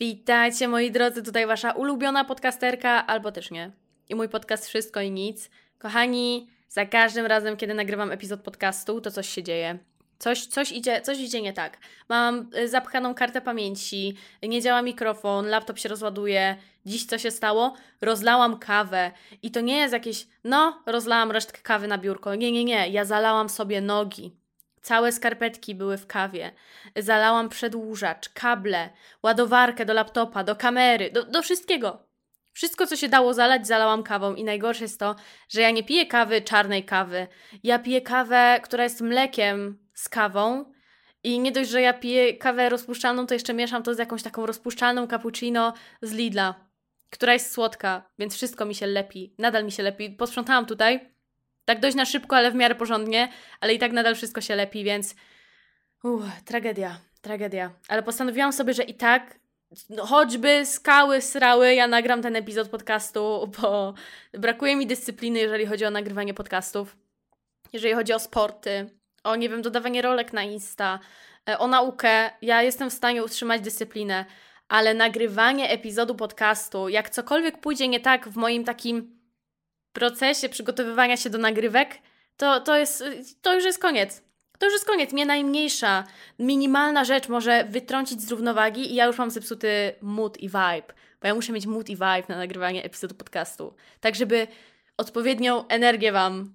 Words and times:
Witajcie 0.00 0.68
moi 0.68 0.90
drodzy, 0.90 1.22
tutaj 1.22 1.46
wasza 1.46 1.72
ulubiona 1.72 2.24
podcasterka, 2.24 3.06
albo 3.06 3.32
też 3.32 3.50
nie. 3.50 3.72
I 4.08 4.14
mój 4.14 4.28
podcast 4.28 4.66
Wszystko 4.68 5.00
i 5.00 5.10
Nic. 5.10 5.50
Kochani, 5.78 6.48
za 6.68 6.86
każdym 6.86 7.26
razem, 7.26 7.56
kiedy 7.56 7.74
nagrywam 7.74 8.12
epizod 8.12 8.40
podcastu, 8.40 9.00
to 9.00 9.10
coś 9.10 9.28
się 9.28 9.42
dzieje. 9.42 9.78
Coś, 10.18 10.46
coś, 10.46 10.72
idzie, 10.72 11.00
coś 11.00 11.18
idzie 11.18 11.42
nie 11.42 11.52
tak. 11.52 11.78
Mam 12.08 12.50
y, 12.58 12.68
zapchaną 12.68 13.14
kartę 13.14 13.40
pamięci, 13.40 14.16
nie 14.42 14.62
działa 14.62 14.82
mikrofon, 14.82 15.46
laptop 15.46 15.78
się 15.78 15.88
rozładuje. 15.88 16.56
Dziś 16.86 17.06
co 17.06 17.18
się 17.18 17.30
stało? 17.30 17.74
Rozlałam 18.00 18.58
kawę. 18.58 19.12
I 19.42 19.50
to 19.50 19.60
nie 19.60 19.76
jest 19.76 19.92
jakieś, 19.92 20.26
no, 20.44 20.82
rozlałam 20.86 21.30
resztkę 21.30 21.60
kawy 21.62 21.88
na 21.88 21.98
biurko. 21.98 22.34
Nie, 22.34 22.52
nie, 22.52 22.64
nie. 22.64 22.88
Ja 22.88 23.04
zalałam 23.04 23.48
sobie 23.48 23.80
nogi. 23.80 24.36
Całe 24.84 25.12
skarpetki 25.12 25.74
były 25.74 25.98
w 25.98 26.06
kawie. 26.06 26.52
Zalałam 26.96 27.48
przedłużacz, 27.48 28.28
kable, 28.28 28.90
ładowarkę 29.22 29.84
do 29.84 29.92
laptopa, 29.92 30.44
do 30.44 30.56
kamery, 30.56 31.10
do, 31.10 31.24
do 31.24 31.42
wszystkiego. 31.42 32.06
Wszystko, 32.52 32.86
co 32.86 32.96
się 32.96 33.08
dało 33.08 33.34
zalać, 33.34 33.66
zalałam 33.66 34.02
kawą. 34.02 34.34
I 34.34 34.44
najgorsze 34.44 34.84
jest 34.84 35.00
to, 35.00 35.16
że 35.48 35.60
ja 35.60 35.70
nie 35.70 35.84
piję 35.84 36.06
kawy, 36.06 36.42
czarnej 36.42 36.84
kawy. 36.84 37.26
Ja 37.62 37.78
piję 37.78 38.00
kawę, 38.00 38.60
która 38.62 38.84
jest 38.84 39.00
mlekiem 39.00 39.78
z 39.94 40.08
kawą. 40.08 40.72
I 41.22 41.38
nie 41.38 41.52
dość, 41.52 41.70
że 41.70 41.82
ja 41.82 41.92
piję 41.92 42.36
kawę 42.36 42.68
rozpuszczalną, 42.68 43.26
to 43.26 43.34
jeszcze 43.34 43.54
mieszam 43.54 43.82
to 43.82 43.94
z 43.94 43.98
jakąś 43.98 44.22
taką 44.22 44.46
rozpuszczalną 44.46 45.06
cappuccino 45.06 45.72
z 46.02 46.12
Lidla, 46.12 46.54
która 47.10 47.32
jest 47.32 47.52
słodka, 47.52 48.10
więc 48.18 48.34
wszystko 48.34 48.64
mi 48.64 48.74
się 48.74 48.86
lepi. 48.86 49.34
Nadal 49.38 49.64
mi 49.64 49.72
się 49.72 49.82
lepi. 49.82 50.10
Posprzątałam 50.10 50.66
tutaj 50.66 51.13
tak 51.64 51.80
dość 51.80 51.96
na 51.96 52.04
szybko, 52.04 52.36
ale 52.36 52.50
w 52.50 52.54
miarę 52.54 52.74
porządnie, 52.74 53.28
ale 53.60 53.74
i 53.74 53.78
tak 53.78 53.92
nadal 53.92 54.14
wszystko 54.14 54.40
się 54.40 54.56
lepi, 54.56 54.84
więc 54.84 55.14
uff, 56.02 56.24
tragedia, 56.44 56.98
tragedia. 57.20 57.70
Ale 57.88 58.02
postanowiłam 58.02 58.52
sobie, 58.52 58.74
że 58.74 58.82
i 58.82 58.94
tak 58.94 59.38
no, 59.90 60.06
choćby 60.06 60.66
skały 60.66 61.20
srały, 61.20 61.74
ja 61.74 61.86
nagram 61.86 62.22
ten 62.22 62.36
epizod 62.36 62.68
podcastu, 62.68 63.52
bo 63.60 63.94
brakuje 64.32 64.76
mi 64.76 64.86
dyscypliny, 64.86 65.38
jeżeli 65.38 65.66
chodzi 65.66 65.84
o 65.84 65.90
nagrywanie 65.90 66.34
podcastów, 66.34 66.96
jeżeli 67.72 67.94
chodzi 67.94 68.12
o 68.12 68.18
sporty, 68.18 68.90
o 69.24 69.36
nie 69.36 69.48
wiem, 69.48 69.62
dodawanie 69.62 70.02
rolek 70.02 70.32
na 70.32 70.42
Insta, 70.42 71.00
e, 71.48 71.58
o 71.58 71.66
naukę. 71.66 72.30
Ja 72.42 72.62
jestem 72.62 72.90
w 72.90 72.92
stanie 72.92 73.24
utrzymać 73.24 73.60
dyscyplinę, 73.60 74.24
ale 74.68 74.94
nagrywanie 74.94 75.70
epizodu 75.70 76.14
podcastu, 76.14 76.88
jak 76.88 77.10
cokolwiek 77.10 77.58
pójdzie 77.58 77.88
nie 77.88 78.00
tak 78.00 78.28
w 78.28 78.36
moim 78.36 78.64
takim 78.64 79.23
procesie 79.94 80.48
przygotowywania 80.48 81.16
się 81.16 81.30
do 81.30 81.38
nagrywek, 81.38 81.98
to, 82.36 82.60
to, 82.60 82.76
jest, 82.76 83.04
to 83.42 83.54
już 83.54 83.64
jest 83.64 83.78
koniec. 83.78 84.22
To 84.58 84.66
już 84.66 84.72
jest 84.72 84.86
koniec. 84.86 85.12
Mnie 85.12 85.26
najmniejsza, 85.26 86.04
minimalna 86.38 87.04
rzecz 87.04 87.28
może 87.28 87.64
wytrącić 87.64 88.22
z 88.22 88.30
równowagi 88.30 88.92
i 88.92 88.94
ja 88.94 89.06
już 89.06 89.18
mam 89.18 89.30
zepsuty 89.30 89.94
mood 90.00 90.38
i 90.38 90.48
vibe. 90.48 90.94
Bo 91.20 91.28
ja 91.28 91.34
muszę 91.34 91.52
mieć 91.52 91.66
mood 91.66 91.88
i 91.88 91.94
vibe 91.94 92.24
na 92.28 92.36
nagrywanie 92.36 92.84
epizodu 92.84 93.14
podcastu. 93.14 93.74
Tak, 94.00 94.14
żeby 94.14 94.46
odpowiednią 94.96 95.68
energię 95.68 96.12
Wam, 96.12 96.54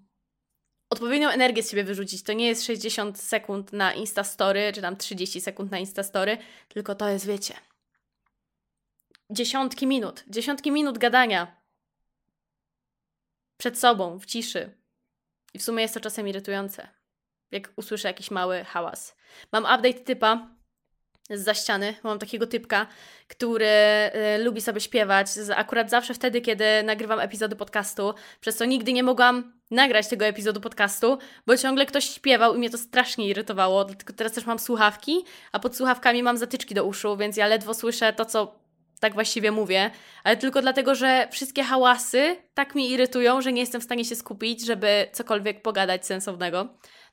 odpowiednią 0.89 1.29
energię 1.29 1.63
z 1.63 1.69
siebie 1.69 1.83
wyrzucić. 1.83 2.23
To 2.23 2.33
nie 2.33 2.47
jest 2.47 2.65
60 2.65 3.19
sekund 3.19 3.73
na 3.73 3.93
Instastory, 3.93 4.71
czy 4.75 4.81
tam 4.81 4.97
30 4.97 5.41
sekund 5.41 5.71
na 5.71 5.77
Instastory, 5.77 6.37
tylko 6.67 6.95
to 6.95 7.09
jest, 7.09 7.27
wiecie, 7.27 7.53
dziesiątki 9.29 9.87
minut. 9.87 10.23
Dziesiątki 10.27 10.71
minut 10.71 10.97
gadania 10.97 11.58
przed 13.59 13.79
sobą, 13.79 14.19
w 14.19 14.25
ciszy. 14.25 14.77
I 15.53 15.59
w 15.59 15.63
sumie 15.63 15.81
jest 15.81 15.93
to 15.93 15.99
czasem 15.99 16.27
irytujące, 16.27 16.87
jak 17.51 17.71
usłyszę 17.75 18.07
jakiś 18.07 18.31
mały 18.31 18.63
hałas. 18.63 19.15
Mam 19.51 19.63
update 19.63 19.93
typa 19.93 20.47
z 21.29 21.43
za 21.43 21.53
ściany. 21.53 21.95
Mam 22.03 22.19
takiego 22.19 22.47
typka, 22.47 22.87
który 23.27 23.65
y, 24.35 24.43
lubi 24.43 24.61
sobie 24.61 24.81
śpiewać. 24.81 25.27
Akurat 25.55 25.89
zawsze 25.89 26.13
wtedy, 26.13 26.41
kiedy 26.41 26.83
nagrywam 26.83 27.19
epizody 27.19 27.55
podcastu, 27.55 28.13
przez 28.41 28.55
co 28.55 28.65
nigdy 28.65 28.93
nie 28.93 29.03
mogłam 29.03 29.59
nagrać 29.71 30.07
tego 30.07 30.25
epizodu 30.25 30.61
podcastu, 30.61 31.17
bo 31.47 31.57
ciągle 31.57 31.85
ktoś 31.85 32.09
śpiewał 32.09 32.55
i 32.55 32.57
mnie 32.57 32.69
to 32.69 32.77
strasznie 32.77 33.27
irytowało. 33.27 33.85
Dlatego 33.85 34.13
teraz 34.13 34.33
też 34.33 34.45
mam 34.45 34.59
słuchawki, 34.59 35.25
a 35.51 35.59
pod 35.59 35.75
słuchawkami 35.75 36.23
mam 36.23 36.37
zatyczki 36.37 36.75
do 36.75 36.85
uszu, 36.85 37.17
więc 37.17 37.37
ja 37.37 37.47
ledwo 37.47 37.73
słyszę 37.73 38.13
to, 38.13 38.25
co 38.25 38.59
tak 38.99 39.13
właściwie 39.13 39.51
mówię, 39.51 39.91
ale 40.23 40.37
tylko 40.37 40.61
dlatego, 40.61 40.95
że 40.95 41.27
wszystkie 41.31 41.63
hałasy 41.63 42.35
tak 42.53 42.75
mi 42.75 42.91
irytują, 42.91 43.41
że 43.41 43.53
nie 43.53 43.61
jestem 43.61 43.81
w 43.81 43.83
stanie 43.83 44.05
się 44.05 44.15
skupić, 44.15 44.65
żeby 44.65 45.07
cokolwiek 45.11 45.61
pogadać 45.61 46.05
sensownego. 46.05 46.67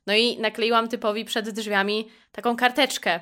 No 0.06 0.14
i 0.14 0.38
nakleiłam 0.38 0.88
typowi 0.88 1.24
przed 1.24 1.50
drzwiami 1.50 2.08
taką 2.32 2.56
karteczkę, 2.56 3.20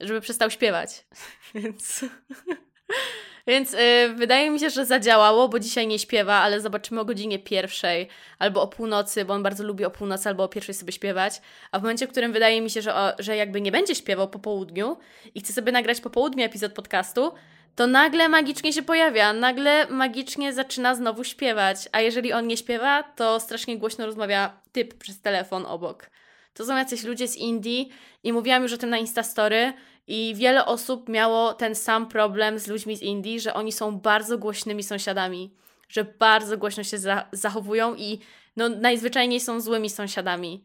żeby 0.00 0.20
przestał 0.20 0.50
śpiewać. 0.50 1.06
Więc. 1.54 2.04
Więc 3.46 3.72
yy, 3.72 4.14
wydaje 4.14 4.50
mi 4.50 4.60
się, 4.60 4.70
że 4.70 4.86
zadziałało, 4.86 5.48
bo 5.48 5.58
dzisiaj 5.58 5.86
nie 5.86 5.98
śpiewa, 5.98 6.34
ale 6.34 6.60
zobaczymy 6.60 7.00
o 7.00 7.04
godzinie 7.04 7.38
pierwszej 7.38 8.08
albo 8.38 8.62
o 8.62 8.68
północy, 8.68 9.24
bo 9.24 9.34
on 9.34 9.42
bardzo 9.42 9.64
lubi 9.64 9.84
o 9.84 9.90
północy 9.90 10.28
albo 10.28 10.44
o 10.44 10.48
pierwszej 10.48 10.74
sobie 10.74 10.92
śpiewać. 10.92 11.40
A 11.72 11.78
w 11.78 11.82
momencie, 11.82 12.06
w 12.06 12.10
którym 12.10 12.32
wydaje 12.32 12.60
mi 12.60 12.70
się, 12.70 12.82
że, 12.82 12.94
o, 12.94 13.12
że 13.18 13.36
jakby 13.36 13.60
nie 13.60 13.72
będzie 13.72 13.94
śpiewał 13.94 14.28
po 14.28 14.38
południu 14.38 14.96
i 15.34 15.40
chce 15.40 15.52
sobie 15.52 15.72
nagrać 15.72 16.00
po 16.00 16.10
południu 16.10 16.44
epizod 16.44 16.72
podcastu, 16.72 17.32
to 17.74 17.86
nagle 17.86 18.28
magicznie 18.28 18.72
się 18.72 18.82
pojawia, 18.82 19.32
nagle 19.32 19.86
magicznie 19.90 20.52
zaczyna 20.52 20.94
znowu 20.94 21.24
śpiewać, 21.24 21.88
a 21.92 22.00
jeżeli 22.00 22.32
on 22.32 22.46
nie 22.46 22.56
śpiewa, 22.56 23.02
to 23.02 23.40
strasznie 23.40 23.78
głośno 23.78 24.06
rozmawia 24.06 24.60
typ 24.72 24.94
przez 24.94 25.20
telefon 25.20 25.66
obok. 25.66 26.10
To 26.54 26.64
są 26.64 26.76
jacyś 26.76 27.04
ludzie 27.04 27.28
z 27.28 27.36
Indii 27.36 27.88
i 28.24 28.32
mówiłam 28.32 28.62
już 28.62 28.72
o 28.72 28.78
tym 28.78 28.90
na 28.90 28.98
Instastory 28.98 29.72
i 30.06 30.34
wiele 30.36 30.66
osób 30.66 31.08
miało 31.08 31.54
ten 31.54 31.74
sam 31.74 32.08
problem 32.08 32.58
z 32.58 32.66
ludźmi 32.66 32.96
z 32.96 33.02
Indii, 33.02 33.40
że 33.40 33.54
oni 33.54 33.72
są 33.72 34.00
bardzo 34.00 34.38
głośnymi 34.38 34.82
sąsiadami, 34.82 35.54
że 35.88 36.04
bardzo 36.04 36.58
głośno 36.58 36.84
się 36.84 36.98
za 36.98 37.28
zachowują 37.32 37.94
i 37.94 38.18
no, 38.56 38.68
najzwyczajniej 38.68 39.40
są 39.40 39.60
złymi 39.60 39.90
sąsiadami 39.90 40.64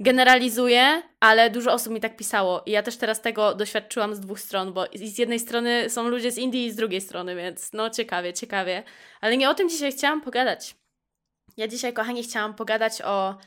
generalizuję, 0.00 1.02
ale 1.20 1.50
dużo 1.50 1.72
osób 1.72 1.92
mi 1.92 2.00
tak 2.00 2.16
pisało. 2.16 2.62
I 2.66 2.70
ja 2.70 2.82
też 2.82 2.96
teraz 2.96 3.20
tego 3.20 3.54
doświadczyłam 3.54 4.14
z 4.14 4.20
dwóch 4.20 4.40
stron, 4.40 4.72
bo 4.72 4.86
z 4.94 5.18
jednej 5.18 5.40
strony 5.40 5.90
są 5.90 6.08
ludzie 6.08 6.32
z 6.32 6.38
Indii 6.38 6.66
i 6.66 6.72
z 6.72 6.76
drugiej 6.76 7.00
strony, 7.00 7.36
więc 7.36 7.72
no 7.72 7.90
ciekawie, 7.90 8.32
ciekawie. 8.32 8.82
Ale 9.20 9.36
nie 9.36 9.50
o 9.50 9.54
tym 9.54 9.68
dzisiaj 9.68 9.92
chciałam 9.92 10.20
pogadać. 10.20 10.74
Ja 11.56 11.68
dzisiaj, 11.68 11.92
kochani, 11.92 12.22
chciałam 12.22 12.54
pogadać 12.54 13.02
o 13.02 13.38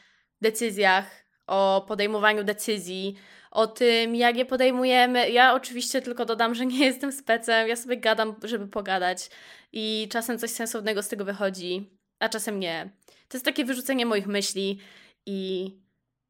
decyzjach, 0.42 1.26
o 1.48 1.86
podejmowaniu 1.88 2.44
decyzji, 2.44 3.16
o 3.52 3.68
tym, 3.68 4.16
jak 4.16 4.38
je 4.38 4.46
podejmujemy. 4.46 5.30
Ja 5.30 5.54
oczywiście 5.54 6.02
tylko 6.02 6.26
dodam, 6.26 6.56
że 6.56 6.66
nie 6.66 6.86
jestem 6.86 7.12
specem, 7.12 7.68
ja 7.68 7.76
sobie 7.76 7.98
gadam, 7.98 8.36
żeby 8.44 8.68
pogadać 8.68 9.30
i 9.72 10.08
czasem 10.12 10.40
coś 10.40 10.50
sensownego 10.50 11.04
z 11.04 11.08
tego 11.08 11.26
wychodzi, 11.26 12.00
a 12.20 12.30
czasem 12.30 12.60
nie. 12.60 12.90
To 13.28 13.38
jest 13.38 13.46
takie 13.46 13.66
wyrzucenie 13.66 14.06
moich 14.06 14.28
myśli 14.28 14.80
i 15.26 15.83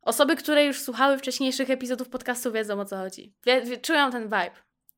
Osoby, 0.04 0.36
które 0.36 0.66
już 0.66 0.82
słuchały 0.82 1.18
wcześniejszych 1.18 1.70
epizodów 1.70 2.10
podcastu 2.10 2.52
wiedzą 2.52 2.80
o 2.80 2.86
co 2.86 2.98
chodzi. 2.98 3.34
Wie, 3.46 3.78
czują 3.78 4.12
ten 4.12 4.24
vibe. 4.24 4.52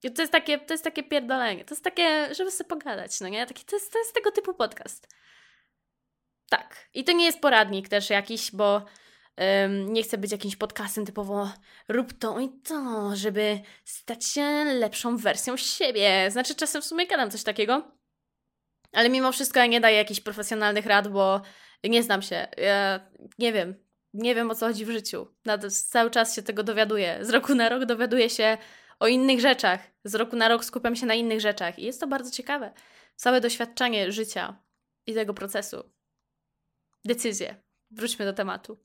I 0.04 0.12
to 0.12 0.22
jest 0.22 0.32
takie, 0.32 0.60
to 0.60 0.74
jest 0.74 0.84
takie 0.84 1.04
pierdolenie. 1.04 1.66
To 1.66 1.74
jest 1.74 1.84
takie, 1.84 2.36
żeby 2.36 2.52
sobie 2.52 2.68
pogadać, 2.68 3.22
no 3.22 3.28
nie? 3.28 3.46
Taki, 3.46 3.66
to, 3.66 3.76
jest, 3.76 3.94
to 3.94 4.00
jest 4.00 4.14
tego 4.14 4.32
typu 4.32 4.54
podcast. 4.54 5.08
Tak. 6.50 6.90
I 6.94 7.04
to 7.04 7.12
nie 7.12 7.26
jest 7.26 7.40
poradnik 7.40 7.90
też 7.90 8.10
jakiś, 8.10 8.52
bo 8.52 8.86
um, 9.38 9.94
nie 9.94 10.04
chcę 10.04 10.18
być 10.18 10.32
jakimś 10.32 10.56
podcastem 10.56 11.06
typowo 11.06 11.54
rób 11.88 12.14
to 12.14 12.40
i 12.40 12.50
to, 12.50 13.12
żeby 13.16 13.60
stać 13.84 14.26
się 14.26 14.64
lepszą 14.64 15.18
wersją 15.18 15.58
siebie. 15.58 16.32
Znaczy 16.32 16.56
czasem 16.56 16.82
w 16.82 16.86
sumie 16.86 17.08
gadam 17.08 17.32
coś 17.32 17.44
takiego, 17.44 17.92
ale 18.92 19.10
mimo 19.10 19.32
wszystko 19.32 19.60
ja 19.60 19.66
nie 19.66 19.82
daję 19.82 19.98
jakichś 19.98 20.20
profesjonalnych 20.20 20.86
rad, 20.86 21.08
bo 21.08 21.42
nie 21.84 22.04
znam 22.04 22.22
się. 22.22 22.48
Ja 22.58 23.00
nie 23.40 23.54
wiem 23.54 23.85
nie 24.16 24.36
wiem 24.36 24.52
o 24.52 24.56
co 24.56 24.68
chodzi 24.68 24.86
w 24.86 24.90
życiu. 24.90 25.28
Cały 25.70 26.12
czas 26.12 26.36
się 26.36 26.42
tego 26.42 26.64
dowiaduję. 26.64 27.20
Z 27.22 27.30
roku 27.30 27.56
na 27.56 27.70
rok 27.70 27.86
dowiaduję 27.86 28.30
się 28.30 28.58
o 29.00 29.08
innych 29.08 29.40
rzeczach. 29.40 29.80
Z 30.04 30.16
roku 30.16 30.36
na 30.36 30.48
rok 30.48 30.66
skupiam 30.66 30.96
się 30.96 31.06
na 31.06 31.14
innych 31.14 31.42
rzeczach. 31.42 31.80
I 31.80 31.84
jest 31.84 32.00
to 32.00 32.08
bardzo 32.08 32.32
ciekawe. 32.32 32.72
Całe 33.16 33.42
doświadczenie 33.42 34.12
życia 34.12 34.60
i 35.08 35.14
tego 35.14 35.34
procesu. 35.34 35.84
Decyzje. 37.06 37.56
Wróćmy 37.92 38.26
do 38.26 38.34
tematu. 38.34 38.78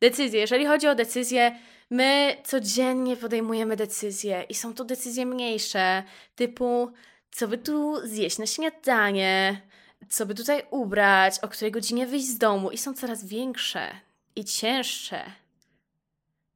Decyzje. 0.00 0.40
Jeżeli 0.40 0.66
chodzi 0.66 0.88
o 0.88 0.94
decyzje, 0.94 1.58
my 1.90 2.36
codziennie 2.44 3.16
podejmujemy 3.16 3.76
decyzje 3.76 4.46
i 4.48 4.54
są 4.54 4.74
to 4.74 4.84
decyzje 4.84 5.26
mniejsze, 5.26 6.02
typu 6.34 6.92
co 7.30 7.48
by 7.48 7.58
tu 7.58 8.06
zjeść 8.06 8.38
na 8.38 8.46
śniadanie, 8.46 9.60
co 10.08 10.26
by 10.26 10.34
tutaj 10.34 10.62
ubrać, 10.70 11.38
o 11.38 11.48
której 11.48 11.72
godzinie 11.72 12.06
wyjść 12.06 12.26
z 12.26 12.38
domu 12.38 12.70
i 12.70 12.78
są 12.78 12.94
coraz 12.94 13.24
większe 13.24 14.00
i 14.36 14.44
cięższe. 14.44 15.24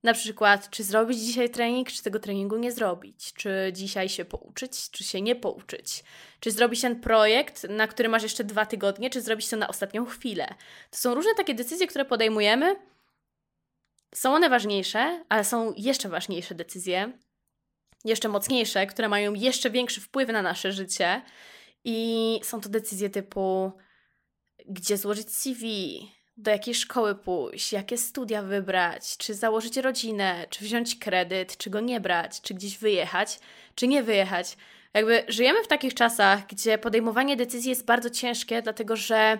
Na 0.02 0.14
przykład, 0.14 0.70
czy 0.70 0.84
zrobić 0.84 1.18
dzisiaj 1.18 1.50
trening, 1.50 1.92
czy 1.92 2.02
tego 2.02 2.18
treningu 2.18 2.56
nie 2.56 2.72
zrobić, 2.72 3.32
czy 3.32 3.50
dzisiaj 3.72 4.08
się 4.08 4.24
pouczyć, 4.24 4.90
czy 4.90 5.04
się 5.04 5.20
nie 5.20 5.36
pouczyć, 5.36 6.04
czy 6.40 6.50
zrobić 6.50 6.80
ten 6.80 7.00
projekt, 7.00 7.64
na 7.68 7.86
który 7.88 8.08
masz 8.08 8.22
jeszcze 8.22 8.44
dwa 8.44 8.66
tygodnie, 8.66 9.10
czy 9.10 9.20
zrobić 9.20 9.48
to 9.48 9.56
na 9.56 9.68
ostatnią 9.68 10.06
chwilę. 10.06 10.54
To 10.90 10.98
są 10.98 11.14
różne 11.14 11.34
takie 11.34 11.54
decyzje, 11.54 11.86
które 11.86 12.04
podejmujemy. 12.04 12.76
Są 14.14 14.34
one 14.34 14.48
ważniejsze, 14.48 15.24
ale 15.28 15.44
są 15.44 15.74
jeszcze 15.76 16.08
ważniejsze 16.08 16.54
decyzje. 16.54 17.12
jeszcze 18.04 18.28
mocniejsze, 18.28 18.86
które 18.86 19.08
mają 19.08 19.34
jeszcze 19.34 19.70
większy 19.70 20.00
wpływ 20.00 20.28
na 20.28 20.42
nasze 20.42 20.72
życie. 20.72 21.22
I 21.84 22.40
są 22.42 22.60
to 22.60 22.68
decyzje 22.68 23.10
typu, 23.10 23.72
gdzie 24.66 24.96
złożyć 24.96 25.30
CV, 25.36 26.00
do 26.36 26.50
jakiej 26.50 26.74
szkoły 26.74 27.14
pójść, 27.14 27.72
jakie 27.72 27.98
studia 27.98 28.42
wybrać, 28.42 29.16
czy 29.16 29.34
założyć 29.34 29.76
rodzinę, 29.76 30.46
czy 30.50 30.64
wziąć 30.64 30.98
kredyt, 30.98 31.56
czy 31.56 31.70
go 31.70 31.80
nie 31.80 32.00
brać, 32.00 32.40
czy 32.40 32.54
gdzieś 32.54 32.78
wyjechać, 32.78 33.40
czy 33.74 33.88
nie 33.88 34.02
wyjechać. 34.02 34.56
Jakby 34.94 35.24
żyjemy 35.28 35.64
w 35.64 35.68
takich 35.68 35.94
czasach, 35.94 36.46
gdzie 36.46 36.78
podejmowanie 36.78 37.36
decyzji 37.36 37.70
jest 37.70 37.84
bardzo 37.84 38.10
ciężkie, 38.10 38.62
dlatego 38.62 38.96
że 38.96 39.38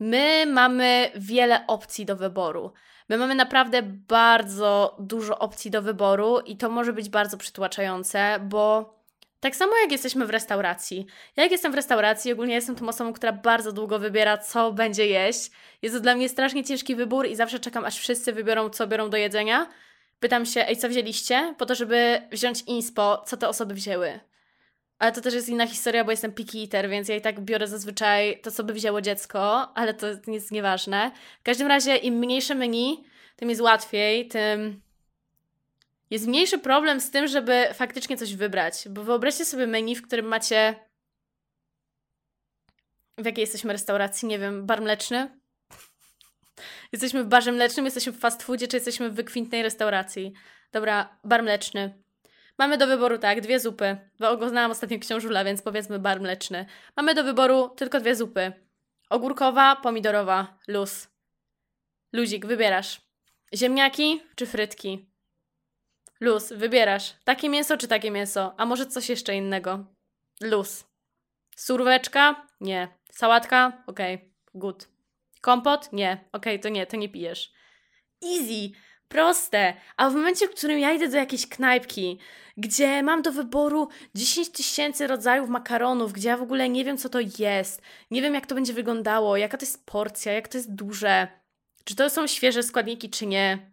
my 0.00 0.46
mamy 0.46 1.10
wiele 1.14 1.66
opcji 1.66 2.06
do 2.06 2.16
wyboru. 2.16 2.72
My 3.08 3.18
mamy 3.18 3.34
naprawdę 3.34 3.82
bardzo 3.82 4.96
dużo 4.98 5.38
opcji 5.38 5.70
do 5.70 5.82
wyboru 5.82 6.40
i 6.40 6.56
to 6.56 6.70
może 6.70 6.92
być 6.92 7.08
bardzo 7.08 7.36
przytłaczające, 7.36 8.38
bo 8.42 8.94
tak 9.40 9.56
samo 9.56 9.72
jak 9.82 9.92
jesteśmy 9.92 10.26
w 10.26 10.30
restauracji. 10.30 11.06
Ja 11.36 11.42
jak 11.42 11.52
jestem 11.52 11.72
w 11.72 11.74
restauracji, 11.74 12.32
ogólnie 12.32 12.54
jestem 12.54 12.76
tą 12.76 12.88
osobą, 12.88 13.12
która 13.12 13.32
bardzo 13.32 13.72
długo 13.72 13.98
wybiera, 13.98 14.38
co 14.38 14.72
będzie 14.72 15.06
jeść. 15.06 15.50
Jest 15.82 15.94
to 15.94 16.00
dla 16.00 16.14
mnie 16.14 16.28
strasznie 16.28 16.64
ciężki 16.64 16.96
wybór 16.96 17.26
i 17.26 17.36
zawsze 17.36 17.60
czekam, 17.60 17.84
aż 17.84 17.98
wszyscy 17.98 18.32
wybiorą, 18.32 18.70
co 18.70 18.86
biorą 18.86 19.10
do 19.10 19.16
jedzenia. 19.16 19.68
Pytam 20.20 20.46
się, 20.46 20.66
ej, 20.66 20.76
co 20.76 20.88
wzięliście? 20.88 21.54
Po 21.58 21.66
to, 21.66 21.74
żeby 21.74 22.22
wziąć 22.32 22.62
inspo, 22.66 23.22
co 23.26 23.36
te 23.36 23.48
osoby 23.48 23.74
wzięły. 23.74 24.20
Ale 24.98 25.12
to 25.12 25.20
też 25.20 25.34
jest 25.34 25.48
inna 25.48 25.66
historia, 25.66 26.04
bo 26.04 26.10
jestem 26.10 26.32
picky 26.32 26.58
eater, 26.58 26.88
więc 26.88 27.08
ja 27.08 27.16
i 27.16 27.20
tak 27.20 27.40
biorę 27.40 27.66
zazwyczaj 27.66 28.40
to, 28.40 28.50
co 28.50 28.64
by 28.64 28.72
wzięło 28.72 29.00
dziecko, 29.00 29.72
ale 29.74 29.94
to 29.94 30.06
jest 30.26 30.50
nieważne. 30.50 31.10
W 31.40 31.42
każdym 31.42 31.68
razie, 31.68 31.96
im 31.96 32.14
mniejsze 32.14 32.54
menu, 32.54 33.04
tym 33.36 33.48
jest 33.48 33.60
łatwiej, 33.60 34.28
tym 34.28 34.80
jest 36.10 36.26
mniejszy 36.26 36.58
problem 36.58 37.00
z 37.00 37.10
tym, 37.10 37.28
żeby 37.28 37.66
faktycznie 37.74 38.16
coś 38.16 38.34
wybrać. 38.34 38.88
Bo 38.90 39.04
wyobraźcie 39.04 39.44
sobie 39.44 39.66
menu, 39.66 39.96
w 39.96 40.02
którym 40.02 40.26
macie. 40.26 40.74
W 43.18 43.26
jakiej 43.26 43.42
jesteśmy 43.42 43.72
restauracji? 43.72 44.28
Nie 44.28 44.38
wiem, 44.38 44.66
bar 44.66 44.82
mleczny? 44.82 45.40
Jesteśmy 46.92 47.24
w 47.24 47.26
barze 47.26 47.52
mlecznym, 47.52 47.84
jesteśmy 47.84 48.12
w 48.12 48.18
fast 48.18 48.42
foodzie, 48.42 48.68
czy 48.68 48.76
jesteśmy 48.76 49.10
w 49.10 49.14
wykwintnej 49.14 49.62
restauracji? 49.62 50.32
Dobra, 50.72 51.18
bar 51.24 51.42
mleczny. 51.42 52.02
Mamy 52.58 52.78
do 52.78 52.86
wyboru 52.86 53.18
tak, 53.18 53.40
dwie 53.40 53.60
zupy. 53.60 53.96
Bo 54.18 54.30
oglądałam 54.30 54.70
ostatnio 54.70 54.98
książula, 54.98 55.44
więc 55.44 55.62
powiedzmy 55.62 55.98
bar 55.98 56.20
mleczny. 56.20 56.66
Mamy 56.96 57.14
do 57.14 57.24
wyboru 57.24 57.68
tylko 57.68 58.00
dwie 58.00 58.16
zupy. 58.16 58.52
Ogórkowa, 59.10 59.76
pomidorowa, 59.76 60.58
luz. 60.68 61.08
Luzik, 62.12 62.46
wybierasz. 62.46 63.00
Ziemniaki 63.54 64.22
czy 64.34 64.46
frytki? 64.46 65.09
Luz, 66.20 66.52
wybierasz. 66.52 67.14
Takie 67.24 67.48
mięso 67.48 67.76
czy 67.76 67.88
takie 67.88 68.10
mięso? 68.10 68.54
A 68.56 68.66
może 68.66 68.86
coś 68.86 69.08
jeszcze 69.08 69.34
innego? 69.34 69.84
Luz. 70.40 70.84
Surweczka? 71.56 72.46
Nie. 72.60 72.88
Sałatka? 73.12 73.82
Okej, 73.86 74.14
okay. 74.14 74.30
good. 74.54 74.88
Kompot? 75.40 75.92
Nie. 75.92 76.12
Okej, 76.32 76.54
okay, 76.54 76.58
to 76.58 76.68
nie, 76.68 76.86
to 76.86 76.96
nie 76.96 77.08
pijesz. 77.08 77.52
Easy. 78.24 78.70
Proste. 79.08 79.74
A 79.96 80.10
w 80.10 80.14
momencie, 80.14 80.48
w 80.48 80.50
którym 80.50 80.78
ja 80.78 80.92
idę 80.92 81.08
do 81.08 81.16
jakiejś 81.16 81.48
knajpki, 81.48 82.18
gdzie 82.56 83.02
mam 83.02 83.22
do 83.22 83.32
wyboru 83.32 83.88
10 84.14 84.50
tysięcy 84.50 85.06
rodzajów 85.06 85.48
makaronów, 85.48 86.12
gdzie 86.12 86.28
ja 86.28 86.36
w 86.36 86.42
ogóle 86.42 86.68
nie 86.68 86.84
wiem, 86.84 86.98
co 86.98 87.08
to 87.08 87.18
jest, 87.38 87.82
nie 88.10 88.22
wiem, 88.22 88.34
jak 88.34 88.46
to 88.46 88.54
będzie 88.54 88.72
wyglądało, 88.72 89.36
jaka 89.36 89.58
to 89.58 89.64
jest 89.64 89.86
porcja, 89.86 90.32
jak 90.32 90.48
to 90.48 90.58
jest 90.58 90.74
duże, 90.74 91.28
czy 91.84 91.96
to 91.96 92.10
są 92.10 92.26
świeże 92.26 92.62
składniki, 92.62 93.10
czy 93.10 93.26
nie. 93.26 93.70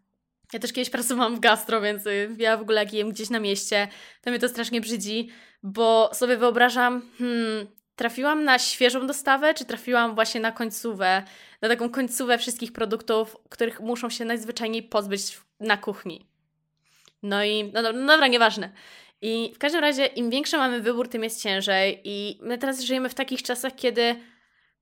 Ja 0.53 0.59
też 0.59 0.73
kiedyś 0.73 0.89
pracowałam 0.89 1.35
w 1.35 1.39
gastro, 1.39 1.81
więc 1.81 2.05
y, 2.05 2.35
ja 2.37 2.57
w 2.57 2.61
ogóle 2.61 2.83
jak 2.83 2.93
jem 2.93 3.09
gdzieś 3.09 3.29
na 3.29 3.39
mieście, 3.39 3.87
to 4.21 4.29
mnie 4.29 4.39
to 4.39 4.49
strasznie 4.49 4.81
brzydzi, 4.81 5.29
bo 5.63 6.09
sobie 6.13 6.37
wyobrażam, 6.37 7.01
hmm, 7.17 7.67
trafiłam 7.95 8.43
na 8.43 8.59
świeżą 8.59 9.07
dostawę, 9.07 9.53
czy 9.53 9.65
trafiłam 9.65 10.15
właśnie 10.15 10.41
na 10.41 10.51
końcówę, 10.51 11.23
na 11.61 11.67
taką 11.67 11.89
końcówę 11.89 12.37
wszystkich 12.37 12.71
produktów, 12.71 13.37
których 13.49 13.79
muszą 13.79 14.09
się 14.09 14.25
najzwyczajniej 14.25 14.83
pozbyć 14.83 15.37
na 15.59 15.77
kuchni. 15.77 16.27
No 17.23 17.43
i, 17.43 17.71
no, 17.73 17.81
no, 17.81 17.91
no 17.91 18.07
dobra, 18.07 18.27
nieważne. 18.27 18.71
I 19.21 19.51
w 19.55 19.57
każdym 19.57 19.81
razie, 19.81 20.05
im 20.05 20.29
większy 20.29 20.57
mamy 20.57 20.81
wybór, 20.81 21.09
tym 21.09 21.23
jest 21.23 21.41
ciężej. 21.41 22.01
I 22.03 22.39
my 22.41 22.57
teraz 22.57 22.81
żyjemy 22.81 23.09
w 23.09 23.13
takich 23.13 23.43
czasach, 23.43 23.75
kiedy 23.75 24.15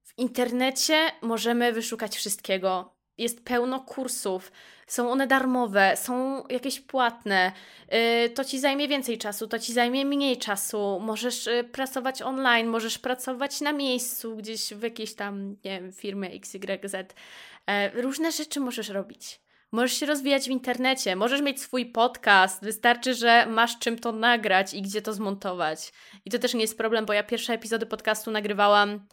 w 0.04 0.18
internecie 0.18 1.12
możemy 1.22 1.74
wyszukać 1.74 2.16
wszystkiego. 2.16 2.96
Jest 3.18 3.46
pełno 3.46 3.80
kursów, 3.80 4.52
są 4.88 5.12
one 5.12 5.28
darmowe, 5.28 5.98
są 5.98 6.44
jakieś 6.48 6.80
płatne, 6.80 7.52
yy, 7.92 8.30
to 8.30 8.46
ci 8.46 8.60
zajmie 8.60 8.88
więcej 8.88 9.18
czasu, 9.18 9.48
to 9.48 9.60
ci 9.60 9.74
zajmie 9.74 10.06
mniej 10.06 10.38
czasu. 10.38 11.00
Możesz 11.00 11.46
yy, 11.46 11.64
pracować 11.64 12.22
online, 12.22 12.68
możesz 12.68 12.98
pracować 12.98 13.62
na 13.62 13.74
miejscu, 13.74 14.36
gdzieś 14.36 14.74
w 14.74 14.82
jakiejś 14.82 15.16
tam, 15.16 15.50
nie 15.50 15.82
wiem, 15.82 15.92
firmie 15.92 16.30
XYZ. 16.30 16.94
Yy, 16.94 18.02
różne 18.02 18.32
rzeczy 18.32 18.60
możesz 18.60 18.90
robić. 18.90 19.42
Możesz 19.72 19.94
się 20.00 20.06
rozwijać 20.06 20.44
w 20.48 20.52
internecie, 20.52 21.16
możesz 21.16 21.42
mieć 21.42 21.62
swój 21.62 21.86
podcast, 21.86 22.64
wystarczy, 22.64 23.14
że 23.14 23.46
masz 23.46 23.80
czym 23.80 24.00
to 24.00 24.12
nagrać 24.12 24.74
i 24.74 24.82
gdzie 24.82 25.02
to 25.02 25.14
zmontować. 25.14 25.94
I 26.26 26.30
to 26.30 26.40
też 26.40 26.54
nie 26.54 26.62
jest 26.62 26.78
problem, 26.78 27.06
bo 27.06 27.14
ja 27.14 27.24
pierwsze 27.24 27.54
epizody 27.54 27.86
podcastu 27.86 28.32
nagrywałam 28.32 29.08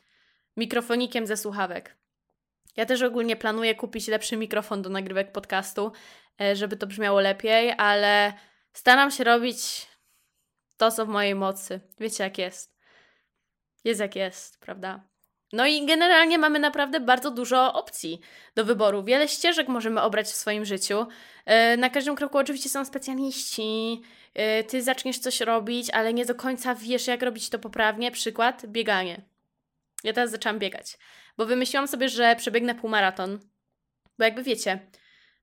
mikrofonikiem 0.56 1.26
ze 1.26 1.36
słuchawek. 1.36 2.01
Ja 2.76 2.86
też 2.86 3.02
ogólnie 3.02 3.36
planuję 3.36 3.74
kupić 3.74 4.08
lepszy 4.08 4.36
mikrofon 4.36 4.82
do 4.82 4.90
nagrywek 4.90 5.32
podcastu, 5.32 5.92
e, 6.40 6.56
żeby 6.56 6.76
to 6.76 6.86
brzmiało 6.86 7.20
lepiej, 7.20 7.74
ale 7.78 8.32
staram 8.72 9.10
się 9.10 9.24
robić 9.24 9.86
to, 10.76 10.90
co 10.90 11.06
w 11.06 11.08
mojej 11.08 11.34
mocy. 11.34 11.80
Wiecie, 12.00 12.24
jak 12.24 12.38
jest. 12.38 12.78
Jest 13.84 14.00
jak 14.00 14.16
jest, 14.16 14.60
prawda? 14.60 15.12
No 15.52 15.66
i 15.66 15.86
generalnie 15.86 16.38
mamy 16.38 16.58
naprawdę 16.58 17.00
bardzo 17.00 17.30
dużo 17.30 17.72
opcji 17.72 18.20
do 18.54 18.64
wyboru. 18.64 19.02
Wiele 19.02 19.28
ścieżek 19.28 19.68
możemy 19.68 20.02
obrać 20.02 20.26
w 20.26 20.36
swoim 20.36 20.64
życiu. 20.64 21.06
E, 21.44 21.76
na 21.76 21.90
każdym 21.90 22.16
kroku 22.16 22.38
oczywiście 22.38 22.68
są 22.68 22.84
specjaliści. 22.84 24.02
E, 24.34 24.64
ty 24.64 24.82
zaczniesz 24.82 25.18
coś 25.18 25.40
robić, 25.40 25.90
ale 25.90 26.14
nie 26.14 26.24
do 26.24 26.34
końca 26.34 26.74
wiesz, 26.74 27.06
jak 27.06 27.22
robić 27.22 27.50
to 27.50 27.58
poprawnie. 27.58 28.10
Przykład 28.10 28.66
bieganie. 28.66 29.22
Ja 30.04 30.12
teraz 30.12 30.30
zaczęłam 30.30 30.58
biegać, 30.58 30.98
bo 31.36 31.46
wymyśliłam 31.46 31.88
sobie, 31.88 32.08
że 32.08 32.36
przebiegnę 32.36 32.74
półmaraton. 32.74 33.38
Bo 34.18 34.24
jakby 34.24 34.42
wiecie, 34.42 34.78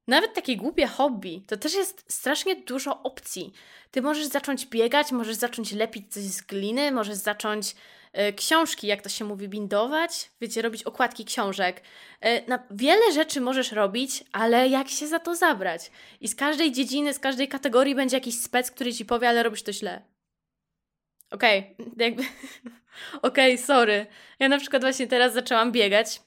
nawet 0.09 0.33
takie 0.33 0.57
głupie 0.57 0.87
hobby, 0.87 1.43
to 1.47 1.57
też 1.57 1.73
jest 1.73 2.13
strasznie 2.13 2.55
dużo 2.55 3.03
opcji. 3.03 3.53
Ty 3.91 4.01
możesz 4.01 4.25
zacząć 4.25 4.65
biegać, 4.65 5.11
możesz 5.11 5.35
zacząć 5.35 5.71
lepić 5.71 6.13
coś 6.13 6.23
z 6.23 6.41
gliny, 6.41 6.91
możesz 6.91 7.15
zacząć 7.15 7.75
y, 8.29 8.33
książki, 8.33 8.87
jak 8.87 9.01
to 9.01 9.09
się 9.09 9.25
mówi, 9.25 9.49
bindować, 9.49 10.31
wiecie, 10.41 10.61
robić 10.61 10.83
okładki 10.83 11.25
książek. 11.25 11.81
Y, 12.25 12.43
na 12.47 12.63
wiele 12.71 13.11
rzeczy 13.13 13.41
możesz 13.41 13.71
robić, 13.71 14.23
ale 14.31 14.67
jak 14.67 14.89
się 14.89 15.07
za 15.07 15.19
to 15.19 15.35
zabrać? 15.35 15.91
I 16.21 16.27
z 16.27 16.35
każdej 16.35 16.71
dziedziny, 16.71 17.13
z 17.13 17.19
każdej 17.19 17.47
kategorii 17.47 17.95
będzie 17.95 18.17
jakiś 18.17 18.41
spec, 18.41 18.71
który 18.71 18.93
ci 18.93 19.05
powie, 19.05 19.29
ale 19.29 19.43
robisz 19.43 19.63
to 19.63 19.73
źle. 19.73 20.01
Okej, 21.31 21.75
okay, 21.79 21.91
jakby. 22.05 22.23
Okej, 23.21 23.53
okay, 23.53 23.65
sorry. 23.65 24.07
Ja 24.39 24.49
na 24.49 24.57
przykład 24.57 24.81
właśnie 24.81 25.07
teraz 25.07 25.33
zaczęłam 25.33 25.71
biegać. 25.71 26.21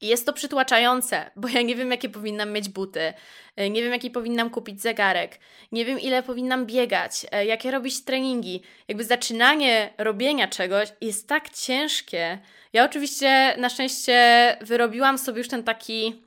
I 0.00 0.06
jest 0.06 0.26
to 0.26 0.32
przytłaczające, 0.32 1.30
bo 1.36 1.48
ja 1.48 1.62
nie 1.62 1.76
wiem, 1.76 1.90
jakie 1.90 2.08
powinnam 2.08 2.52
mieć 2.52 2.68
buty, 2.68 3.12
e, 3.56 3.70
nie 3.70 3.82
wiem, 3.82 3.92
jaki 3.92 4.10
powinnam 4.10 4.50
kupić 4.50 4.82
zegarek, 4.82 5.38
nie 5.72 5.84
wiem, 5.84 6.00
ile 6.00 6.22
powinnam 6.22 6.66
biegać, 6.66 7.26
e, 7.32 7.46
jakie 7.46 7.70
robić 7.70 8.04
treningi. 8.04 8.62
Jakby 8.88 9.04
zaczynanie 9.04 9.94
robienia 9.98 10.48
czegoś 10.48 10.88
jest 11.00 11.28
tak 11.28 11.50
ciężkie. 11.50 12.38
Ja 12.72 12.84
oczywiście 12.84 13.54
na 13.58 13.68
szczęście 13.68 14.56
wyrobiłam 14.60 15.18
sobie 15.18 15.38
już 15.38 15.48
ten 15.48 15.64
taki, 15.64 16.22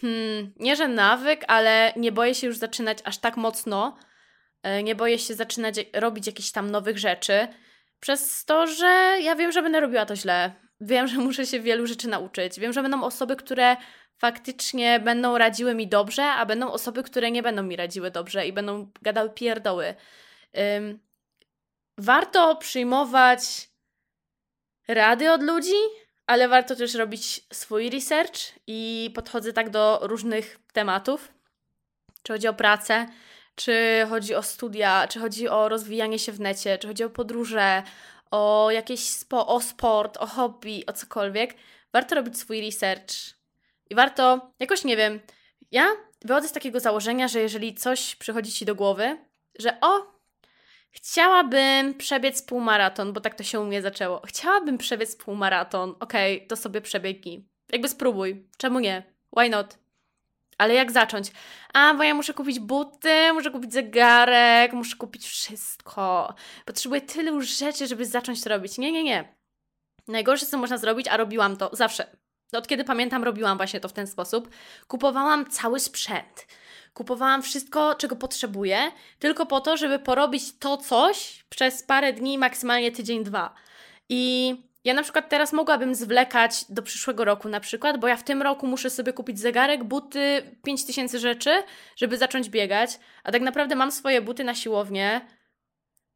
hmm, 0.00 0.52
nie 0.56 0.76
że 0.76 0.88
nawyk, 0.88 1.44
ale 1.48 1.92
nie 1.96 2.12
boję 2.12 2.34
się 2.34 2.46
już 2.46 2.56
zaczynać 2.56 2.98
aż 3.04 3.18
tak 3.18 3.36
mocno, 3.36 3.96
E, 4.66 4.82
nie 4.82 4.94
boję 4.94 5.18
się 5.18 5.34
zaczynać 5.34 5.76
robić 5.92 6.26
jakichś 6.26 6.50
tam 6.50 6.70
nowych 6.70 6.98
rzeczy, 6.98 7.48
przez 8.00 8.44
to, 8.44 8.66
że 8.66 9.18
ja 9.20 9.34
wiem, 9.34 9.52
że 9.52 9.62
będę 9.62 9.80
robiła 9.80 10.06
to 10.06 10.16
źle. 10.16 10.52
Wiem, 10.80 11.08
że 11.08 11.16
muszę 11.16 11.46
się 11.46 11.60
wielu 11.60 11.86
rzeczy 11.86 12.08
nauczyć. 12.08 12.60
Wiem, 12.60 12.72
że 12.72 12.82
będą 12.82 13.02
osoby, 13.04 13.36
które 13.36 13.76
faktycznie 14.18 15.00
będą 15.00 15.38
radziły 15.38 15.74
mi 15.74 15.88
dobrze, 15.88 16.24
a 16.24 16.46
będą 16.46 16.72
osoby, 16.72 17.02
które 17.02 17.30
nie 17.30 17.42
będą 17.42 17.62
mi 17.62 17.76
radziły 17.76 18.10
dobrze 18.10 18.46
i 18.46 18.52
będą 18.52 18.90
gadały 19.02 19.30
pierdoły. 19.30 19.94
Warto 21.98 22.56
przyjmować 22.56 23.70
rady 24.88 25.32
od 25.32 25.42
ludzi, 25.42 25.76
ale 26.26 26.48
warto 26.48 26.76
też 26.76 26.94
robić 26.94 27.40
swój 27.52 27.90
research 27.90 28.52
i 28.66 29.10
podchodzę 29.14 29.52
tak 29.52 29.70
do 29.70 29.98
różnych 30.02 30.58
tematów. 30.72 31.32
Czy 32.22 32.32
chodzi 32.32 32.48
o 32.48 32.54
pracę, 32.54 33.06
czy 33.56 34.06
chodzi 34.08 34.34
o 34.34 34.42
studia, 34.42 35.08
czy 35.08 35.20
chodzi 35.20 35.48
o 35.48 35.68
rozwijanie 35.68 36.18
się 36.18 36.32
w 36.32 36.40
necie, 36.40 36.78
czy 36.78 36.88
chodzi 36.88 37.04
o 37.04 37.10
podróże, 37.10 37.82
o 38.30 38.70
jakieś 38.70 39.08
spo, 39.08 39.46
o 39.46 39.60
sport, 39.60 40.16
o 40.16 40.26
hobby, 40.26 40.84
o 40.86 40.92
cokolwiek, 40.92 41.54
warto 41.92 42.14
robić 42.14 42.38
swój 42.38 42.60
research. 42.60 43.14
I 43.90 43.94
warto, 43.94 44.50
jakoś 44.58 44.84
nie 44.84 44.96
wiem, 44.96 45.20
ja 45.70 45.86
wychodzę 46.24 46.48
z 46.48 46.52
takiego 46.52 46.80
założenia, 46.80 47.28
że 47.28 47.40
jeżeli 47.40 47.74
coś 47.74 48.16
przychodzi 48.16 48.52
ci 48.52 48.64
do 48.64 48.74
głowy, 48.74 49.18
że 49.58 49.78
o, 49.80 50.16
chciałabym 50.90 51.94
przebiec 51.94 52.42
półmaraton, 52.42 53.12
bo 53.12 53.20
tak 53.20 53.34
to 53.34 53.42
się 53.42 53.60
u 53.60 53.64
mnie 53.64 53.82
zaczęło. 53.82 54.22
Chciałabym 54.26 54.78
przebiec 54.78 55.16
półmaraton, 55.16 55.94
okej, 56.00 56.36
okay, 56.36 56.48
to 56.48 56.56
sobie 56.56 56.80
przebiegnij. 56.80 57.48
Jakby 57.72 57.88
spróbuj, 57.88 58.48
czemu 58.56 58.80
nie? 58.80 59.02
Why 59.36 59.48
not? 59.48 59.85
Ale 60.58 60.74
jak 60.74 60.92
zacząć? 60.92 61.32
A, 61.74 61.94
bo 61.94 62.02
ja 62.02 62.14
muszę 62.14 62.34
kupić 62.34 62.60
buty, 62.60 63.32
muszę 63.32 63.50
kupić 63.50 63.72
zegarek, 63.72 64.72
muszę 64.72 64.96
kupić 64.96 65.26
wszystko. 65.26 66.34
Potrzebuję 66.64 67.00
tylu 67.00 67.42
rzeczy, 67.42 67.86
żeby 67.86 68.06
zacząć 68.06 68.42
to 68.42 68.50
robić. 68.50 68.78
Nie, 68.78 68.92
nie, 68.92 69.04
nie. 69.04 69.36
Najgorsze, 70.08 70.46
co 70.46 70.58
można 70.58 70.78
zrobić, 70.78 71.08
a 71.08 71.16
robiłam 71.16 71.56
to 71.56 71.70
zawsze. 71.72 72.16
Od 72.52 72.68
kiedy 72.68 72.84
pamiętam, 72.84 73.24
robiłam 73.24 73.56
właśnie 73.56 73.80
to 73.80 73.88
w 73.88 73.92
ten 73.92 74.06
sposób. 74.06 74.48
Kupowałam 74.86 75.50
cały 75.50 75.80
sprzęt. 75.80 76.46
Kupowałam 76.94 77.42
wszystko, 77.42 77.94
czego 77.94 78.16
potrzebuję, 78.16 78.92
tylko 79.18 79.46
po 79.46 79.60
to, 79.60 79.76
żeby 79.76 79.98
porobić 79.98 80.58
to 80.58 80.76
coś 80.76 81.44
przez 81.48 81.82
parę 81.82 82.12
dni, 82.12 82.38
maksymalnie 82.38 82.92
tydzień, 82.92 83.24
dwa. 83.24 83.54
I 84.08 84.54
ja 84.86 84.94
na 84.94 85.02
przykład 85.02 85.28
teraz 85.28 85.52
mogłabym 85.52 85.94
zwlekać 85.94 86.64
do 86.68 86.82
przyszłego 86.82 87.24
roku 87.24 87.48
na 87.48 87.60
przykład, 87.60 88.00
bo 88.00 88.08
ja 88.08 88.16
w 88.16 88.24
tym 88.24 88.42
roku 88.42 88.66
muszę 88.66 88.90
sobie 88.90 89.12
kupić 89.12 89.38
zegarek, 89.38 89.84
buty, 89.84 90.42
5000 90.64 91.18
rzeczy, 91.18 91.50
żeby 91.96 92.18
zacząć 92.18 92.50
biegać, 92.50 92.98
a 93.24 93.32
tak 93.32 93.42
naprawdę 93.42 93.76
mam 93.76 93.92
swoje 93.92 94.22
buty 94.22 94.44
na 94.44 94.54
siłownię, 94.54 95.20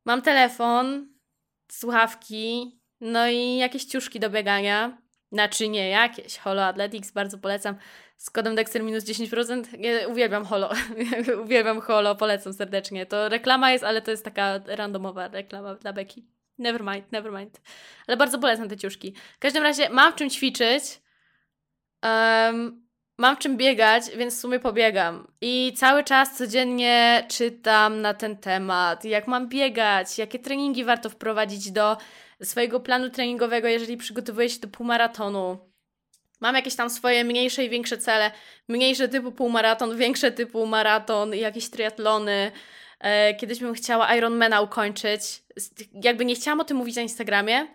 mam 0.05 0.23
telefon, 0.23 1.09
słuchawki, 1.71 2.81
no 3.01 3.29
i 3.29 3.57
jakieś 3.57 3.85
ciuszki 3.85 4.21
do 4.21 4.31
biegania, 4.31 4.99
znaczy 5.33 5.69
nie 5.69 5.89
jakieś, 5.89 6.39
Holo 6.39 6.65
Athletics 6.65 7.11
bardzo 7.11 7.39
polecam, 7.39 7.75
z 8.17 8.31
kodem 8.31 8.55
Dexter 8.55 8.83
minus 8.83 9.05
10%, 9.05 9.65
ja 9.79 10.09
uwielbiam 10.09 10.45
Holo, 10.45 10.71
uwielbiam 11.45 11.81
Holo, 11.81 12.17
polecam 12.17 12.53
serdecznie, 12.53 13.07
to 13.07 13.29
reklama 13.29 13.73
jest, 13.73 13.85
ale 13.85 14.03
to 14.03 14.11
jest 14.11 14.25
taka 14.25 14.61
randomowa 14.67 15.29
reklama 15.29 15.75
dla 15.75 15.93
Beki. 15.93 16.40
Never 16.61 16.83
mind, 16.85 17.13
never 17.13 17.33
mind. 17.33 17.61
Ale 18.07 18.17
bardzo 18.17 18.39
polecam 18.39 18.69
te 18.69 18.77
ciuszki. 18.77 19.15
W 19.37 19.39
każdym 19.39 19.63
razie 19.63 19.91
mam 19.91 20.13
w 20.13 20.17
czym 20.17 20.31
ćwiczyć. 20.31 20.83
Um, 22.03 22.87
mam 23.19 23.37
w 23.37 23.39
czym 23.39 23.57
biegać, 23.57 24.03
więc 24.17 24.37
w 24.37 24.41
sumie 24.41 24.61
pobiegam. 24.61 25.27
I 25.41 25.73
cały 25.77 26.05
czas 26.05 26.37
codziennie 26.37 27.27
czytam 27.29 28.01
na 28.01 28.15
ten 28.15 28.37
temat, 28.37 29.05
jak 29.05 29.27
mam 29.27 29.49
biegać, 29.49 30.19
jakie 30.19 30.39
treningi 30.39 30.85
warto 30.85 31.11
wprowadzić 31.11 31.71
do 31.71 31.97
swojego 32.43 32.81
planu 32.81 33.11
treningowego, 33.11 33.69
jeżeli 33.69 33.97
przygotowuję 33.97 34.51
się 34.51 34.61
do 34.61 34.69
półmaratonu. 34.69 35.59
Mam 36.41 36.55
jakieś 36.55 36.77
tam 36.77 36.91
swoje 36.91 37.25
mniejsze 37.25 37.65
i 37.65 37.71
większe 37.71 37.99
cele. 37.99 38.31
Mniejsze 38.69 39.09
typu 39.09 39.33
półmaraton, 39.33 39.97
większe 39.97 40.33
typu 40.33 40.67
maraton, 40.67 41.35
jakieś 41.35 41.71
triatlony. 41.71 42.53
E, 43.01 43.35
kiedyś 43.35 43.61
bym 43.61 43.75
chciała 43.75 44.15
Ironmana 44.17 44.61
ukończyć. 44.61 45.43
Jakby 46.05 46.25
nie 46.25 46.35
chciałam 46.35 46.61
o 46.61 46.65
tym 46.65 46.77
mówić 46.77 46.97
na 46.97 47.03
Instagramie, 47.03 47.67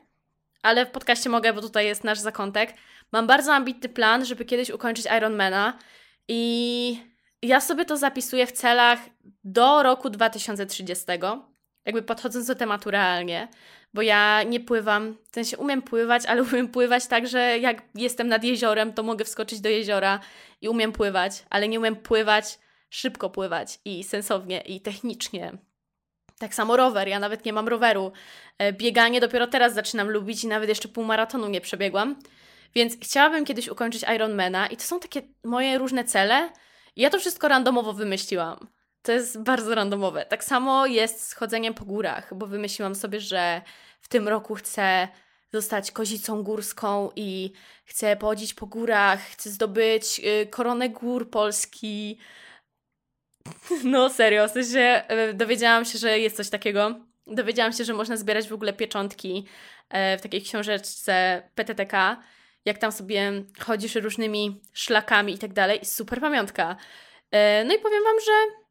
ale 0.61 0.85
w 0.85 0.91
podcaście 0.91 1.29
mogę, 1.29 1.53
bo 1.53 1.61
tutaj 1.61 1.85
jest 1.85 2.03
nasz 2.03 2.19
zakątek. 2.19 2.73
Mam 3.11 3.27
bardzo 3.27 3.53
ambitny 3.53 3.89
plan, 3.89 4.25
żeby 4.25 4.45
kiedyś 4.45 4.69
ukończyć 4.69 5.05
Ironmana 5.17 5.77
i 6.27 6.99
ja 7.41 7.61
sobie 7.61 7.85
to 7.85 7.97
zapisuję 7.97 8.47
w 8.47 8.51
celach 8.51 8.99
do 9.43 9.83
roku 9.83 10.09
2030. 10.09 11.05
Jakby 11.85 12.01
podchodząc 12.01 12.47
do 12.47 12.55
tematu 12.55 12.91
realnie, 12.91 13.47
bo 13.93 14.01
ja 14.01 14.43
nie 14.43 14.59
pływam, 14.59 15.17
w 15.31 15.35
sensie 15.35 15.57
umiem 15.57 15.81
pływać, 15.81 16.25
ale 16.25 16.43
umiem 16.51 16.67
pływać 16.67 17.07
tak, 17.07 17.27
że 17.27 17.59
jak 17.59 17.81
jestem 17.95 18.27
nad 18.27 18.43
jeziorem, 18.43 18.93
to 18.93 19.03
mogę 19.03 19.25
wskoczyć 19.25 19.59
do 19.59 19.69
jeziora 19.69 20.19
i 20.61 20.69
umiem 20.69 20.91
pływać, 20.91 21.45
ale 21.49 21.67
nie 21.67 21.79
umiem 21.79 21.95
pływać 21.95 22.59
szybko 22.95 23.29
pływać 23.29 23.79
i 23.85 24.03
sensownie 24.03 24.61
i 24.61 24.81
technicznie. 24.81 25.51
Tak 26.39 26.55
samo 26.55 26.77
rower, 26.77 27.07
ja 27.07 27.19
nawet 27.19 27.45
nie 27.45 27.53
mam 27.53 27.67
roweru. 27.67 28.11
E, 28.57 28.73
bieganie 28.73 29.21
dopiero 29.21 29.47
teraz 29.47 29.73
zaczynam 29.73 30.09
lubić 30.09 30.43
i 30.43 30.47
nawet 30.47 30.69
jeszcze 30.69 30.87
półmaratonu 30.87 31.47
nie 31.47 31.61
przebiegłam. 31.61 32.15
Więc 32.75 32.97
chciałabym 33.01 33.45
kiedyś 33.45 33.67
ukończyć 33.67 34.05
Ironmana 34.15 34.67
i 34.67 34.77
to 34.77 34.83
są 34.83 34.99
takie 34.99 35.21
moje 35.43 35.77
różne 35.77 36.03
cele. 36.03 36.49
Ja 36.95 37.09
to 37.09 37.19
wszystko 37.19 37.47
randomowo 37.47 37.93
wymyśliłam. 37.93 38.67
To 39.01 39.11
jest 39.11 39.43
bardzo 39.43 39.75
randomowe. 39.75 40.25
Tak 40.25 40.43
samo 40.43 40.85
jest 40.85 41.27
z 41.27 41.33
chodzeniem 41.33 41.73
po 41.73 41.85
górach, 41.85 42.33
bo 42.33 42.47
wymyśliłam 42.47 42.95
sobie, 42.95 43.19
że 43.19 43.61
w 44.01 44.07
tym 44.07 44.27
roku 44.27 44.55
chcę 44.55 45.07
zostać 45.53 45.91
kozicą 45.91 46.43
górską 46.43 47.09
i 47.15 47.51
chcę 47.85 48.15
pochodzić 48.15 48.53
po 48.53 48.65
górach, 48.65 49.19
chcę 49.19 49.49
zdobyć 49.49 50.21
y, 50.43 50.47
koronę 50.47 50.89
gór 50.89 51.29
Polski, 51.29 52.17
no 53.83 54.09
serio, 54.09 54.47
w 54.47 54.51
sensie 54.51 54.79
e, 54.79 55.33
dowiedziałam 55.33 55.85
się, 55.85 55.97
że 55.97 56.19
jest 56.19 56.37
coś 56.37 56.49
takiego. 56.49 56.95
Dowiedziałam 57.27 57.73
się, 57.73 57.83
że 57.83 57.93
można 57.93 58.17
zbierać 58.17 58.47
w 58.47 58.53
ogóle 58.53 58.73
pieczątki 58.73 59.45
e, 59.89 60.17
w 60.17 60.21
takiej 60.21 60.41
książeczce 60.41 61.43
PTTK, 61.55 62.23
jak 62.65 62.77
tam 62.77 62.91
sobie 62.91 63.31
chodzisz 63.59 63.95
różnymi 63.95 64.61
szlakami 64.73 65.33
i 65.33 65.37
tak 65.37 65.53
dalej. 65.53 65.79
Super 65.83 66.21
pamiątka. 66.21 66.75
E, 67.31 67.63
no 67.63 67.75
i 67.75 67.79
powiem 67.79 68.03
Wam, 68.03 68.19
że 68.25 68.65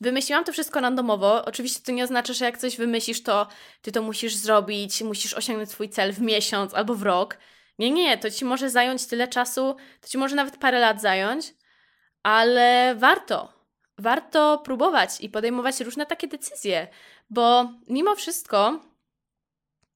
Wymyśliłam 0.00 0.44
to 0.44 0.52
wszystko 0.52 0.80
randomowo. 0.80 1.44
Oczywiście 1.44 1.80
to 1.82 1.92
nie 1.92 2.04
oznacza, 2.04 2.32
że 2.32 2.44
jak 2.44 2.58
coś 2.58 2.76
wymyślisz, 2.76 3.22
to 3.22 3.46
ty 3.82 3.92
to 3.92 4.02
musisz 4.02 4.34
zrobić, 4.34 5.02
musisz 5.02 5.34
osiągnąć 5.34 5.70
swój 5.70 5.88
cel 5.88 6.12
w 6.12 6.20
miesiąc 6.20 6.74
albo 6.74 6.94
w 6.94 7.02
rok. 7.02 7.38
Nie, 7.78 7.90
nie, 7.90 8.18
to 8.18 8.30
ci 8.30 8.44
może 8.44 8.70
zająć 8.70 9.06
tyle 9.06 9.28
czasu, 9.28 9.76
to 10.00 10.08
ci 10.08 10.18
może 10.18 10.36
nawet 10.36 10.56
parę 10.56 10.78
lat 10.78 11.00
zająć, 11.00 11.54
ale 12.22 12.94
warto 12.98 13.55
warto 13.98 14.58
próbować 14.64 15.10
i 15.20 15.28
podejmować 15.28 15.80
różne 15.80 16.06
takie 16.06 16.28
decyzje, 16.28 16.88
bo 17.30 17.72
mimo 17.88 18.14
wszystko 18.14 18.80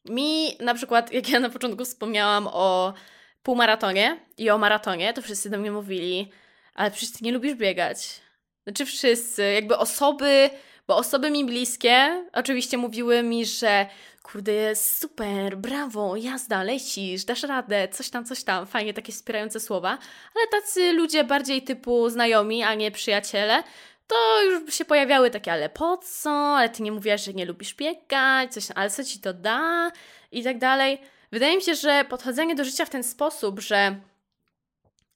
mi 0.04 0.57
na 0.61 0.75
przykład, 0.75 1.12
jak 1.12 1.28
ja 1.28 1.40
na 1.40 1.50
początku 1.50 1.85
wspomniałam 1.85 2.49
o 2.52 2.95
półmaratonie 3.42 4.21
i 4.38 4.50
o 4.50 4.59
maratonie, 4.59 5.12
to 5.12 5.23
wszyscy 5.23 5.50
do 5.50 5.59
mnie 5.59 5.73
mówili, 5.73 6.33
ale 6.75 6.90
przecież 6.90 7.12
ty 7.12 7.25
nie 7.25 7.33
lubisz 7.33 7.54
biegać. 7.54 8.21
Znaczy 8.64 8.87
wszyscy, 8.87 9.52
jakby 9.52 9.76
osoby, 9.78 10.50
bo 10.87 10.97
osoby 10.97 11.30
mi 11.30 11.45
bliskie 11.45 12.25
oczywiście 12.33 12.78
mówiły 12.78 13.23
mi, 13.23 13.47
że 13.47 13.87
kurde, 14.23 14.52
jest 14.52 15.00
super, 15.00 15.57
brawo, 15.57 16.16
jazda, 16.16 16.62
lecisz, 16.62 17.25
dasz 17.25 17.42
radę, 17.42 17.88
coś 17.88 18.11
tam, 18.11 18.25
coś 18.25 18.45
tam, 18.45 18.66
fajnie, 18.66 18.95
takie 18.95 19.12
wspierające 19.12 19.61
słowa, 19.61 19.99
ale 20.35 20.61
tacy 20.61 20.92
ludzie 20.92 21.25
bardziej 21.25 21.62
typu 21.62 22.11
znajomi, 22.11 22.62
a 22.62 22.75
nie 22.75 22.90
przyjaciele, 22.90 23.62
to 24.11 24.43
już 24.43 24.75
się 24.75 24.85
pojawiały 24.85 25.31
takie, 25.31 25.52
ale 25.52 25.69
po 25.69 25.97
co? 25.97 26.31
Ale 26.31 26.69
ty 26.69 26.83
nie 26.83 26.93
mówiłaś, 26.93 27.25
że 27.25 27.33
nie 27.33 27.47
lubisz 27.47 27.75
biegać, 27.75 28.52
coś, 28.52 28.64
ale 28.75 28.90
co 28.90 29.05
ci 29.05 29.21
to 29.21 29.35
da? 29.35 29.93
I 30.33 30.45
tak 30.45 30.59
dalej. 30.59 31.00
Wydaje 31.33 31.57
mi 31.57 31.62
się, 31.62 31.75
że 31.75 32.05
podchodzenie 32.05 32.55
do 32.55 32.64
życia 32.64 32.85
w 32.85 32.90
ten 32.90 33.05
sposób, 33.05 33.61
że 33.61 33.97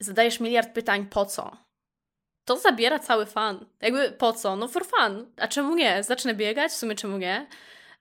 zadajesz 0.00 0.40
miliard 0.40 0.72
pytań 0.72 1.06
po 1.06 1.26
co, 1.26 1.56
to 2.44 2.56
zabiera 2.56 2.98
cały 2.98 3.26
fan. 3.26 3.66
Jakby 3.80 4.10
po 4.10 4.32
co? 4.32 4.56
No 4.56 4.68
for 4.68 4.86
fun. 4.86 5.26
A 5.36 5.48
czemu 5.48 5.74
nie? 5.74 6.02
Zacznę 6.02 6.34
biegać? 6.34 6.72
W 6.72 6.76
sumie 6.76 6.94
czemu 6.94 7.18
nie? 7.18 7.46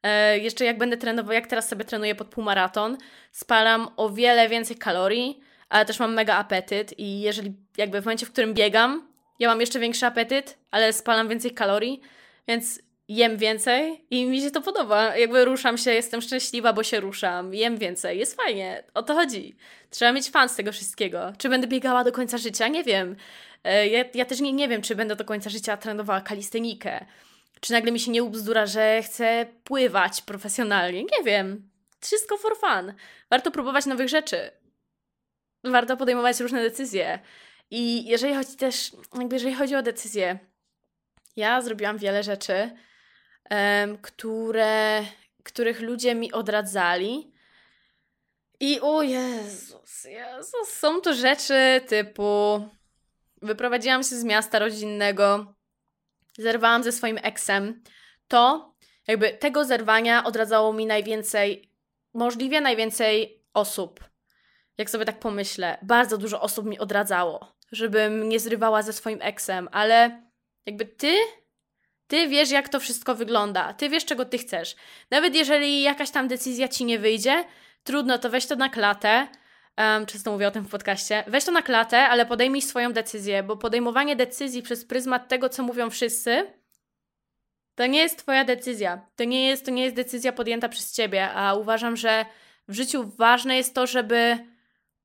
E, 0.03 0.39
jeszcze 0.39 0.65
jak 0.65 0.77
będę 0.77 0.97
trenował, 0.97 1.33
jak 1.33 1.47
teraz 1.47 1.69
sobie 1.69 1.85
trenuję 1.85 2.15
pod 2.15 2.27
półmaraton, 2.27 2.97
spalam 3.31 3.87
o 3.97 4.09
wiele 4.09 4.49
więcej 4.49 4.77
kalorii, 4.77 5.39
ale 5.69 5.85
też 5.85 5.99
mam 5.99 6.13
mega 6.13 6.35
apetyt 6.35 6.99
i 6.99 7.21
jeżeli 7.21 7.53
jakby 7.77 8.01
w 8.01 8.05
momencie, 8.05 8.25
w 8.25 8.31
którym 8.31 8.53
biegam, 8.53 9.12
ja 9.43 9.49
mam 9.49 9.61
jeszcze 9.61 9.79
większy 9.79 10.05
apetyt, 10.05 10.57
ale 10.71 10.93
spalam 10.93 11.29
więcej 11.29 11.51
kalorii, 11.51 12.01
więc 12.47 12.79
jem 13.07 13.37
więcej 13.37 14.05
i 14.09 14.25
mi 14.25 14.41
się 14.41 14.51
to 14.51 14.61
podoba. 14.61 15.17
Jakby 15.17 15.45
ruszam 15.45 15.77
się, 15.77 15.91
jestem 15.91 16.21
szczęśliwa, 16.21 16.73
bo 16.73 16.83
się 16.83 16.99
ruszam, 16.99 17.53
jem 17.53 17.77
więcej, 17.77 18.19
jest 18.19 18.35
fajnie, 18.35 18.83
o 18.93 19.03
to 19.03 19.13
chodzi. 19.13 19.55
Trzeba 19.89 20.11
mieć 20.11 20.29
fan 20.29 20.49
z 20.49 20.55
tego 20.55 20.71
wszystkiego. 20.71 21.33
Czy 21.37 21.49
będę 21.49 21.67
biegała 21.67 22.03
do 22.03 22.11
końca 22.11 22.37
życia? 22.37 22.67
Nie 22.67 22.83
wiem. 22.83 23.15
E, 23.63 23.87
ja, 23.87 24.05
ja 24.13 24.25
też 24.25 24.39
nie, 24.39 24.53
nie 24.53 24.67
wiem, 24.67 24.81
czy 24.81 24.95
będę 24.95 25.15
do 25.15 25.25
końca 25.25 25.49
życia 25.49 25.77
trenowała 25.77 26.21
kalistenikę. 26.21 27.05
Czy 27.59 27.73
nagle 27.73 27.91
mi 27.91 27.99
się 27.99 28.11
nie 28.11 28.23
ubzdura, 28.23 28.65
że 28.65 29.01
chcę 29.01 29.45
pływać 29.63 30.21
profesjonalnie? 30.21 31.03
Nie 31.03 31.23
wiem. 31.25 31.69
Wszystko 31.99 32.37
for 32.37 32.57
fun. 32.57 32.93
Warto 33.29 33.51
próbować 33.51 33.85
nowych 33.85 34.09
rzeczy. 34.09 34.51
Warto 35.63 35.97
podejmować 35.97 36.39
różne 36.39 36.61
decyzje. 36.61 37.19
I 37.71 38.05
jeżeli 38.05 38.35
chodzi 38.35 38.55
też, 38.55 38.91
jakby 39.19 39.35
jeżeli 39.35 39.55
chodzi 39.55 39.75
o 39.75 39.81
decyzje, 39.81 40.39
ja 41.35 41.61
zrobiłam 41.61 41.97
wiele 41.97 42.23
rzeczy, 42.23 42.71
um, 43.51 43.97
które, 43.97 45.03
których 45.43 45.81
ludzie 45.81 46.15
mi 46.15 46.31
odradzali. 46.31 47.33
I 48.59 48.79
o 48.81 49.01
Jezus, 49.01 50.03
Jezus, 50.03 50.67
są 50.67 51.01
to 51.01 51.13
rzeczy 51.13 51.81
typu 51.87 52.61
wyprowadziłam 53.41 54.03
się 54.03 54.15
z 54.15 54.23
miasta 54.23 54.59
rodzinnego, 54.59 55.53
zerwałam 56.37 56.83
ze 56.83 56.91
swoim 56.91 57.19
eksem. 57.23 57.83
To 58.27 58.73
jakby 59.07 59.29
tego 59.33 59.65
zerwania 59.65 60.23
odradzało 60.23 60.73
mi 60.73 60.85
najwięcej, 60.85 61.71
możliwie 62.13 62.61
najwięcej 62.61 63.43
osób. 63.53 64.12
Jak 64.77 64.89
sobie 64.89 65.05
tak 65.05 65.19
pomyślę, 65.19 65.77
bardzo 65.81 66.17
dużo 66.17 66.41
osób 66.41 66.65
mi 66.65 66.79
odradzało 66.79 67.53
żebym 67.73 68.29
nie 68.29 68.39
zrywała 68.39 68.81
ze 68.81 68.93
swoim 68.93 69.19
eksem, 69.21 69.69
ale 69.71 70.23
jakby 70.65 70.85
ty 70.85 71.17
Ty 72.07 72.27
wiesz, 72.27 72.51
jak 72.51 72.69
to 72.69 72.79
wszystko 72.79 73.15
wygląda. 73.15 73.73
Ty 73.73 73.89
wiesz, 73.89 74.05
czego 74.05 74.25
ty 74.25 74.37
chcesz. 74.37 74.75
Nawet 75.11 75.35
jeżeli 75.35 75.81
jakaś 75.81 76.11
tam 76.11 76.27
decyzja 76.27 76.67
ci 76.67 76.85
nie 76.85 76.99
wyjdzie, 76.99 77.45
trudno, 77.83 78.17
to 78.17 78.29
weź 78.29 78.45
to 78.45 78.55
na 78.55 78.69
klatę. 78.69 79.27
Um, 79.77 80.05
często 80.05 80.31
mówię 80.31 80.47
o 80.47 80.51
tym 80.51 80.63
w 80.63 80.69
podcaście. 80.69 81.23
Weź 81.27 81.45
to 81.45 81.51
na 81.51 81.61
klatę, 81.61 82.07
ale 82.07 82.25
podejmij 82.25 82.61
swoją 82.61 82.93
decyzję, 82.93 83.43
bo 83.43 83.57
podejmowanie 83.57 84.15
decyzji 84.15 84.61
przez 84.61 84.85
pryzmat 84.85 85.27
tego, 85.27 85.49
co 85.49 85.63
mówią 85.63 85.89
wszyscy, 85.89 86.53
to 87.75 87.85
nie 87.85 87.99
jest 87.99 88.17
Twoja 88.17 88.45
decyzja. 88.45 89.07
To 89.15 89.23
nie 89.23 89.47
jest, 89.47 89.65
to 89.65 89.71
nie 89.71 89.83
jest 89.83 89.95
decyzja 89.95 90.31
podjęta 90.31 90.69
przez 90.69 90.93
Ciebie, 90.93 91.29
a 91.31 91.53
uważam, 91.53 91.95
że 91.95 92.25
w 92.67 92.73
życiu 92.73 93.11
ważne 93.17 93.57
jest 93.57 93.75
to, 93.75 93.87
żeby 93.87 94.52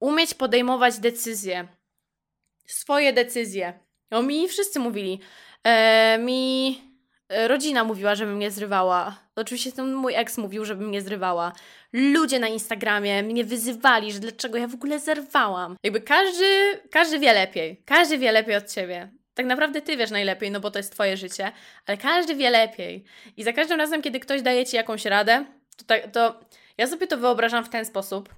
umieć 0.00 0.34
podejmować 0.34 0.98
decyzje. 0.98 1.68
Swoje 2.66 3.12
decyzje. 3.12 3.72
O 4.10 4.22
mi 4.22 4.48
wszyscy 4.48 4.80
mówili. 4.80 5.20
E, 5.64 6.18
mi 6.18 6.80
e, 7.28 7.48
rodzina 7.48 7.84
mówiła, 7.84 8.14
żebym 8.14 8.36
mnie 8.36 8.50
zrywała. 8.50 9.18
Oczywiście 9.36 9.72
ten 9.72 9.94
mój 9.94 10.14
ex 10.14 10.38
mówił, 10.38 10.64
żebym 10.64 10.88
mnie 10.88 11.02
zrywała. 11.02 11.52
Ludzie 11.92 12.38
na 12.38 12.48
Instagramie 12.48 13.22
mnie 13.22 13.44
wyzywali, 13.44 14.12
że 14.12 14.20
dlaczego 14.20 14.58
ja 14.58 14.68
w 14.68 14.74
ogóle 14.74 15.00
zerwałam. 15.00 15.76
Jakby 15.82 16.00
każdy, 16.00 16.80
każdy 16.90 17.18
wie 17.18 17.32
lepiej. 17.32 17.82
Każdy 17.84 18.18
wie 18.18 18.32
lepiej 18.32 18.56
od 18.56 18.72
ciebie. 18.72 19.10
Tak 19.34 19.46
naprawdę 19.46 19.82
ty 19.82 19.96
wiesz 19.96 20.10
najlepiej, 20.10 20.50
no 20.50 20.60
bo 20.60 20.70
to 20.70 20.78
jest 20.78 20.92
twoje 20.92 21.16
życie, 21.16 21.52
ale 21.86 21.96
każdy 21.98 22.34
wie 22.34 22.50
lepiej. 22.50 23.04
I 23.36 23.44
za 23.44 23.52
każdym 23.52 23.78
razem, 23.78 24.02
kiedy 24.02 24.20
ktoś 24.20 24.42
daje 24.42 24.66
ci 24.66 24.76
jakąś 24.76 25.04
radę, 25.04 25.44
to, 25.76 25.84
tak, 25.84 26.10
to 26.12 26.40
ja 26.78 26.86
sobie 26.86 27.06
to 27.06 27.16
wyobrażam 27.16 27.64
w 27.64 27.68
ten 27.68 27.84
sposób, 27.84 28.28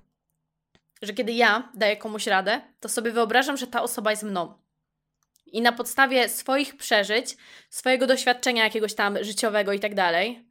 że 1.03 1.13
kiedy 1.13 1.33
ja 1.33 1.73
daję 1.75 1.97
komuś 1.97 2.27
radę, 2.27 2.61
to 2.81 2.89
sobie 2.89 3.11
wyobrażam, 3.11 3.57
że 3.57 3.67
ta 3.67 3.83
osoba 3.83 4.11
jest 4.11 4.23
mną. 4.23 4.55
I 5.47 5.63
na 5.63 5.73
podstawie 5.73 6.29
swoich 6.29 6.77
przeżyć, 6.77 7.37
swojego 7.71 8.07
doświadczenia 8.07 8.65
jakiegoś 8.65 8.95
tam 8.95 9.25
życiowego 9.25 9.73
i 9.73 9.81
tak 9.81 9.95
dalej, 9.95 10.51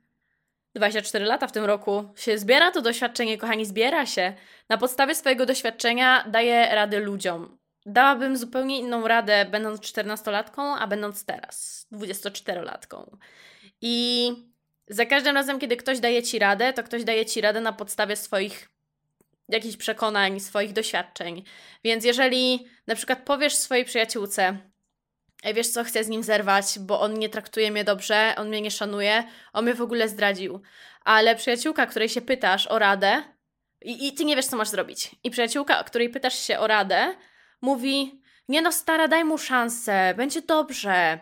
24 0.76 1.26
lata 1.26 1.48
w 1.48 1.52
tym 1.52 1.66
roku 1.66 2.10
się 2.16 2.38
zbiera 2.38 2.72
to 2.72 2.82
doświadczenie, 2.82 3.38
kochani, 3.38 3.66
zbiera 3.66 4.06
się. 4.06 4.34
Na 4.70 4.78
podstawie 4.78 5.16
swojego 5.16 5.46
doświadczenia 5.46 6.26
daję 6.28 6.68
rady 6.76 7.00
ludziom. 7.00 7.58
Dałabym 7.86 8.38
zupełnie 8.38 8.80
inną 8.80 9.08
radę, 9.08 9.46
będąc 9.46 9.82
14-latką, 9.82 10.76
a 10.80 10.88
będąc 10.88 11.26
teraz 11.26 11.88
24-latką. 11.94 13.18
I 13.82 14.32
za 14.88 15.06
każdym 15.06 15.36
razem, 15.36 15.60
kiedy 15.60 15.78
ktoś 15.78 16.00
daje 16.00 16.24
ci 16.24 16.40
radę, 16.40 16.74
to 16.74 16.84
ktoś 16.84 17.04
daje 17.04 17.26
ci 17.26 17.42
radę 17.42 17.62
na 17.62 17.74
podstawie 17.74 18.16
swoich 18.16 18.70
jakichś 19.50 19.78
przekonań, 19.78 20.40
swoich 20.40 20.74
doświadczeń. 20.74 21.44
Więc 21.84 22.06
jeżeli 22.06 22.68
na 22.88 22.96
przykład 22.96 23.20
powiesz 23.26 23.56
swojej 23.56 23.86
przyjaciółce, 23.86 24.58
wiesz 25.54 25.68
co, 25.68 25.84
chcę 25.84 26.04
z 26.04 26.08
nim 26.08 26.24
zerwać, 26.24 26.80
bo 26.80 27.02
on 27.02 27.20
nie 27.20 27.30
traktuje 27.30 27.72
mnie 27.72 27.84
dobrze, 27.84 28.34
on 28.38 28.48
mnie 28.48 28.62
nie 28.62 28.72
szanuje, 28.72 29.24
on 29.54 29.66
mnie 29.66 29.74
w 29.74 29.82
ogóle 29.82 30.10
zdradził. 30.10 30.62
Ale 31.04 31.36
przyjaciółka, 31.36 31.86
której 31.86 32.10
się 32.10 32.22
pytasz 32.22 32.68
o 32.68 32.80
radę 32.80 33.24
i, 33.82 34.08
i 34.08 34.14
ty 34.14 34.26
nie 34.26 34.36
wiesz, 34.36 34.46
co 34.46 34.58
masz 34.58 34.70
zrobić. 34.70 35.16
I 35.24 35.32
przyjaciółka, 35.32 35.84
której 35.84 36.10
pytasz 36.10 36.40
się 36.40 36.60
o 36.60 36.68
radę, 36.68 37.16
mówi, 37.62 38.22
nie 38.48 38.62
no 38.62 38.72
stara, 38.72 39.08
daj 39.08 39.24
mu 39.24 39.38
szansę, 39.38 40.14
będzie 40.18 40.42
dobrze. 40.42 41.20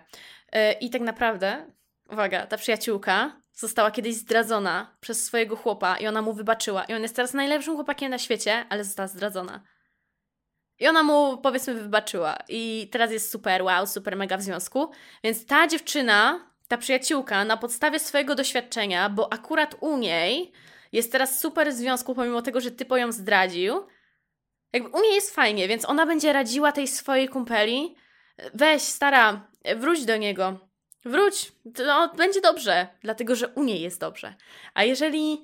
Yy, 0.53 0.71
I 0.71 0.89
tak 0.89 1.01
naprawdę, 1.01 1.65
uwaga, 2.09 2.47
ta 2.47 2.57
przyjaciółka 2.57 3.41
została 3.57 3.91
kiedyś 3.91 4.15
zdradzona 4.15 4.97
przez 4.99 5.25
swojego 5.25 5.55
chłopa 5.55 5.97
i 5.97 6.07
ona 6.07 6.21
mu 6.21 6.33
wybaczyła. 6.33 6.83
I 6.83 6.93
on 6.93 7.01
jest 7.01 7.15
teraz 7.15 7.33
najlepszym 7.33 7.75
chłopakiem 7.75 8.09
na 8.11 8.17
świecie, 8.19 8.65
ale 8.69 8.83
została 8.83 9.07
zdradzona. 9.07 9.63
I 10.79 10.87
ona 10.87 11.03
mu, 11.03 11.37
powiedzmy, 11.37 11.73
wybaczyła. 11.73 12.37
I 12.49 12.89
teraz 12.91 13.11
jest 13.11 13.31
super, 13.31 13.63
wow, 13.63 13.87
super 13.87 14.17
mega 14.17 14.37
w 14.37 14.41
związku. 14.41 14.91
Więc 15.23 15.45
ta 15.45 15.67
dziewczyna, 15.67 16.49
ta 16.67 16.77
przyjaciółka, 16.77 17.45
na 17.45 17.57
podstawie 17.57 17.99
swojego 17.99 18.35
doświadczenia, 18.35 19.09
bo 19.09 19.33
akurat 19.33 19.75
u 19.79 19.97
niej 19.97 20.51
jest 20.91 21.11
teraz 21.11 21.39
super 21.39 21.69
w 21.69 21.73
związku, 21.73 22.15
pomimo 22.15 22.41
tego, 22.41 22.61
że 22.61 22.71
typo 22.71 22.97
ją 22.97 23.11
zdradził, 23.11 23.87
jakby 24.73 24.89
u 24.89 25.01
niej 25.01 25.15
jest 25.15 25.35
fajnie, 25.35 25.67
więc 25.67 25.85
ona 25.85 26.05
będzie 26.05 26.33
radziła 26.33 26.71
tej 26.71 26.87
swojej 26.87 27.29
kumpeli. 27.29 27.95
Weź, 28.53 28.81
stara, 28.81 29.47
wróć 29.75 30.05
do 30.05 30.17
niego. 30.17 30.66
Wróć, 31.07 31.51
to 31.75 32.11
będzie 32.15 32.41
dobrze, 32.41 32.87
dlatego 33.01 33.35
że 33.35 33.47
u 33.47 33.63
niej 33.63 33.81
jest 33.81 33.99
dobrze. 33.99 34.35
A 34.73 34.83
jeżeli 34.83 35.43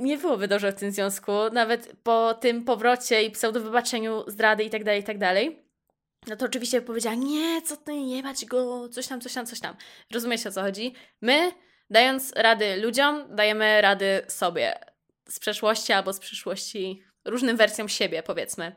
nie 0.00 0.18
byłoby 0.18 0.48
dobrze 0.48 0.72
w 0.72 0.78
tym 0.78 0.92
związku, 0.92 1.32
nawet 1.52 1.92
po 2.02 2.34
tym 2.34 2.64
powrocie 2.64 3.22
i 3.22 3.30
pseudowybaczeniu 3.30 4.24
zdrady 4.26 4.64
i 4.64 4.70
tak 4.70 4.84
dalej, 4.84 5.00
i 5.00 5.04
tak 5.04 5.18
dalej, 5.18 5.62
no 6.26 6.36
to 6.36 6.46
oczywiście 6.46 6.82
powiedziała, 6.82 7.14
nie, 7.16 7.62
co 7.62 7.76
ty, 7.76 7.92
nie 7.92 8.22
bać 8.22 8.44
go, 8.44 8.88
coś 8.88 9.06
tam, 9.06 9.20
coś 9.20 9.32
tam, 9.34 9.46
coś 9.46 9.60
tam. 9.60 9.76
Rozumiecie 10.12 10.48
o 10.48 10.52
co 10.52 10.62
chodzi? 10.62 10.94
My, 11.20 11.52
dając 11.90 12.32
rady 12.36 12.76
ludziom, 12.76 13.36
dajemy 13.36 13.80
rady 13.80 14.22
sobie 14.28 14.78
z 15.28 15.38
przeszłości 15.38 15.92
albo 15.92 16.12
z 16.12 16.18
przyszłości, 16.18 17.02
różnym 17.24 17.56
wersjom 17.56 17.88
siebie, 17.88 18.22
powiedzmy. 18.22 18.72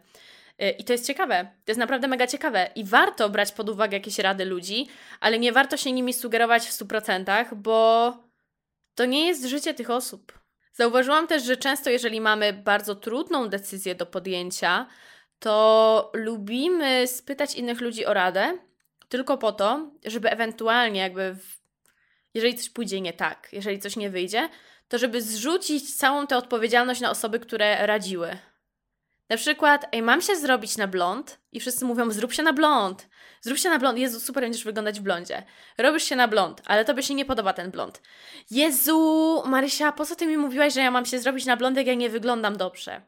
Y, 0.62 0.70
I 0.70 0.84
to 0.84 0.94
jest 0.94 1.08
ciekawe. 1.08 1.44
To 1.66 1.72
jest 1.72 1.80
naprawdę 1.80 2.08
mega 2.08 2.28
ciekawe. 2.28 2.70
I 2.76 2.84
warto 2.84 3.30
brać 3.30 3.52
pod 3.52 3.70
uwagę 3.70 3.98
jakieś 3.98 4.20
rady 4.20 4.46
ludzi, 4.46 4.88
ale 5.20 5.40
nie 5.40 5.52
warto 5.52 5.78
się 5.78 5.92
nimi 5.92 6.14
sugerować 6.14 6.68
w 6.68 6.72
100%, 6.72 7.56
bo 7.56 8.18
to 8.96 9.06
nie 9.06 9.28
jest 9.28 9.46
życie 9.46 9.74
tych 9.74 9.90
osób. 9.90 10.40
Zauważyłam 10.74 11.28
też, 11.28 11.44
że 11.44 11.58
często, 11.58 11.90
jeżeli 11.90 12.22
mamy 12.22 12.54
bardzo 12.54 12.96
trudną 12.96 13.50
decyzję 13.50 13.96
do 13.96 14.06
podjęcia, 14.06 14.88
to 15.40 16.12
lubimy 16.14 17.08
spytać 17.08 17.56
innych 17.56 17.82
ludzi 17.82 18.06
o 18.06 18.14
radę, 18.14 18.58
tylko 19.10 19.38
po 19.38 19.52
to, 19.52 19.92
żeby 20.06 20.30
ewentualnie, 20.30 21.00
jakby, 21.00 21.34
w... 21.34 21.62
jeżeli 22.34 22.56
coś 22.56 22.70
pójdzie 22.70 23.02
nie 23.02 23.14
tak, 23.14 23.50
jeżeli 23.52 23.80
coś 23.80 23.96
nie 23.96 24.10
wyjdzie, 24.10 24.50
to 24.88 24.98
żeby 24.98 25.22
zrzucić 25.22 25.98
całą 25.98 26.28
tę 26.28 26.38
odpowiedzialność 26.38 27.02
na 27.02 27.10
osoby, 27.12 27.40
które 27.40 27.88
radziły. 27.88 28.38
Na 29.32 29.38
przykład, 29.38 29.86
ej, 29.92 30.02
mam 30.02 30.22
się 30.22 30.36
zrobić 30.36 30.78
na 30.78 30.88
blond 30.88 31.40
i 31.52 31.60
wszyscy 31.60 31.86
mówią, 31.86 32.12
zrób 32.12 32.34
się 32.34 32.44
na 32.44 32.54
blond. 32.54 33.10
Zrób 33.42 33.58
się 33.58 33.70
na 33.70 33.80
blond. 33.80 33.98
Jezu, 33.98 34.20
super 34.20 34.44
będziesz 34.44 34.64
wyglądać 34.64 35.00
w 35.00 35.04
blondzie. 35.04 35.44
Robisz 35.78 36.04
się 36.04 36.16
na 36.16 36.28
blond, 36.28 36.62
ale 36.66 36.86
tobie 36.86 37.04
się 37.04 37.14
nie 37.14 37.26
podoba 37.26 37.54
ten 37.54 37.72
blond. 37.72 38.02
Jezu, 38.50 39.44
Marysia, 39.46 39.92
po 39.92 40.06
co 40.06 40.16
ty 40.16 40.28
mi 40.28 40.38
mówiłaś, 40.38 40.74
że 40.74 40.80
ja 40.82 40.92
mam 40.92 41.06
się 41.06 41.20
zrobić 41.20 41.46
na 41.46 41.58
blond, 41.58 41.78
jak 41.78 41.88
ja 41.88 41.94
nie 41.94 42.10
wyglądam 42.10 42.58
dobrze? 42.58 43.02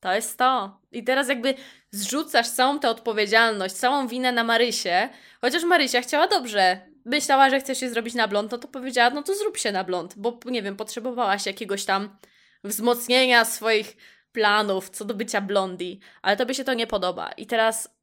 To 0.00 0.14
jest 0.14 0.38
to. 0.38 0.80
I 0.92 1.04
teraz 1.04 1.28
jakby 1.28 1.54
zrzucasz 1.90 2.48
całą 2.48 2.78
tę 2.78 2.90
odpowiedzialność, 2.90 3.74
całą 3.74 4.08
winę 4.08 4.32
na 4.32 4.44
Marysię, 4.44 5.08
chociaż 5.40 5.64
Marysia 5.64 6.00
chciała 6.00 6.28
dobrze. 6.28 6.80
Myślała, 7.04 7.50
że 7.50 7.60
chce 7.60 7.74
się 7.74 7.90
zrobić 7.90 8.14
na 8.14 8.28
blond, 8.28 8.52
no 8.52 8.58
to 8.58 8.68
powiedziała, 8.68 9.10
no 9.10 9.22
to 9.22 9.34
zrób 9.34 9.56
się 9.56 9.72
na 9.72 9.84
blond, 9.84 10.14
bo 10.16 10.38
nie 10.44 10.62
wiem, 10.62 10.76
potrzebowałaś 10.76 11.46
jakiegoś 11.46 11.84
tam 11.84 12.16
wzmocnienia 12.64 13.44
swoich 13.44 13.96
planów 14.32 14.90
co 14.90 15.04
do 15.04 15.14
bycia 15.14 15.40
blondi, 15.40 16.00
ale 16.22 16.36
tobie 16.36 16.54
się 16.54 16.64
to 16.64 16.74
nie 16.74 16.86
podoba. 16.86 17.32
I 17.32 17.46
teraz 17.46 17.96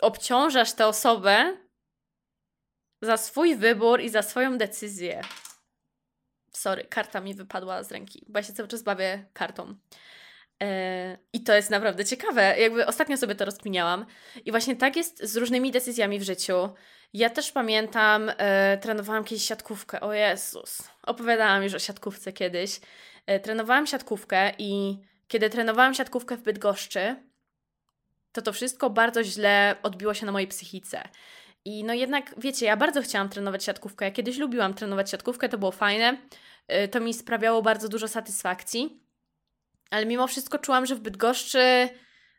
obciążasz 0.00 0.72
tę 0.72 0.86
osobę 0.86 1.56
za 3.02 3.16
swój 3.16 3.56
wybór 3.56 4.00
i 4.00 4.08
za 4.08 4.22
swoją 4.22 4.58
decyzję. 4.58 5.20
Sorry, 6.52 6.84
karta 6.84 7.20
mi 7.20 7.34
wypadła 7.34 7.82
z 7.82 7.92
ręki, 7.92 8.26
bo 8.28 8.38
ja 8.38 8.42
się 8.42 8.52
cały 8.52 8.68
czas 8.68 8.82
bawię 8.82 9.24
kartą. 9.32 9.74
E, 10.62 11.18
I 11.32 11.42
to 11.42 11.54
jest 11.54 11.70
naprawdę 11.70 12.04
ciekawe. 12.04 12.60
Jakby 12.60 12.86
ostatnio 12.86 13.16
sobie 13.16 13.34
to 13.34 13.44
rozkminiałam. 13.44 14.06
I 14.44 14.50
właśnie 14.50 14.76
tak 14.76 14.96
jest 14.96 15.24
z 15.24 15.36
różnymi 15.36 15.72
decyzjami 15.72 16.18
w 16.18 16.22
życiu. 16.22 16.68
Ja 17.12 17.30
też 17.30 17.52
pamiętam, 17.52 18.30
e, 18.36 18.78
trenowałam 18.78 19.24
kiedyś 19.24 19.44
siatkówkę. 19.44 20.00
O 20.00 20.12
Jezus. 20.12 20.88
Opowiadałam 21.02 21.62
już 21.62 21.74
o 21.74 21.78
siatkówce 21.78 22.32
kiedyś. 22.32 22.80
E, 23.26 23.40
trenowałam 23.40 23.86
siatkówkę 23.86 24.52
i 24.58 24.98
kiedy 25.28 25.50
trenowałam 25.50 25.94
siatkówkę 25.94 26.36
w 26.36 26.42
Bydgoszczy, 26.42 27.16
to 28.32 28.42
to 28.42 28.52
wszystko 28.52 28.90
bardzo 28.90 29.24
źle 29.24 29.76
odbiło 29.82 30.14
się 30.14 30.26
na 30.26 30.32
mojej 30.32 30.48
psychice. 30.48 31.08
I 31.64 31.84
no 31.84 31.94
jednak, 31.94 32.34
wiecie, 32.38 32.66
ja 32.66 32.76
bardzo 32.76 33.02
chciałam 33.02 33.28
trenować 33.28 33.64
siatkówkę. 33.64 34.04
Ja 34.04 34.10
kiedyś 34.10 34.38
lubiłam 34.38 34.74
trenować 34.74 35.10
siatkówkę, 35.10 35.48
to 35.48 35.58
było 35.58 35.72
fajne. 35.72 36.18
Y, 36.84 36.88
to 36.88 37.00
mi 37.00 37.14
sprawiało 37.14 37.62
bardzo 37.62 37.88
dużo 37.88 38.08
satysfakcji. 38.08 39.02
Ale 39.90 40.06
mimo 40.06 40.26
wszystko 40.26 40.58
czułam, 40.58 40.86
że 40.86 40.94
w 40.94 41.00
Bydgoszczy 41.00 41.88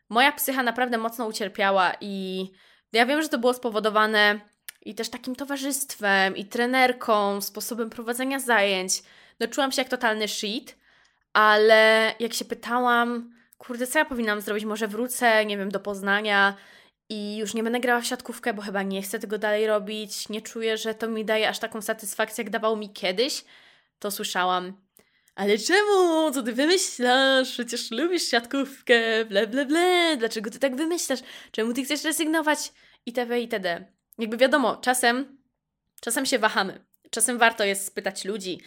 moja 0.10 0.32
psycha 0.32 0.64
naprawdę 0.64 0.98
mocno 0.98 1.26
ucierpiała 1.26 1.94
i 2.02 2.46
ja 2.94 3.06
wiem, 3.06 3.22
że 3.22 3.30
to 3.30 3.38
było 3.38 3.54
spowodowane 3.54 4.40
i 4.86 4.96
też 4.96 5.10
takim 5.10 5.36
towarzystwem, 5.36 6.38
i 6.38 6.46
trenerką, 6.46 7.42
sposobem 7.42 7.90
prowadzenia 7.90 8.40
zajęć. 8.40 9.04
No 9.40 9.48
czułam 9.48 9.72
się 9.72 9.82
jak 9.82 9.90
totalny 9.90 10.28
shit, 10.28 10.76
ale 11.40 12.14
jak 12.20 12.34
się 12.34 12.46
pytałam, 12.46 13.34
kurde, 13.58 13.88
co 13.88 14.00
ja 14.00 14.06
powinnam 14.06 14.42
zrobić? 14.42 14.66
Może 14.66 14.88
wrócę, 14.88 15.46
nie 15.46 15.58
wiem, 15.58 15.70
do 15.72 15.80
Poznania 15.80 16.56
i 17.10 17.38
już 17.38 17.54
nie 17.54 17.64
będę 17.64 17.80
grała 17.80 18.02
w 18.02 18.06
siatkówkę, 18.06 18.54
bo 18.54 18.62
chyba 18.62 18.84
nie 18.84 19.02
chcę 19.02 19.20
tego 19.20 19.38
dalej 19.38 19.68
robić. 19.68 20.30
Nie 20.30 20.42
czuję, 20.42 20.78
że 20.78 20.96
to 20.96 21.08
mi 21.08 21.26
daje 21.26 21.50
aż 21.50 21.60
taką 21.60 21.82
satysfakcję, 21.82 22.44
jak 22.44 22.52
dawało 22.52 22.76
mi 22.76 22.94
kiedyś. 22.94 23.46
To 24.00 24.12
słyszałam. 24.12 24.74
Ale 25.36 25.58
czemu? 25.58 26.32
Co 26.34 26.44
ty 26.44 26.54
wymyślasz? 26.54 27.52
Przecież 27.52 27.92
lubisz 27.92 28.24
siatkówkę, 28.24 29.26
ble, 29.26 29.48
ble, 29.48 29.66
ble. 29.66 30.18
Dlaczego 30.18 30.50
ty 30.50 30.60
tak 30.60 30.76
wymyślasz? 30.76 31.20
Czemu 31.52 31.74
ty 31.74 31.84
chcesz 31.84 32.04
rezygnować? 32.04 32.74
Itp. 33.06 33.40
itd. 33.40 33.86
Jakby 34.18 34.38
wiadomo, 34.38 34.78
czasem, 34.78 35.38
czasem 36.02 36.26
się 36.26 36.40
wahamy. 36.40 36.86
Czasem 37.10 37.38
warto 37.38 37.64
jest 37.64 37.86
spytać 37.86 38.26
ludzi, 38.26 38.60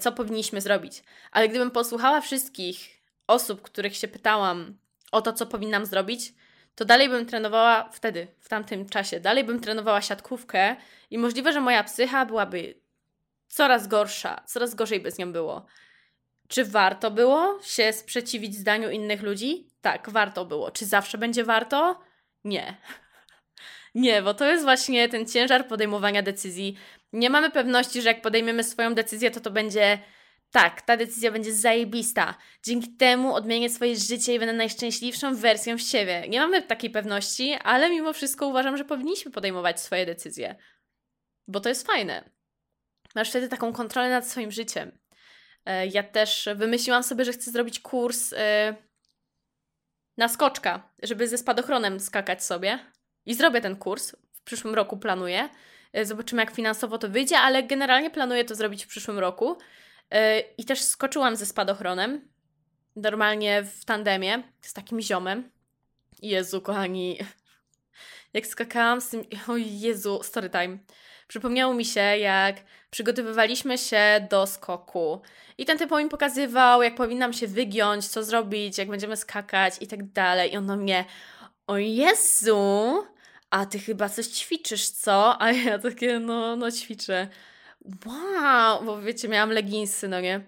co 0.00 0.12
powinniśmy 0.12 0.60
zrobić. 0.60 1.02
Ale 1.30 1.48
gdybym 1.48 1.70
posłuchała 1.70 2.20
wszystkich 2.20 3.02
osób, 3.26 3.62
których 3.62 3.96
się 3.96 4.08
pytałam 4.08 4.78
o 5.12 5.22
to, 5.22 5.32
co 5.32 5.46
powinnam 5.46 5.86
zrobić, 5.86 6.34
to 6.74 6.84
dalej 6.84 7.08
bym 7.08 7.26
trenowała 7.26 7.88
wtedy, 7.92 8.26
w 8.40 8.48
tamtym 8.48 8.88
czasie, 8.88 9.20
dalej 9.20 9.44
bym 9.44 9.60
trenowała 9.60 10.02
siatkówkę 10.02 10.76
i 11.10 11.18
możliwe, 11.18 11.52
że 11.52 11.60
moja 11.60 11.84
psycha 11.84 12.26
byłaby 12.26 12.74
coraz 13.48 13.88
gorsza, 13.88 14.42
coraz 14.46 14.74
gorzej 14.74 15.00
by 15.00 15.10
z 15.10 15.18
nią 15.18 15.32
było. 15.32 15.66
Czy 16.48 16.64
warto 16.64 17.10
było 17.10 17.58
się 17.62 17.92
sprzeciwić 17.92 18.56
zdaniu 18.56 18.90
innych 18.90 19.22
ludzi? 19.22 19.68
Tak, 19.80 20.10
warto 20.10 20.44
było. 20.44 20.70
Czy 20.70 20.86
zawsze 20.86 21.18
będzie 21.18 21.44
warto? 21.44 22.00
Nie. 22.44 22.76
Nie, 23.94 24.22
bo 24.22 24.34
to 24.34 24.44
jest 24.44 24.64
właśnie 24.64 25.08
ten 25.08 25.26
ciężar 25.26 25.68
podejmowania 25.68 26.22
decyzji. 26.22 26.76
Nie 27.12 27.30
mamy 27.30 27.50
pewności, 27.50 28.02
że 28.02 28.08
jak 28.08 28.22
podejmiemy 28.22 28.64
swoją 28.64 28.94
decyzję, 28.94 29.30
to 29.30 29.40
to 29.40 29.50
będzie 29.50 29.98
tak, 30.50 30.82
ta 30.82 30.96
decyzja 30.96 31.30
będzie 31.30 31.54
zajebista. 31.54 32.34
Dzięki 32.62 32.96
temu 32.96 33.34
odmienię 33.34 33.70
swoje 33.70 33.96
życie 33.96 34.34
i 34.34 34.38
będę 34.38 34.52
najszczęśliwszą 34.52 35.34
wersją 35.34 35.78
siebie. 35.78 36.28
Nie 36.28 36.40
mamy 36.40 36.62
takiej 36.62 36.90
pewności, 36.90 37.54
ale 37.64 37.90
mimo 37.90 38.12
wszystko 38.12 38.46
uważam, 38.46 38.76
że 38.76 38.84
powinniśmy 38.84 39.30
podejmować 39.30 39.80
swoje 39.80 40.06
decyzje. 40.06 40.56
Bo 41.48 41.60
to 41.60 41.68
jest 41.68 41.86
fajne. 41.86 42.30
Masz 43.14 43.30
wtedy 43.30 43.48
taką 43.48 43.72
kontrolę 43.72 44.10
nad 44.10 44.28
swoim 44.28 44.50
życiem. 44.50 44.98
E, 45.64 45.86
ja 45.86 46.02
też 46.02 46.48
wymyśliłam 46.54 47.02
sobie, 47.02 47.24
że 47.24 47.32
chcę 47.32 47.50
zrobić 47.50 47.80
kurs 47.80 48.32
e, 48.32 48.76
na 50.16 50.28
skoczka, 50.28 50.92
żeby 51.02 51.28
ze 51.28 51.38
spadochronem 51.38 52.00
skakać 52.00 52.44
sobie. 52.44 52.78
I 53.26 53.34
zrobię 53.34 53.60
ten 53.60 53.76
kurs. 53.76 54.16
W 54.32 54.42
przyszłym 54.42 54.74
roku 54.74 54.96
planuję. 54.96 55.48
E, 55.92 56.06
zobaczymy, 56.06 56.42
jak 56.42 56.50
finansowo 56.50 56.98
to 56.98 57.08
wyjdzie, 57.08 57.38
ale 57.38 57.62
generalnie 57.62 58.10
planuję 58.10 58.44
to 58.44 58.54
zrobić 58.54 58.84
w 58.84 58.88
przyszłym 58.88 59.18
roku. 59.18 59.58
I 60.58 60.64
też 60.64 60.82
skoczyłam 60.82 61.36
ze 61.36 61.46
spadochronem. 61.46 62.28
Normalnie 62.96 63.62
w 63.62 63.84
tandemie 63.84 64.42
z 64.60 64.72
takim 64.72 65.00
ziomem. 65.00 65.50
Jezu, 66.22 66.60
kochani. 66.60 67.18
Jak 68.34 68.46
skakałam 68.46 69.00
z 69.00 69.08
tym. 69.08 69.24
O 69.48 69.56
Jezu, 69.56 70.22
story 70.22 70.50
time. 70.50 70.78
Przypomniało 71.28 71.74
mi 71.74 71.84
się, 71.84 72.00
jak 72.00 72.56
przygotowywaliśmy 72.90 73.78
się 73.78 74.26
do 74.30 74.46
skoku. 74.46 75.20
I 75.58 75.64
ten 75.64 75.78
typ 75.78 75.90
mi 75.90 76.08
pokazywał, 76.08 76.82
jak 76.82 76.94
powinnam 76.94 77.32
się 77.32 77.46
wygiąć, 77.46 78.08
co 78.08 78.24
zrobić, 78.24 78.78
jak 78.78 78.88
będziemy 78.88 79.16
skakać 79.16 79.74
i 79.80 79.86
tak 79.86 80.12
dalej. 80.12 80.52
I 80.52 80.56
on 80.56 80.66
do 80.66 80.76
mnie, 80.76 81.04
o 81.66 81.78
Jezu, 81.78 83.02
a 83.52 83.66
ty 83.66 83.78
chyba 83.78 84.08
coś 84.08 84.26
ćwiczysz, 84.26 84.88
co? 84.88 85.42
A 85.42 85.52
ja 85.52 85.78
takie, 85.78 86.18
no, 86.18 86.56
no 86.56 86.70
ćwiczę. 86.70 87.28
Wow, 88.06 88.84
bo 88.84 89.02
wiecie, 89.02 89.28
miałam 89.28 89.50
leginsy, 89.50 90.08
no 90.08 90.20
nie? 90.20 90.40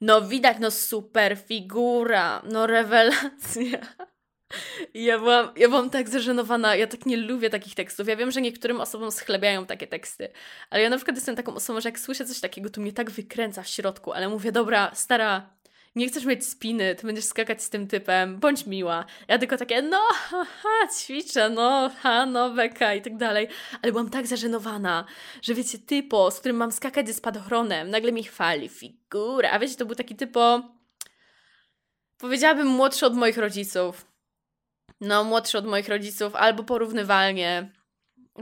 No 0.00 0.22
widać, 0.22 0.56
no 0.60 0.70
super 0.70 1.38
figura, 1.38 2.42
no 2.44 2.66
rewelacja. 2.66 3.78
Ja 4.94 5.18
byłam, 5.18 5.50
ja 5.56 5.68
byłam 5.68 5.90
tak 5.90 6.08
zażenowana, 6.08 6.76
ja 6.76 6.86
tak 6.86 7.06
nie 7.06 7.16
lubię 7.16 7.50
takich 7.50 7.74
tekstów. 7.74 8.08
Ja 8.08 8.16
wiem, 8.16 8.30
że 8.30 8.40
niektórym 8.40 8.80
osobom 8.80 9.12
schlebiają 9.12 9.66
takie 9.66 9.86
teksty, 9.86 10.28
ale 10.70 10.82
ja 10.82 10.90
na 10.90 10.96
przykład 10.96 11.16
jestem 11.16 11.36
taką 11.36 11.54
osobą, 11.54 11.80
że 11.80 11.88
jak 11.88 11.98
słyszę 11.98 12.24
coś 12.24 12.40
takiego, 12.40 12.70
to 12.70 12.80
mnie 12.80 12.92
tak 12.92 13.10
wykręca 13.10 13.62
w 13.62 13.68
środku, 13.68 14.12
ale 14.12 14.28
mówię, 14.28 14.52
dobra, 14.52 14.90
stara, 14.94 15.50
nie 15.94 16.08
chcesz 16.08 16.24
mieć 16.24 16.46
spiny, 16.46 16.94
ty 16.94 17.06
będziesz 17.06 17.24
skakać 17.24 17.62
z 17.62 17.70
tym 17.70 17.86
typem, 17.86 18.38
bądź 18.38 18.66
miła. 18.66 19.04
Ja 19.28 19.38
tylko 19.38 19.56
takie, 19.56 19.82
no, 19.82 20.00
haha, 20.12 20.88
ćwiczę, 20.98 21.50
no, 21.50 21.90
ha, 22.02 22.26
no, 22.26 22.50
beka 22.50 22.94
i 22.94 23.02
tak 23.02 23.16
dalej. 23.16 23.48
Ale 23.82 23.92
byłam 23.92 24.10
tak 24.10 24.26
zażenowana, 24.26 25.04
że 25.42 25.54
wiecie, 25.54 25.78
typo, 25.78 26.30
z 26.30 26.40
którym 26.40 26.56
mam 26.56 26.72
skakać 26.72 27.08
ze 27.08 27.14
spadochronem, 27.14 27.90
nagle 27.90 28.12
mi 28.12 28.24
chwali 28.24 28.68
figurę. 28.68 29.50
A 29.50 29.58
wiecie, 29.58 29.76
to 29.76 29.86
był 29.86 29.94
taki 29.94 30.16
typo, 30.16 30.62
powiedziałabym 32.18 32.66
młodszy 32.66 33.06
od 33.06 33.16
moich 33.16 33.38
rodziców 33.38 34.12
no, 35.02 35.24
młodszy 35.24 35.58
od 35.58 35.66
moich 35.66 35.88
rodziców, 35.88 36.34
albo 36.34 36.64
porównywalnie. 36.64 37.72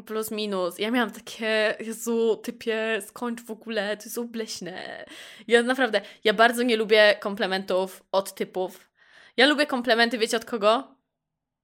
Plus 0.06 0.30
minus. 0.30 0.78
Ja 0.78 0.90
miałam 0.90 1.10
takie, 1.10 1.74
Jezu, 1.80 2.36
typie, 2.36 3.02
skończ 3.06 3.42
w 3.42 3.50
ogóle, 3.50 3.96
to 3.96 4.04
jest 4.04 4.18
obleśne. 4.18 5.06
Ja 5.48 5.62
naprawdę, 5.62 6.00
ja 6.24 6.32
bardzo 6.32 6.62
nie 6.62 6.76
lubię 6.76 7.16
komplementów 7.20 8.02
od 8.12 8.34
typów. 8.34 8.90
Ja 9.36 9.46
lubię 9.46 9.66
komplementy, 9.66 10.18
wiecie 10.18 10.36
od 10.36 10.44
kogo? 10.44 10.96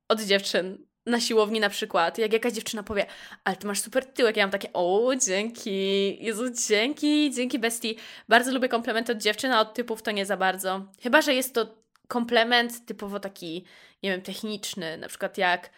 Od 0.09 0.21
dziewczyn. 0.21 0.87
Na 1.07 1.21
siłowni 1.21 1.61
na 1.61 1.69
przykład. 1.69 2.19
Jak 2.19 2.33
jakaś 2.33 2.53
dziewczyna 2.53 2.83
powie, 2.83 3.07
ale 3.45 3.57
ty 3.57 3.67
masz 3.67 3.81
super 3.81 4.07
tyłek. 4.07 4.37
Ja 4.37 4.45
mam 4.45 4.51
takie, 4.51 4.73
o, 4.73 5.13
dzięki. 5.27 6.25
Jezu, 6.25 6.45
dzięki, 6.69 7.31
dzięki 7.35 7.59
bestii. 7.59 7.97
Bardzo 8.29 8.53
lubię 8.53 8.69
komplementy 8.69 9.13
od 9.13 9.19
dziewczyn, 9.19 9.53
a 9.53 9.61
od 9.61 9.75
typów 9.75 10.03
to 10.03 10.11
nie 10.11 10.27
za 10.27 10.37
bardzo. 10.37 10.93
Chyba, 11.03 11.23
że 11.23 11.35
jest 11.35 11.55
to 11.55 11.67
komplement 12.09 12.87
typowo 12.87 13.21
taki, 13.21 13.65
nie 14.03 14.11
wiem, 14.11 14.23
techniczny, 14.23 14.97
na 14.97 15.09
przykład 15.09 15.39
jak 15.39 15.71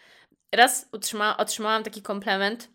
raz 0.51 0.89
utrzyma, 0.91 1.37
otrzymałam 1.37 1.83
taki 1.83 2.01
komplement 2.01 2.69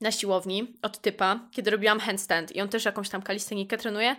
na 0.00 0.12
siłowni 0.12 0.74
od 0.82 0.98
typa, 1.00 1.48
kiedy 1.50 1.70
robiłam 1.70 2.00
handstand 2.00 2.56
i 2.56 2.60
on 2.60 2.68
też 2.68 2.84
jakąś 2.84 3.08
tam 3.08 3.22
kalistenikę 3.22 3.78
trenuje, 3.78 4.16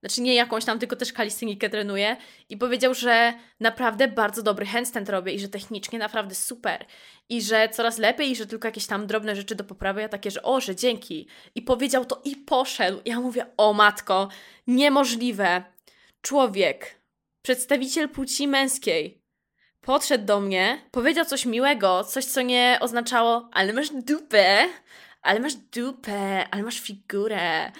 znaczy 0.00 0.22
nie 0.22 0.34
jakąś 0.34 0.64
tam, 0.64 0.78
tylko 0.78 0.96
też 0.96 1.12
kalistenikę 1.12 1.70
trenuje 1.70 2.16
i 2.48 2.56
powiedział, 2.56 2.94
że 2.94 3.34
naprawdę 3.60 4.08
bardzo 4.08 4.42
dobry 4.42 4.66
handstand 4.66 5.08
robię 5.08 5.32
i 5.32 5.40
że 5.40 5.48
technicznie 5.48 5.98
naprawdę 5.98 6.34
super 6.34 6.86
i 7.28 7.42
że 7.42 7.68
coraz 7.68 7.98
lepiej 7.98 8.30
i 8.30 8.36
że 8.36 8.46
tylko 8.46 8.68
jakieś 8.68 8.86
tam 8.86 9.06
drobne 9.06 9.36
rzeczy 9.36 9.54
do 9.54 9.64
poprawy, 9.64 10.00
ja 10.00 10.08
takie, 10.08 10.30
że 10.30 10.42
o, 10.42 10.60
że 10.60 10.76
dzięki 10.76 11.28
i 11.54 11.62
powiedział 11.62 12.04
to 12.04 12.20
i 12.24 12.36
poszedł. 12.36 13.00
Ja 13.04 13.20
mówię, 13.20 13.46
o 13.56 13.72
matko, 13.72 14.28
niemożliwe. 14.66 15.64
Człowiek 16.20 17.02
przedstawiciel 17.42 18.08
płci 18.08 18.48
męskiej 18.48 19.21
podszedł 19.82 20.24
do 20.24 20.40
mnie, 20.40 20.82
powiedział 20.90 21.24
coś 21.24 21.46
miłego, 21.46 22.04
coś, 22.04 22.24
co 22.24 22.42
nie 22.42 22.78
oznaczało, 22.80 23.48
ale 23.52 23.72
masz 23.72 23.90
dupę, 23.90 24.68
ale 25.22 25.40
masz 25.40 25.54
dupę, 25.54 26.48
ale 26.50 26.62
masz 26.62 26.80
figurę. 26.80 27.72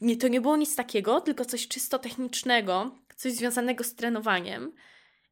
Nie, 0.00 0.16
to 0.16 0.28
nie 0.28 0.40
było 0.40 0.56
nic 0.56 0.76
takiego, 0.76 1.20
tylko 1.20 1.44
coś 1.44 1.68
czysto 1.68 1.98
technicznego, 1.98 2.90
coś 3.16 3.32
związanego 3.32 3.84
z 3.84 3.94
trenowaniem. 3.94 4.72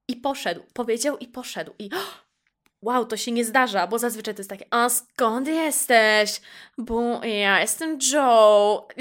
I 0.08 0.16
poszedł, 0.16 0.62
powiedział 0.72 1.18
i 1.18 1.28
poszedł. 1.28 1.74
I 1.78 1.90
wow, 2.82 3.06
to 3.06 3.16
się 3.16 3.32
nie 3.32 3.44
zdarza, 3.44 3.86
bo 3.86 3.98
zazwyczaj 3.98 4.34
to 4.34 4.40
jest 4.40 4.50
takie, 4.50 4.66
a 4.70 4.88
skąd 4.88 5.48
jesteś? 5.48 6.40
Bo 6.78 7.24
ja 7.24 7.60
jestem 7.60 7.98
Joe. 8.12 8.88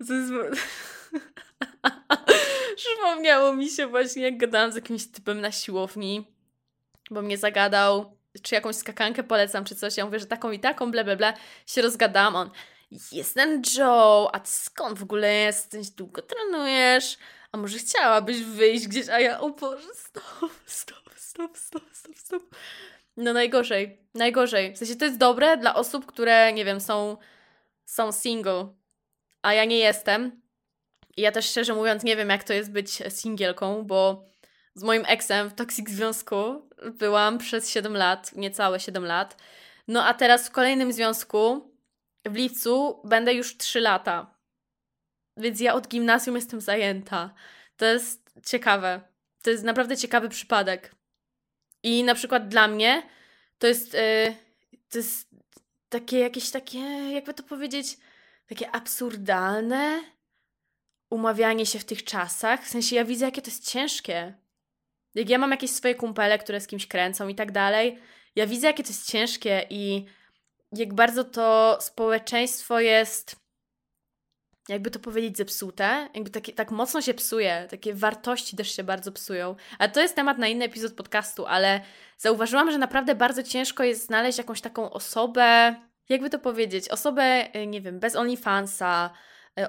Jest... 0.00 0.32
Przypomniało 2.76 3.52
mi 3.52 3.68
się 3.68 3.86
właśnie, 3.86 4.22
jak 4.22 4.36
gadałam 4.36 4.72
z 4.72 4.74
jakimś 4.74 5.06
typem 5.06 5.40
na 5.40 5.52
siłowni, 5.52 6.26
bo 7.10 7.22
mnie 7.22 7.38
zagadał, 7.38 8.18
czy 8.42 8.54
jakąś 8.54 8.76
skakankę 8.76 9.22
polecam, 9.22 9.64
czy 9.64 9.76
coś. 9.76 9.96
Ja 9.96 10.04
mówię, 10.04 10.18
że 10.18 10.26
taką 10.26 10.50
i 10.50 10.60
taką, 10.60 10.90
ble, 10.90 11.04
ble, 11.04 11.16
ble. 11.16 11.34
Się 11.66 11.82
rozgadałam, 11.82 12.36
on, 12.36 12.50
jestem 13.12 13.62
Joe, 13.78 14.30
a 14.32 14.40
ty 14.40 14.50
skąd 14.50 14.98
w 14.98 15.02
ogóle 15.02 15.34
jesteś? 15.34 15.90
Długo 15.90 16.22
trenujesz? 16.22 17.18
A 17.52 17.56
może 17.56 17.78
chciałabyś 17.78 18.42
wyjść 18.42 18.88
gdzieś? 18.88 19.08
A 19.08 19.20
ja, 19.20 19.40
o 19.40 19.50
Boże, 19.50 19.88
stop, 19.94 20.52
stop, 20.66 21.10
stop, 21.16 21.58
stop, 21.58 21.82
stop, 21.92 22.16
stop. 22.16 22.42
No 23.16 23.32
najgorzej, 23.32 23.98
najgorzej. 24.14 24.74
W 24.74 24.78
sensie 24.78 24.96
to 24.96 25.04
jest 25.04 25.18
dobre 25.18 25.56
dla 25.56 25.74
osób, 25.74 26.06
które, 26.06 26.52
nie 26.52 26.64
wiem, 26.64 26.80
są, 26.80 27.16
są 27.84 28.12
single, 28.12 28.68
a 29.42 29.54
ja 29.54 29.64
nie 29.64 29.78
jestem 29.78 30.42
i 31.18 31.20
ja 31.20 31.32
też 31.32 31.46
szczerze 31.50 31.74
mówiąc 31.74 32.02
nie 32.02 32.16
wiem, 32.16 32.28
jak 32.28 32.44
to 32.44 32.52
jest 32.52 32.72
być 32.72 33.02
singielką, 33.08 33.84
bo 33.84 34.24
z 34.74 34.82
moim 34.82 35.04
eksem 35.06 35.48
w 35.48 35.54
toksik 35.54 35.90
związku 35.90 36.70
byłam 36.92 37.38
przez 37.38 37.70
7 37.70 37.96
lat, 37.96 38.32
niecałe 38.36 38.80
7 38.80 39.04
lat. 39.04 39.36
No 39.88 40.04
a 40.04 40.14
teraz 40.14 40.48
w 40.48 40.50
kolejnym 40.50 40.92
związku 40.92 41.72
w 42.24 42.34
lipcu 42.34 43.00
będę 43.04 43.34
już 43.34 43.56
3 43.56 43.80
lata. 43.80 44.34
Więc 45.36 45.60
ja 45.60 45.74
od 45.74 45.88
gimnazjum 45.88 46.36
jestem 46.36 46.60
zajęta. 46.60 47.34
To 47.76 47.84
jest 47.84 48.30
ciekawe. 48.46 49.00
To 49.42 49.50
jest 49.50 49.64
naprawdę 49.64 49.96
ciekawy 49.96 50.28
przypadek. 50.28 50.94
I 51.82 52.04
na 52.04 52.14
przykład 52.14 52.48
dla 52.48 52.68
mnie 52.68 53.02
to 53.58 53.66
jest, 53.66 53.94
yy, 53.94 54.34
to 54.90 54.98
jest 54.98 55.28
takie 55.88 56.18
jakieś 56.18 56.50
takie, 56.50 56.78
jakby 57.12 57.34
to 57.34 57.42
powiedzieć, 57.42 57.98
takie 58.48 58.70
absurdalne, 58.70 60.00
umawianie 61.10 61.66
się 61.66 61.78
w 61.78 61.84
tych 61.84 62.04
czasach. 62.04 62.64
W 62.64 62.68
sensie 62.68 62.96
ja 62.96 63.04
widzę, 63.04 63.24
jakie 63.24 63.42
to 63.42 63.50
jest 63.50 63.70
ciężkie. 63.70 64.34
Jak 65.14 65.28
ja 65.28 65.38
mam 65.38 65.50
jakieś 65.50 65.70
swoje 65.70 65.94
kumpele, 65.94 66.38
które 66.38 66.60
z 66.60 66.66
kimś 66.66 66.86
kręcą 66.86 67.28
i 67.28 67.34
tak 67.34 67.52
dalej, 67.52 67.98
ja 68.36 68.46
widzę, 68.46 68.66
jakie 68.66 68.82
to 68.82 68.88
jest 68.88 69.10
ciężkie 69.10 69.66
i 69.70 70.04
jak 70.72 70.94
bardzo 70.94 71.24
to 71.24 71.78
społeczeństwo 71.80 72.80
jest 72.80 73.36
jakby 74.68 74.90
to 74.90 74.98
powiedzieć, 74.98 75.36
zepsute, 75.36 76.08
jakby 76.14 76.30
takie, 76.30 76.52
tak 76.52 76.70
mocno 76.70 77.02
się 77.02 77.14
psuje, 77.14 77.66
takie 77.70 77.94
wartości 77.94 78.56
też 78.56 78.76
się 78.76 78.84
bardzo 78.84 79.12
psują. 79.12 79.56
Ale 79.78 79.90
to 79.90 80.00
jest 80.00 80.16
temat 80.16 80.38
na 80.38 80.46
inny 80.46 80.64
epizod 80.64 80.92
podcastu, 80.92 81.46
ale 81.46 81.80
zauważyłam, 82.18 82.70
że 82.70 82.78
naprawdę 82.78 83.14
bardzo 83.14 83.42
ciężko 83.42 83.84
jest 83.84 84.06
znaleźć 84.06 84.38
jakąś 84.38 84.60
taką 84.60 84.90
osobę, 84.90 85.76
jakby 86.08 86.30
to 86.30 86.38
powiedzieć, 86.38 86.88
osobę, 86.88 87.56
y, 87.56 87.66
nie 87.66 87.80
wiem, 87.80 88.00
bez 88.00 88.16
OnlyFansa, 88.16 89.10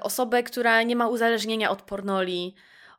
osobę, 0.00 0.42
która 0.42 0.82
nie 0.82 0.96
ma 0.96 1.08
uzależnienia 1.08 1.70
od 1.70 1.82
pornoli, 1.82 2.54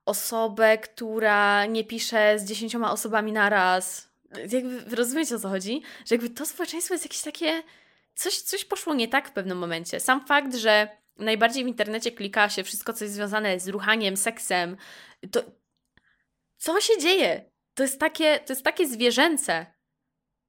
osobę, 0.06 0.78
która 0.78 1.66
nie 1.66 1.84
pisze 1.84 2.40
z 2.40 2.46
dziesięcioma 2.46 2.92
osobami 2.92 3.32
naraz. 3.32 4.12
Jakby 4.52 4.96
rozumiecie 4.96 5.36
o 5.36 5.40
co 5.40 5.50
chodzi? 5.50 5.82
Że 6.06 6.16
jakby 6.16 6.30
to 6.30 6.46
społeczeństwo 6.46 6.94
jest 6.94 7.06
jakieś 7.06 7.22
takie. 7.22 7.64
Coś, 8.16 8.38
coś 8.38 8.66
poszło 8.66 8.94
nie 8.94 9.08
tak 9.08 9.30
w 9.30 9.32
pewnym 9.32 9.58
momencie. 9.58 10.00
Sam 10.00 10.26
fakt, 10.26 10.56
że 10.56 10.98
najbardziej 11.18 11.64
w 11.64 11.68
internecie 11.68 12.12
klika 12.12 12.50
się 12.50 12.64
wszystko, 12.64 12.94
co 12.94 13.04
jest 13.04 13.16
związane 13.16 13.60
z 13.60 13.68
ruchaniem, 13.68 14.18
seksem, 14.18 14.78
to 15.32 15.42
co 16.58 16.82
się 16.82 16.98
dzieje? 16.98 17.52
To 17.74 17.84
jest 17.84 18.00
takie, 18.00 18.40
to 18.40 18.54
jest 18.54 18.64
takie 18.64 18.88
zwierzęce. 18.88 19.66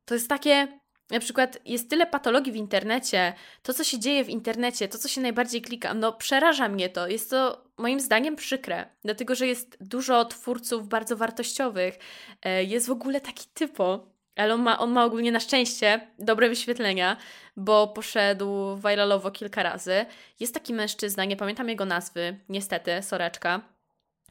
To 0.04 0.14
jest 0.14 0.28
takie 0.28 0.80
na 1.12 1.20
przykład 1.20 1.58
jest 1.64 1.90
tyle 1.90 2.06
patologii 2.06 2.52
w 2.52 2.56
internecie, 2.56 3.32
to 3.62 3.74
co 3.74 3.84
się 3.84 3.98
dzieje 3.98 4.24
w 4.24 4.28
internecie, 4.28 4.88
to 4.88 4.98
co 4.98 5.08
się 5.08 5.20
najbardziej 5.20 5.62
klika, 5.62 5.94
no 5.94 6.12
przeraża 6.12 6.68
mnie 6.68 6.88
to. 6.88 7.08
Jest 7.08 7.30
to 7.30 7.64
moim 7.78 8.00
zdaniem 8.00 8.36
przykre, 8.36 8.86
dlatego 9.04 9.34
że 9.34 9.46
jest 9.46 9.76
dużo 9.80 10.24
twórców 10.24 10.88
bardzo 10.88 11.16
wartościowych. 11.16 11.98
E, 12.42 12.64
jest 12.64 12.86
w 12.86 12.90
ogóle 12.90 13.20
taki 13.20 13.46
typo, 13.54 14.06
ale 14.36 14.54
on 14.54 14.62
ma, 14.62 14.78
on 14.78 14.92
ma 14.92 15.04
ogólnie 15.04 15.32
na 15.32 15.40
szczęście 15.40 16.08
dobre 16.18 16.48
wyświetlenia, 16.48 17.16
bo 17.56 17.88
poszedł 17.88 18.76
viralowo 18.76 19.30
kilka 19.30 19.62
razy. 19.62 20.06
Jest 20.40 20.54
taki 20.54 20.74
mężczyzna, 20.74 21.24
nie 21.24 21.36
pamiętam 21.36 21.68
jego 21.68 21.84
nazwy, 21.84 22.40
niestety, 22.48 23.02
soreczka, 23.02 23.60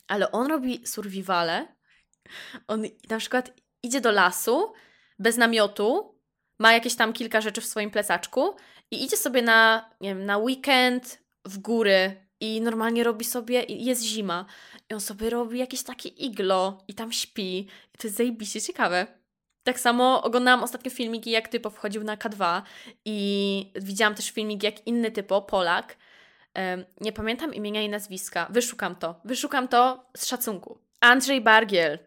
ale 0.07 0.31
on 0.31 0.47
robi 0.47 0.87
survivale. 0.87 1.67
On 2.67 2.83
na 3.09 3.17
przykład 3.17 3.51
idzie 3.83 4.01
do 4.01 4.11
lasu 4.11 4.73
bez 5.19 5.37
namiotu, 5.37 6.20
ma 6.61 6.73
jakieś 6.73 6.95
tam 6.95 7.13
kilka 7.13 7.41
rzeczy 7.41 7.61
w 7.61 7.65
swoim 7.65 7.91
plecaczku 7.91 8.55
i 8.91 9.03
idzie 9.03 9.17
sobie 9.17 9.41
na, 9.41 9.89
nie 10.01 10.09
wiem, 10.09 10.25
na 10.25 10.37
weekend 10.37 11.21
w 11.45 11.57
góry 11.57 12.15
i 12.39 12.61
normalnie 12.61 13.03
robi 13.03 13.25
sobie, 13.25 13.63
jest 13.69 14.03
zima 14.03 14.45
i 14.89 14.93
on 14.93 14.99
sobie 14.99 15.29
robi 15.29 15.59
jakieś 15.59 15.83
takie 15.83 16.09
iglo 16.09 16.83
i 16.87 16.93
tam 16.93 17.11
śpi 17.11 17.59
i 17.93 17.97
to 17.97 18.07
jest 18.07 18.17
zajebiście 18.17 18.61
ciekawe. 18.61 19.07
Tak 19.63 19.79
samo 19.79 20.23
oglądałam 20.23 20.63
ostatnio 20.63 20.91
filmiki, 20.91 21.31
jak 21.31 21.47
typo 21.47 21.69
wchodził 21.69 22.03
na 22.03 22.17
K2 22.17 22.61
i 23.05 23.71
widziałam 23.75 24.15
też 24.15 24.31
filmik, 24.31 24.63
jak 24.63 24.87
inny 24.87 25.11
typo, 25.11 25.41
Polak, 25.41 25.97
nie 27.01 27.13
pamiętam 27.13 27.53
imienia 27.53 27.81
i 27.81 27.89
nazwiska, 27.89 28.47
wyszukam 28.49 28.95
to, 28.95 29.21
wyszukam 29.25 29.67
to 29.67 30.05
z 30.17 30.25
szacunku. 30.25 30.77
Andrzej 30.99 31.41
Bargiel 31.41 31.99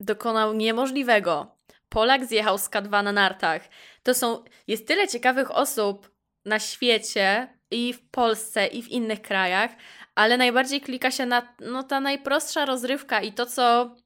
dokonał 0.00 0.54
niemożliwego. 0.54 1.53
Polak 1.94 2.26
zjechał 2.26 2.58
z 2.58 2.70
K2 2.70 3.04
na 3.04 3.12
nartach. 3.12 3.68
To 4.02 4.14
są, 4.14 4.44
jest 4.66 4.86
tyle 4.88 5.08
ciekawych 5.08 5.50
osób 5.50 6.10
na 6.44 6.58
świecie 6.58 7.58
i 7.70 7.92
w 7.92 8.10
Polsce 8.10 8.66
i 8.66 8.82
w 8.82 8.88
innych 8.88 9.22
krajach, 9.22 9.70
ale 10.14 10.36
najbardziej 10.36 10.80
klika 10.80 11.10
się 11.10 11.26
na 11.26 11.54
no, 11.60 11.82
ta 11.82 12.00
najprostsza 12.00 12.64
rozrywka 12.64 13.20
i 13.20 13.32
to, 13.32 13.46
co 13.46 13.96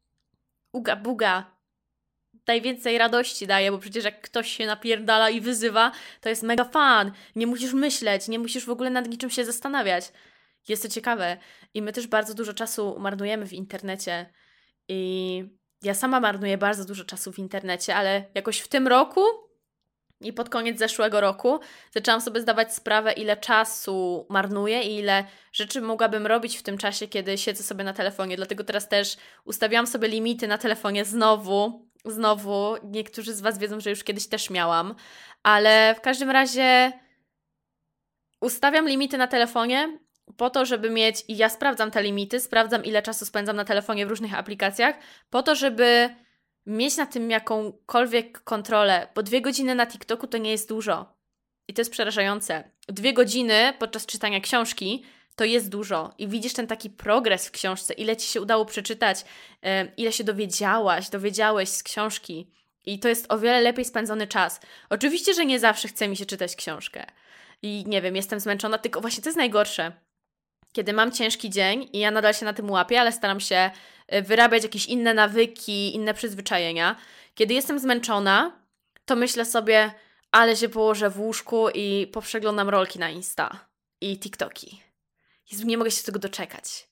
uga 0.73 0.97
buga 0.97 1.59
najwięcej 2.47 2.99
radości 2.99 3.47
daje, 3.47 3.71
bo 3.71 3.79
przecież 3.79 4.05
jak 4.05 4.21
ktoś 4.21 4.53
się 4.53 4.67
napierdala 4.67 5.31
i 5.31 5.41
wyzywa, 5.41 5.93
to 6.21 6.29
jest 6.29 6.43
mega 6.43 6.65
fan. 6.65 7.13
Nie 7.37 7.47
musisz 7.47 7.73
myśleć, 7.73 8.29
nie 8.29 8.39
musisz 8.39 8.65
w 8.65 8.71
ogóle 8.71 8.91
nad 8.91 9.09
niczym 9.09 9.31
się 9.31 9.45
zastanawiać. 9.45 10.13
Jest 10.69 10.83
to 10.83 10.89
ciekawe. 10.89 11.37
I 11.75 11.83
my 11.83 11.93
też 11.93 12.07
bardzo 12.07 12.35
dużo 12.35 12.55
czasu 12.55 12.97
marnujemy 12.99 13.47
w 13.47 13.53
internecie. 13.53 14.33
I 14.89 15.58
ja 15.83 15.95
sama 15.95 16.21
marnuję 16.21 16.59
bardzo 16.59 16.85
dużo 16.85 17.05
czasu 17.05 17.33
w 17.33 17.39
internecie, 17.39 17.97
ale 17.97 18.25
jakoś 18.35 18.59
w 18.59 18.69
tym 18.69 18.89
roku 18.89 19.21
i 20.21 20.33
pod 20.33 20.49
koniec 20.49 20.79
zeszłego 20.79 21.21
roku 21.21 21.61
zaczęłam 21.91 22.21
sobie 22.21 22.41
zdawać 22.41 22.75
sprawę, 22.75 23.13
ile 23.13 23.37
czasu 23.37 24.27
marnuję 24.29 24.83
i 24.83 24.97
ile 24.97 25.25
rzeczy 25.53 25.81
mogłabym 25.81 26.27
robić 26.27 26.59
w 26.59 26.63
tym 26.63 26.79
czasie, 26.79 27.09
kiedy 27.09 27.39
siedzę 27.39 27.63
sobie 27.63 27.85
na 27.85 27.93
telefonie. 27.93 28.37
Dlatego 28.37 28.65
teraz 28.65 28.89
też 28.89 29.17
ustawiłam 29.45 29.87
sobie 29.87 30.09
limity 30.09 30.49
na 30.49 30.59
telefonie 30.59 31.05
znowu. 31.05 31.89
Znowu, 32.05 32.77
niektórzy 32.85 33.35
z 33.35 33.41
Was 33.41 33.59
wiedzą, 33.59 33.81
że 33.81 33.91
już 33.91 34.05
kiedyś 34.05 34.29
też 34.29 34.51
miałam, 34.51 34.95
ale 35.43 35.95
w 35.95 36.01
każdym 36.01 36.31
razie 36.31 36.93
ustawiam 38.41 38.89
limity 38.89 39.19
na 39.19 39.27
telefonie 39.27 39.99
po 40.37 40.51
to, 40.51 40.65
żeby 40.67 40.91
mieć, 40.91 41.25
i 41.29 41.37
ja 41.37 41.49
sprawdzam 41.49 41.91
te 41.91 42.03
limity, 42.03 42.41
sprawdzam 42.41 42.85
ile 42.85 43.03
czasu 43.03 43.27
spędzam 43.27 43.57
na 43.57 43.65
telefonie 43.65 44.07
w 44.07 44.11
różnych 44.11 44.35
aplikacjach, 44.35 44.97
po 45.31 45.43
to, 45.43 45.55
żeby 45.55 46.15
mieć 46.67 46.97
na 46.97 47.07
tym 47.07 47.31
jakąkolwiek 47.31 48.41
kontrolę, 48.41 49.09
bo 49.15 49.23
dwie 49.23 49.41
godziny 49.41 49.75
na 49.75 49.87
TikToku 49.87 50.27
to 50.27 50.39
nie 50.39 50.51
jest 50.51 50.69
dużo. 50.69 51.19
I 51.69 51.75
to 51.75 51.81
jest 51.81 51.91
przerażające. 51.91 52.71
Dwie 52.89 53.13
godziny 53.13 53.73
podczas 53.79 54.07
czytania 54.07 54.41
książki 54.41 55.05
to 55.37 55.45
jest 55.45 55.69
dużo. 55.69 56.15
I 56.19 56.29
widzisz 56.29 56.53
ten 56.53 56.67
taki 56.67 56.91
progres 56.91 57.49
w 57.49 57.51
książce, 57.51 57.95
ile 57.95 58.17
ci 58.17 58.29
się 58.29 58.41
udało 58.41 58.65
przeczytać, 58.65 59.25
ile 59.97 60.13
się 60.13 60.25
dowiedziałaś, 60.25 61.11
dowiedziałeś 61.11 61.69
z 61.69 61.83
książki. 61.83 62.53
I 62.87 62.99
to 62.99 63.09
jest 63.09 63.33
o 63.33 63.39
wiele 63.39 63.61
lepiej 63.61 63.85
spędzony 63.85 64.27
czas. 64.27 64.61
Oczywiście, 64.91 65.35
że 65.35 65.47
nie 65.47 65.59
zawsze 65.59 65.89
chce 65.89 66.09
mi 66.09 66.17
się 66.17 66.27
czytać 66.27 66.57
książkę. 66.57 67.07
I 67.63 67.85
nie 67.87 68.03
wiem, 68.03 68.17
jestem 68.17 68.41
zmęczona, 68.41 68.79
tylko 68.79 69.01
właśnie 69.01 69.23
to 69.23 69.29
jest 69.29 69.37
najgorsze 69.37 69.93
kiedy 70.73 70.93
mam 70.93 71.13
ciężki 71.13 71.51
dzień 71.51 71.89
i 71.93 71.99
ja 71.99 72.11
nadal 72.11 72.35
się 72.35 72.45
na 72.45 72.53
tym 72.53 72.71
łapię, 72.71 73.01
ale 73.01 73.13
staram 73.13 73.41
się 73.41 73.71
y, 74.15 74.23
wyrabiać 74.23 74.63
jakieś 74.63 74.87
inne 74.87 75.15
nawyki, 75.15 75.95
inne 75.95 76.15
przyzwyczajenia. 76.15 76.97
Kiedy 77.35 77.55
jestem 77.55 77.79
zmęczona, 77.79 78.53
to 79.05 79.17
myślę 79.17 79.45
sobie, 79.45 79.93
ale 80.31 80.57
się 80.57 80.69
położę 80.69 81.11
w 81.11 81.21
łóżku 81.21 81.69
i 81.75 82.07
poprzeglądam 82.13 82.69
rolki 82.69 82.99
na 82.99 83.11
Insta 83.11 83.67
i 84.01 84.19
TikToki. 84.19 84.83
Jezu, 85.53 85.67
nie 85.67 85.79
mogę 85.79 85.91
się 85.91 86.03
tego 86.03 86.19
doczekać. 86.19 86.89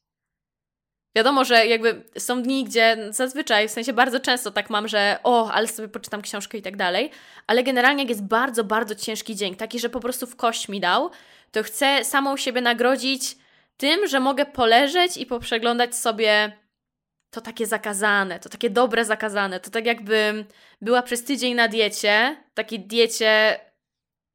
Wiadomo, 1.17 1.45
że 1.45 1.67
jakby 1.67 2.05
są 2.19 2.43
dni, 2.43 2.65
gdzie 2.65 2.97
zazwyczaj, 3.11 3.69
w 3.69 3.71
sensie 3.71 3.93
bardzo 3.93 4.21
często 4.21 4.51
tak 4.51 4.71
mam, 4.71 4.89
że 4.89 5.19
o, 5.23 5.51
ale 5.51 5.69
sobie 5.69 5.89
poczytam 5.89 6.23
książkę 6.23 6.59
i 6.59 6.63
tak 6.63 6.77
dalej, 6.77 7.11
ale 7.47 7.63
generalnie 7.63 8.03
jak 8.03 8.11
jest 8.11 8.23
bardzo, 8.23 8.65
bardzo 8.65 8.95
ciężki 8.95 9.37
dzień, 9.37 9.57
taki, 9.57 9.79
że 9.79 9.89
po 9.89 10.01
prostu 10.01 10.27
w 10.27 10.37
kość 10.37 10.69
mi 10.69 10.81
dał, 10.81 11.11
to 11.53 11.63
chcę 11.63 12.05
samą 12.05 12.37
siebie 12.37 12.61
nagrodzić 12.61 13.37
tym, 13.77 14.07
że 14.07 14.21
mogę 14.21 14.47
poleżeć 14.47 15.17
i 15.17 15.27
poprzeglądać 15.27 15.97
sobie 15.97 16.53
to 17.31 17.41
takie 17.41 17.67
zakazane, 17.67 18.41
to 18.41 18.49
takie 18.49 18.71
dobre 18.71 19.05
zakazane. 19.05 19.61
To 19.61 19.71
tak 19.71 19.87
jakbym 19.87 20.45
była 20.81 21.03
przez 21.03 21.25
tydzień 21.25 21.55
na 21.55 21.69
diecie, 21.69 22.37
takiej 22.55 22.81
diecie, 22.81 23.61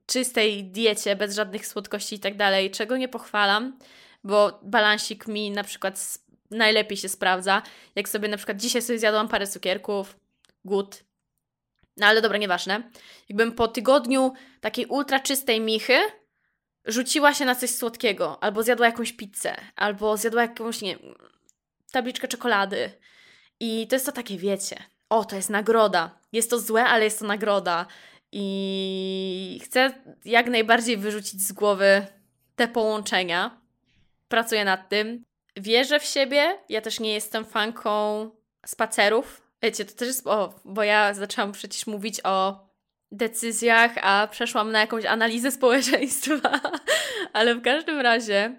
czystej 0.06 0.64
diecie, 0.64 1.16
bez 1.16 1.36
żadnych 1.36 1.68
słodkości 1.68 2.16
i 2.16 2.20
tak 2.20 2.38
dalej, 2.38 2.72
czego 2.72 2.98
nie 2.98 3.08
pochwalam, 3.08 3.80
bo 4.24 4.60
balansik 4.64 5.28
mi 5.28 5.52
na 5.52 5.64
przykład 5.64 6.18
najlepiej 6.52 6.98
się 6.98 7.10
sprawdza. 7.10 7.62
Jak 7.96 8.10
sobie 8.10 8.28
na 8.28 8.38
przykład 8.38 8.58
dzisiaj 8.58 8.82
sobie 8.82 9.00
zjadłam 9.00 9.28
parę 9.28 9.48
cukierków, 9.48 10.16
good. 10.66 11.04
No 11.98 12.08
ale 12.08 12.22
dobra, 12.22 12.38
nieważne. 12.38 12.92
Jakbym 13.30 13.52
po 13.52 13.68
tygodniu 13.68 14.34
takiej 14.62 14.86
ultra 14.86 15.20
czystej 15.20 15.62
michy 15.62 16.00
rzuciła 16.86 17.34
się 17.34 17.46
na 17.46 17.56
coś 17.56 17.70
słodkiego, 17.70 18.44
albo 18.44 18.64
zjadła 18.64 18.86
jakąś 18.86 19.14
pizzę, 19.14 19.56
albo 19.76 20.18
zjadła 20.18 20.42
jakąś, 20.42 20.82
nie 20.82 20.98
tabliczkę 21.92 22.28
czekolady. 22.28 22.92
I 23.60 23.88
to 23.88 23.96
jest 23.96 24.06
to 24.06 24.12
takie, 24.12 24.38
wiecie, 24.38 24.84
o, 25.10 25.26
to 25.26 25.36
jest 25.36 25.50
nagroda. 25.50 26.20
Jest 26.32 26.50
to 26.50 26.60
złe, 26.60 26.86
ale 26.86 27.04
jest 27.04 27.20
to 27.20 27.26
nagroda. 27.26 27.86
I 28.32 29.62
chcę 29.64 29.94
jak 30.26 30.48
najbardziej 30.48 30.98
wyrzucić 30.98 31.42
z 31.42 31.52
głowy 31.52 32.06
te 32.56 32.68
połączenia. 32.68 33.62
Pracuję 34.28 34.66
nad 34.66 34.90
tym. 34.90 35.24
Wierzę 35.58 36.00
w 36.00 36.06
siebie. 36.06 36.60
Ja 36.70 36.82
też 36.82 37.00
nie 37.00 37.14
jestem 37.14 37.46
fanką 37.46 38.30
spacerów. 38.66 39.42
Wiecie, 39.62 39.86
to 39.86 39.94
też 39.94 40.08
jest, 40.08 40.28
o, 40.28 40.60
bo 40.66 40.84
ja 40.84 41.14
zaczęłam 41.14 41.52
przecież 41.52 41.88
mówić 41.88 42.22
o 42.24 42.68
decyzjach, 43.12 43.92
a 44.02 44.28
przeszłam 44.32 44.72
na 44.72 44.80
jakąś 44.80 45.06
analizę 45.06 45.52
społeczeństwa. 45.62 46.60
Ale 47.34 47.56
w 47.56 47.62
każdym 47.62 48.00
razie 48.00 48.56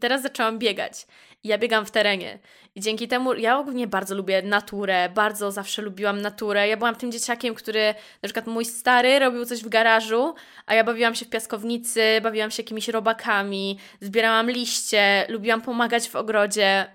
teraz 0.00 0.22
zaczęłam 0.22 0.58
biegać. 0.58 1.06
Ja 1.44 1.58
biegam 1.58 1.86
w 1.86 1.90
terenie. 1.90 2.38
I 2.74 2.80
dzięki 2.80 3.08
temu 3.08 3.34
ja 3.34 3.58
ogólnie 3.58 3.86
bardzo 3.86 4.14
lubię 4.14 4.42
naturę, 4.42 5.08
bardzo 5.08 5.52
zawsze 5.52 5.82
lubiłam 5.82 6.20
naturę. 6.20 6.68
Ja 6.68 6.76
byłam 6.76 6.96
tym 6.96 7.12
dzieciakiem, 7.12 7.54
który 7.54 7.94
na 8.22 8.26
przykład 8.26 8.46
mój 8.46 8.64
stary 8.64 9.18
robił 9.18 9.44
coś 9.44 9.62
w 9.62 9.68
garażu, 9.68 10.34
a 10.66 10.74
ja 10.74 10.84
bawiłam 10.84 11.14
się 11.14 11.24
w 11.24 11.30
piaskownicy, 11.30 12.20
bawiłam 12.22 12.50
się 12.50 12.62
jakimiś 12.62 12.88
robakami, 12.88 13.78
zbierałam 14.00 14.50
liście, 14.50 15.26
lubiłam 15.28 15.62
pomagać 15.62 16.08
w 16.08 16.16
ogrodzie 16.16 16.86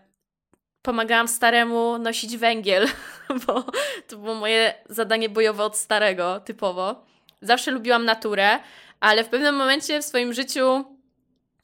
pomagałam 0.82 1.28
staremu 1.28 1.98
nosić 1.98 2.38
węgiel, 2.38 2.88
bo 3.48 3.66
to 4.08 4.18
było 4.18 4.36
moje 4.36 4.74
zadanie 4.90 5.30
bojowe 5.30 5.64
od 5.64 5.78
starego, 5.78 6.40
typowo. 6.40 7.06
Zawsze 7.42 7.72
lubiłam 7.72 8.06
naturę, 8.06 8.60
ale 9.00 9.24
w 9.24 9.30
pewnym 9.30 9.56
momencie 9.56 10.02
w 10.02 10.06
swoim 10.06 10.34
życiu 10.34 10.86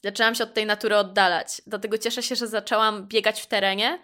zaczęłam 0.04 0.36
się 0.36 0.44
od 0.44 0.54
tej 0.54 0.66
natury 0.66 0.98
oddalać. 0.98 1.62
Dlatego 1.68 1.98
cieszę 1.98 2.24
się, 2.24 2.36
że 2.36 2.48
zaczęłam 2.48 3.08
biegać 3.08 3.42
w 3.42 3.48
terenie, 3.48 4.00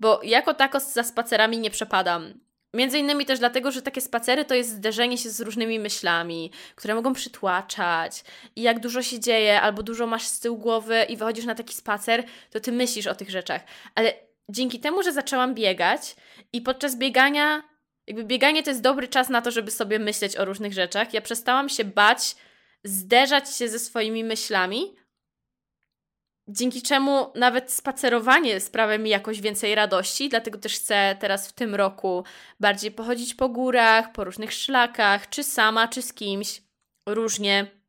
bo 0.00 0.20
jako 0.22 0.54
tako 0.54 0.80
za 0.80 1.02
spacerami 1.02 1.58
nie 1.58 1.70
przepadam. 1.70 2.34
Między 2.74 2.98
innymi 2.98 3.26
też 3.26 3.38
dlatego, 3.38 3.70
że 3.70 3.82
takie 3.82 4.00
spacery 4.00 4.44
to 4.44 4.54
jest 4.54 4.70
zderzenie 4.70 5.18
się 5.18 5.30
z 5.30 5.40
różnymi 5.40 5.78
myślami, 5.78 6.50
które 6.74 6.94
mogą 6.94 7.12
przytłaczać. 7.12 8.24
I 8.56 8.62
jak 8.62 8.80
dużo 8.80 9.02
się 9.02 9.20
dzieje, 9.20 9.60
albo 9.60 9.82
dużo 9.82 10.06
masz 10.06 10.26
z 10.26 10.40
tyłu 10.40 10.58
głowy 10.58 11.06
i 11.08 11.16
wychodzisz 11.16 11.44
na 11.44 11.54
taki 11.54 11.74
spacer, 11.74 12.24
to 12.50 12.60
ty 12.60 12.72
myślisz 12.72 13.06
o 13.06 13.14
tych 13.14 13.30
rzeczach. 13.30 13.62
Ale 13.94 14.12
dzięki 14.48 14.80
temu, 14.80 15.02
że 15.02 15.12
zaczęłam 15.12 15.54
biegać 15.54 16.16
i 16.52 16.60
podczas 16.60 16.96
biegania, 16.96 17.62
jakby 18.06 18.24
bieganie 18.24 18.62
to 18.62 18.70
jest 18.70 18.82
dobry 18.82 19.08
czas 19.08 19.28
na 19.28 19.42
to, 19.42 19.50
żeby 19.50 19.70
sobie 19.70 19.98
myśleć 19.98 20.36
o 20.36 20.44
różnych 20.44 20.72
rzeczach, 20.72 21.14
ja 21.14 21.20
przestałam 21.20 21.68
się 21.68 21.84
bać 21.84 22.36
zderzać 22.84 23.56
się 23.56 23.68
ze 23.68 23.78
swoimi 23.78 24.24
myślami, 24.24 24.96
dzięki 26.48 26.82
czemu 26.82 27.32
nawet 27.34 27.72
spacerowanie 27.72 28.60
sprawia 28.60 28.98
mi 28.98 29.10
jakoś 29.10 29.40
więcej 29.40 29.74
radości, 29.74 30.28
dlatego 30.28 30.58
też 30.58 30.74
chcę 30.74 31.16
teraz 31.20 31.48
w 31.48 31.52
tym 31.52 31.74
roku 31.74 32.24
bardziej 32.60 32.90
pochodzić 32.90 33.34
po 33.34 33.48
górach, 33.48 34.12
po 34.12 34.24
różnych 34.24 34.52
szlakach, 34.52 35.28
czy 35.28 35.44
sama, 35.44 35.88
czy 35.88 36.02
z 36.02 36.12
kimś, 36.12 36.62
różnie. 37.08 37.83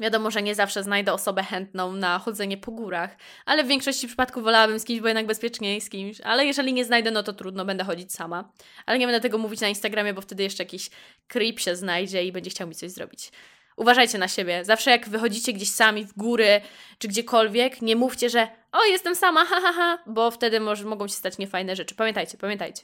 Wiadomo, 0.00 0.30
że 0.30 0.42
nie 0.42 0.54
zawsze 0.54 0.82
znajdę 0.82 1.12
osobę 1.12 1.42
chętną 1.42 1.92
na 1.92 2.18
chodzenie 2.18 2.56
po 2.56 2.70
górach, 2.72 3.16
ale 3.46 3.64
w 3.64 3.66
większości 3.66 4.06
przypadków 4.06 4.44
wolałabym 4.44 4.78
z 4.78 4.84
kimś, 4.84 5.00
bo 5.00 5.08
jednak 5.08 5.26
bezpieczniej 5.26 5.80
z 5.80 5.90
kimś. 5.90 6.20
Ale 6.20 6.46
jeżeli 6.46 6.72
nie 6.72 6.84
znajdę, 6.84 7.10
no 7.10 7.22
to 7.22 7.32
trudno, 7.32 7.64
będę 7.64 7.84
chodzić 7.84 8.12
sama. 8.12 8.52
Ale 8.86 8.98
nie 8.98 9.06
będę 9.06 9.20
tego 9.20 9.38
mówić 9.38 9.60
na 9.60 9.68
Instagramie, 9.68 10.14
bo 10.14 10.20
wtedy 10.20 10.42
jeszcze 10.42 10.62
jakiś 10.62 10.90
creep 11.28 11.60
się 11.60 11.76
znajdzie 11.76 12.24
i 12.24 12.32
będzie 12.32 12.50
chciał 12.50 12.68
mi 12.68 12.74
coś 12.74 12.90
zrobić. 12.90 13.32
Uważajcie 13.76 14.18
na 14.18 14.28
siebie. 14.28 14.64
Zawsze 14.64 14.90
jak 14.90 15.08
wychodzicie 15.08 15.52
gdzieś 15.52 15.70
sami 15.70 16.04
w 16.04 16.12
góry 16.12 16.60
czy 16.98 17.08
gdziekolwiek, 17.08 17.82
nie 17.82 17.96
mówcie, 17.96 18.30
że 18.30 18.48
o, 18.72 18.84
jestem 18.84 19.14
sama, 19.14 19.44
ha, 19.44 19.60
ha, 19.60 19.72
ha, 19.72 19.98
bo 20.06 20.30
wtedy 20.30 20.60
może, 20.60 20.84
mogą 20.84 21.08
się 21.08 21.14
stać 21.14 21.38
niefajne 21.38 21.76
rzeczy. 21.76 21.94
Pamiętajcie, 21.94 22.38
pamiętajcie. 22.38 22.82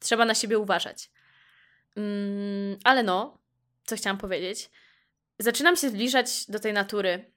Trzeba 0.00 0.24
na 0.24 0.34
siebie 0.34 0.58
uważać. 0.58 1.10
Mm, 1.96 2.78
ale 2.84 3.02
no, 3.02 3.38
co 3.84 3.96
chciałam 3.96 4.18
powiedzieć? 4.18 4.70
Zaczynam 5.40 5.76
się 5.76 5.88
zbliżać 5.88 6.46
do 6.46 6.58
tej 6.58 6.72
natury. 6.72 7.32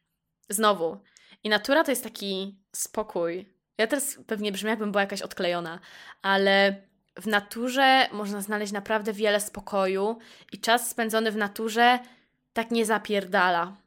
Znowu. 0.50 0.98
I 1.44 1.50
natura 1.50 1.84
to 1.84 1.92
jest 1.92 2.04
taki 2.04 2.60
spokój. 2.76 3.54
Ja 3.78 3.88
teraz 3.88 4.18
pewnie 4.28 4.52
brzmi, 4.52 4.70
jakbym 4.70 4.92
była 4.92 5.02
jakaś 5.02 5.22
odklejona, 5.22 5.80
ale 6.22 6.82
w 7.16 7.28
naturze 7.28 8.08
można 8.12 8.42
znaleźć 8.42 8.74
naprawdę 8.74 9.14
wiele 9.14 9.40
spokoju 9.40 10.18
i 10.52 10.60
czas 10.60 10.90
spędzony 10.90 11.32
w 11.32 11.38
naturze 11.38 12.00
tak 12.54 12.72
nie 12.72 12.86
zapierdala. 12.86 13.83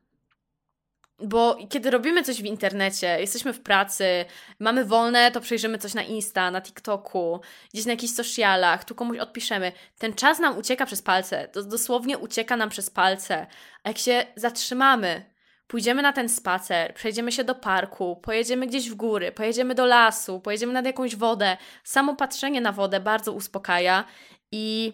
Bo 1.18 1.56
kiedy 1.68 1.90
robimy 1.90 2.22
coś 2.22 2.42
w 2.42 2.44
internecie, 2.44 3.20
jesteśmy 3.20 3.52
w 3.52 3.60
pracy, 3.60 4.24
mamy 4.58 4.84
wolne, 4.84 5.30
to 5.30 5.40
przejrzymy 5.40 5.78
coś 5.78 5.94
na 5.94 6.02
Insta, 6.02 6.50
na 6.50 6.60
TikToku, 6.60 7.40
gdzieś 7.74 7.86
na 7.86 7.92
jakichś 7.92 8.12
socialach, 8.12 8.84
tu 8.84 8.94
komuś 8.94 9.18
odpiszemy. 9.18 9.72
Ten 9.98 10.14
czas 10.14 10.38
nam 10.38 10.58
ucieka 10.58 10.86
przez 10.86 11.02
palce, 11.02 11.48
to 11.48 11.62
dosłownie 11.62 12.18
ucieka 12.18 12.56
nam 12.56 12.68
przez 12.68 12.90
palce. 12.90 13.46
A 13.82 13.88
jak 13.88 13.98
się 13.98 14.26
zatrzymamy, 14.36 15.24
pójdziemy 15.66 16.02
na 16.02 16.12
ten 16.12 16.28
spacer, 16.28 16.94
przejdziemy 16.94 17.32
się 17.32 17.44
do 17.44 17.54
parku, 17.54 18.16
pojedziemy 18.16 18.66
gdzieś 18.66 18.90
w 18.90 18.94
góry, 18.94 19.32
pojedziemy 19.32 19.74
do 19.74 19.86
lasu, 19.86 20.40
pojedziemy 20.40 20.72
nad 20.72 20.86
jakąś 20.86 21.16
wodę, 21.16 21.56
samo 21.84 22.16
patrzenie 22.16 22.60
na 22.60 22.72
wodę 22.72 23.00
bardzo 23.00 23.32
uspokaja 23.32 24.04
i 24.52 24.92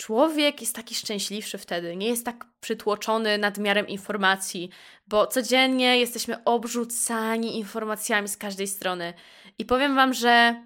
człowiek 0.00 0.60
jest 0.60 0.76
taki 0.76 0.94
szczęśliwszy 0.94 1.58
wtedy, 1.58 1.96
nie 1.96 2.08
jest 2.08 2.24
tak 2.24 2.44
przytłoczony 2.60 3.38
nadmiarem 3.38 3.88
informacji, 3.88 4.70
bo 5.06 5.26
codziennie 5.26 5.98
jesteśmy 5.98 6.44
obrzucani 6.44 7.58
informacjami 7.58 8.28
z 8.28 8.36
każdej 8.36 8.66
strony. 8.66 9.14
I 9.58 9.64
powiem 9.64 9.94
Wam, 9.94 10.14
że 10.14 10.64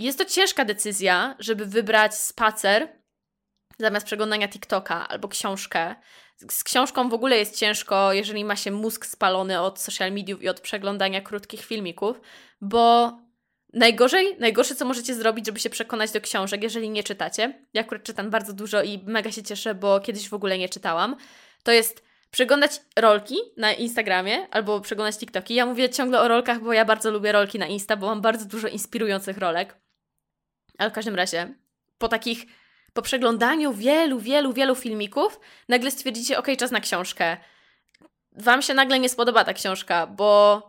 jest 0.00 0.18
to 0.18 0.24
ciężka 0.24 0.64
decyzja, 0.64 1.36
żeby 1.38 1.66
wybrać 1.66 2.14
spacer 2.14 2.88
zamiast 3.78 4.06
przeglądania 4.06 4.48
TikToka 4.48 5.08
albo 5.08 5.28
książkę. 5.28 5.94
Z 6.50 6.64
książką 6.64 7.08
w 7.08 7.14
ogóle 7.14 7.38
jest 7.38 7.58
ciężko, 7.58 8.12
jeżeli 8.12 8.44
ma 8.44 8.56
się 8.56 8.70
mózg 8.70 9.06
spalony 9.06 9.60
od 9.60 9.80
social 9.80 10.12
mediów 10.12 10.42
i 10.42 10.48
od 10.48 10.60
przeglądania 10.60 11.20
krótkich 11.20 11.64
filmików, 11.64 12.20
bo 12.60 13.12
Najgorzej, 13.74 14.36
najgorsze, 14.38 14.74
co 14.74 14.84
możecie 14.84 15.14
zrobić, 15.14 15.46
żeby 15.46 15.60
się 15.60 15.70
przekonać 15.70 16.10
do 16.10 16.20
książek, 16.20 16.62
jeżeli 16.62 16.90
nie 16.90 17.04
czytacie. 17.04 17.64
Ja 17.72 17.80
akurat 17.80 18.02
czytam 18.02 18.30
bardzo 18.30 18.52
dużo 18.52 18.82
i 18.82 19.00
mega 19.06 19.32
się 19.32 19.42
cieszę, 19.42 19.74
bo 19.74 20.00
kiedyś 20.00 20.28
w 20.28 20.34
ogóle 20.34 20.58
nie 20.58 20.68
czytałam. 20.68 21.16
To 21.62 21.72
jest 21.72 22.04
przeglądać 22.30 22.80
rolki 22.96 23.36
na 23.56 23.72
Instagramie 23.72 24.48
albo 24.50 24.80
przeglądać 24.80 25.18
TikToki. 25.18 25.54
Ja 25.54 25.66
mówię 25.66 25.90
ciągle 25.90 26.20
o 26.20 26.28
rolkach, 26.28 26.60
bo 26.60 26.72
ja 26.72 26.84
bardzo 26.84 27.10
lubię 27.10 27.32
rolki 27.32 27.58
na 27.58 27.66
Insta, 27.66 27.96
bo 27.96 28.06
mam 28.06 28.20
bardzo 28.20 28.44
dużo 28.44 28.68
inspirujących 28.68 29.38
rolek. 29.38 29.76
Ale 30.78 30.90
w 30.90 30.92
każdym 30.92 31.14
razie, 31.14 31.54
po 31.98 32.08
takich, 32.08 32.46
po 32.92 33.02
przeglądaniu 33.02 33.72
wielu, 33.72 34.18
wielu, 34.18 34.52
wielu 34.52 34.74
filmików, 34.74 35.40
nagle 35.68 35.90
stwierdzicie, 35.90 36.38
ok, 36.38 36.46
czas 36.58 36.70
na 36.70 36.80
książkę. 36.80 37.36
Wam 38.32 38.62
się 38.62 38.74
nagle 38.74 38.98
nie 38.98 39.08
spodoba 39.08 39.44
ta 39.44 39.52
książka, 39.52 40.06
bo 40.06 40.62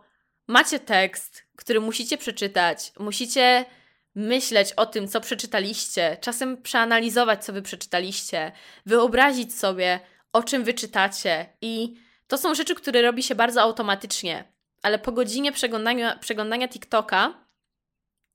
macie 0.48 0.78
tekst, 0.78 1.45
który 1.56 1.80
musicie 1.80 2.18
przeczytać, 2.18 2.92
musicie 2.98 3.64
myśleć 4.14 4.72
o 4.72 4.86
tym, 4.86 5.08
co 5.08 5.20
przeczytaliście, 5.20 6.16
czasem 6.20 6.62
przeanalizować, 6.62 7.44
co 7.44 7.52
wy 7.52 7.62
przeczytaliście, 7.62 8.52
wyobrazić 8.86 9.58
sobie, 9.58 10.00
o 10.32 10.42
czym 10.42 10.64
wyczytacie. 10.64 11.46
I 11.60 11.94
to 12.26 12.38
są 12.38 12.54
rzeczy, 12.54 12.74
które 12.74 13.02
robi 13.02 13.22
się 13.22 13.34
bardzo 13.34 13.62
automatycznie, 13.62 14.44
ale 14.82 14.98
po 14.98 15.12
godzinie 15.12 15.52
przeglądania, 15.52 16.18
przeglądania 16.18 16.68
TikToka 16.68 17.46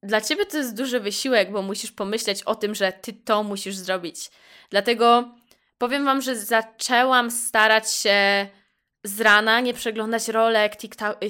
dla 0.04 0.22
ciebie 0.22 0.46
to 0.46 0.58
jest 0.58 0.76
duży 0.76 1.00
wysiłek, 1.00 1.52
bo 1.52 1.62
musisz 1.62 1.92
pomyśleć 1.92 2.44
o 2.44 2.56
tym, 2.56 2.76
że 2.76 2.92
ty 2.92 3.14
to 3.14 3.44
musisz 3.44 3.76
zrobić. 3.76 4.32
Dlatego 4.70 5.36
powiem 5.78 6.06
wam, 6.06 6.22
że 6.22 6.36
zaczęłam 6.36 7.32
starać 7.32 7.94
się 7.94 8.48
z 9.04 9.22
rana 9.22 9.60
nie 9.60 9.74
przeglądać 9.74 10.28
rolek, 10.28 10.78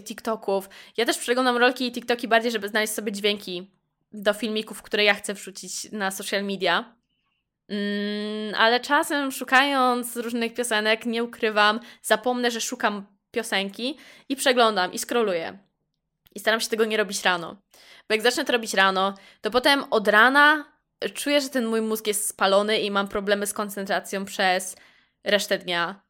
TikToków. 0.04 0.70
Ja 0.98 1.06
też 1.06 1.18
przeglądam 1.18 1.58
rolki 1.58 1.88
i 1.88 1.92
TikToki 1.92 2.28
bardziej, 2.28 2.52
żeby 2.52 2.70
znaleźć 2.70 2.94
sobie 2.94 3.12
dźwięki 3.12 3.72
do 4.14 4.34
filmików, 4.34 4.82
które 4.82 5.04
ja 5.04 5.14
chcę 5.14 5.34
wrzucić 5.34 5.92
na 5.92 6.12
social 6.12 6.44
media. 6.44 6.96
Mm, 7.70 8.56
ale 8.58 8.80
czasem 8.80 9.32
szukając 9.32 10.18
różnych 10.18 10.54
piosenek, 10.54 11.06
nie 11.06 11.24
ukrywam, 11.24 11.80
zapomnę, 12.02 12.52
że 12.52 12.62
szukam 12.62 13.06
piosenki 13.32 13.98
i 14.30 14.36
przeglądam 14.36 14.94
i 14.94 15.00
scrolluję. 15.00 15.58
I 16.36 16.40
staram 16.40 16.60
się 16.60 16.68
tego 16.68 16.86
nie 16.86 16.98
robić 16.98 17.24
rano. 17.24 17.56
Bo 18.10 18.16
jak 18.16 18.22
zacznę 18.22 18.46
to 18.46 18.54
robić 18.54 18.74
rano, 18.74 19.14
to 19.42 19.52
potem 19.52 19.84
od 19.90 20.08
rana 20.08 20.66
czuję, 21.14 21.42
że 21.42 21.50
ten 21.50 21.66
mój 21.66 21.82
mózg 21.82 22.08
jest 22.08 22.28
spalony 22.28 22.80
i 22.80 22.92
mam 22.92 23.08
problemy 23.08 23.48
z 23.48 23.54
koncentracją 23.54 24.26
przez 24.26 24.76
resztę 25.24 25.58
dnia. 25.58 26.02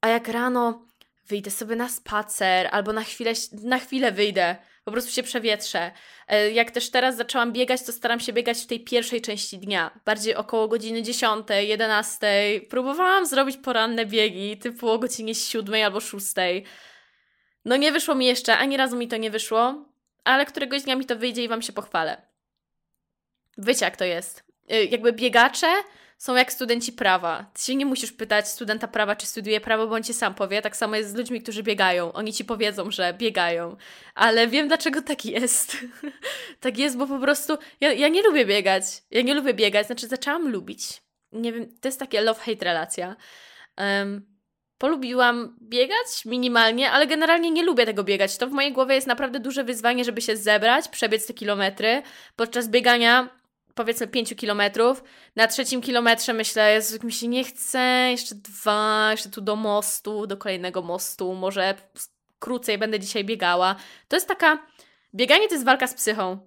A 0.00 0.08
jak 0.08 0.28
rano 0.28 0.87
wyjdę 1.28 1.50
sobie 1.50 1.76
na 1.76 1.88
spacer, 1.88 2.68
albo 2.72 2.92
na 2.92 3.02
chwilę, 3.02 3.32
na 3.62 3.78
chwilę 3.78 4.12
wyjdę, 4.12 4.56
po 4.84 4.92
prostu 4.92 5.12
się 5.12 5.22
przewietrzę. 5.22 5.90
E, 6.28 6.50
jak 6.50 6.70
też 6.70 6.90
teraz 6.90 7.16
zaczęłam 7.16 7.52
biegać, 7.52 7.82
to 7.82 7.92
staram 7.92 8.20
się 8.20 8.32
biegać 8.32 8.58
w 8.58 8.66
tej 8.66 8.80
pierwszej 8.80 9.20
części 9.20 9.58
dnia, 9.58 10.00
bardziej 10.04 10.34
około 10.34 10.68
godziny 10.68 11.02
10, 11.02 11.46
11. 11.60 12.60
Próbowałam 12.70 13.26
zrobić 13.26 13.56
poranne 13.56 14.06
biegi, 14.06 14.56
typu 14.56 14.90
o 14.90 14.98
godzinie 14.98 15.34
7 15.34 15.84
albo 15.84 16.00
6. 16.00 16.26
No 17.64 17.76
nie 17.76 17.92
wyszło 17.92 18.14
mi 18.14 18.26
jeszcze, 18.26 18.56
ani 18.56 18.76
razu 18.76 18.96
mi 18.96 19.08
to 19.08 19.16
nie 19.16 19.30
wyszło, 19.30 19.84
ale 20.24 20.46
któregoś 20.46 20.82
dnia 20.82 20.96
mi 20.96 21.04
to 21.04 21.16
wyjdzie 21.16 21.44
i 21.44 21.48
Wam 21.48 21.62
się 21.62 21.72
pochwalę. 21.72 22.22
Wiecie 23.58 23.84
jak 23.84 23.96
to 23.96 24.04
jest. 24.04 24.44
E, 24.68 24.84
jakby 24.84 25.12
biegacze 25.12 25.66
są 26.18 26.34
jak 26.34 26.52
studenci 26.52 26.92
prawa. 26.92 27.50
Ty 27.54 27.62
się 27.62 27.76
nie 27.76 27.86
musisz 27.86 28.12
pytać 28.12 28.48
studenta 28.48 28.88
prawa, 28.88 29.16
czy 29.16 29.26
studiuje 29.26 29.60
prawo, 29.60 29.86
bo 29.86 29.94
on 29.94 30.02
ci 30.02 30.14
sam 30.14 30.34
powie. 30.34 30.62
Tak 30.62 30.76
samo 30.76 30.96
jest 30.96 31.10
z 31.10 31.14
ludźmi, 31.14 31.42
którzy 31.42 31.62
biegają. 31.62 32.12
Oni 32.12 32.32
ci 32.32 32.44
powiedzą, 32.44 32.90
że 32.90 33.14
biegają. 33.14 33.76
Ale 34.14 34.48
wiem, 34.48 34.68
dlaczego 34.68 35.02
tak 35.02 35.24
jest. 35.24 35.76
tak 36.60 36.78
jest, 36.78 36.96
bo 36.96 37.06
po 37.06 37.18
prostu 37.18 37.58
ja, 37.80 37.92
ja 37.92 38.08
nie 38.08 38.22
lubię 38.22 38.46
biegać. 38.46 38.84
Ja 39.10 39.22
nie 39.22 39.34
lubię 39.34 39.54
biegać. 39.54 39.86
Znaczy, 39.86 40.08
zaczęłam 40.08 40.48
lubić. 40.48 41.02
Nie 41.32 41.52
wiem, 41.52 41.78
to 41.80 41.88
jest 41.88 42.00
takie 42.00 42.22
love-hate 42.22 42.64
relacja. 42.64 43.16
Um, 43.76 44.38
polubiłam 44.78 45.56
biegać 45.62 46.24
minimalnie, 46.24 46.90
ale 46.90 47.06
generalnie 47.06 47.50
nie 47.50 47.62
lubię 47.62 47.86
tego 47.86 48.04
biegać. 48.04 48.36
To 48.36 48.46
w 48.46 48.52
mojej 48.52 48.72
głowie 48.72 48.94
jest 48.94 49.06
naprawdę 49.06 49.40
duże 49.40 49.64
wyzwanie, 49.64 50.04
żeby 50.04 50.20
się 50.20 50.36
zebrać, 50.36 50.88
przebiec 50.88 51.26
te 51.26 51.34
kilometry. 51.34 52.02
Podczas 52.36 52.68
biegania 52.68 53.37
powiedzmy 53.78 54.06
5 54.08 54.34
kilometrów. 54.34 55.04
Na 55.36 55.46
trzecim 55.46 55.80
kilometrze 55.80 56.32
myślę, 56.32 56.72
Jezu, 56.72 56.98
mi 57.06 57.12
się 57.12 57.28
nie 57.28 57.44
chce, 57.44 58.08
jeszcze 58.10 58.34
dwa, 58.34 59.08
jeszcze 59.10 59.30
tu 59.30 59.40
do 59.40 59.56
mostu, 59.56 60.26
do 60.26 60.36
kolejnego 60.36 60.82
mostu, 60.82 61.34
może 61.34 61.74
krócej 62.38 62.78
będę 62.78 63.00
dzisiaj 63.00 63.24
biegała. 63.24 63.76
To 64.08 64.16
jest 64.16 64.28
taka, 64.28 64.66
bieganie 65.14 65.48
to 65.48 65.54
jest 65.54 65.64
walka 65.64 65.86
z 65.86 65.94
psychą. 65.94 66.38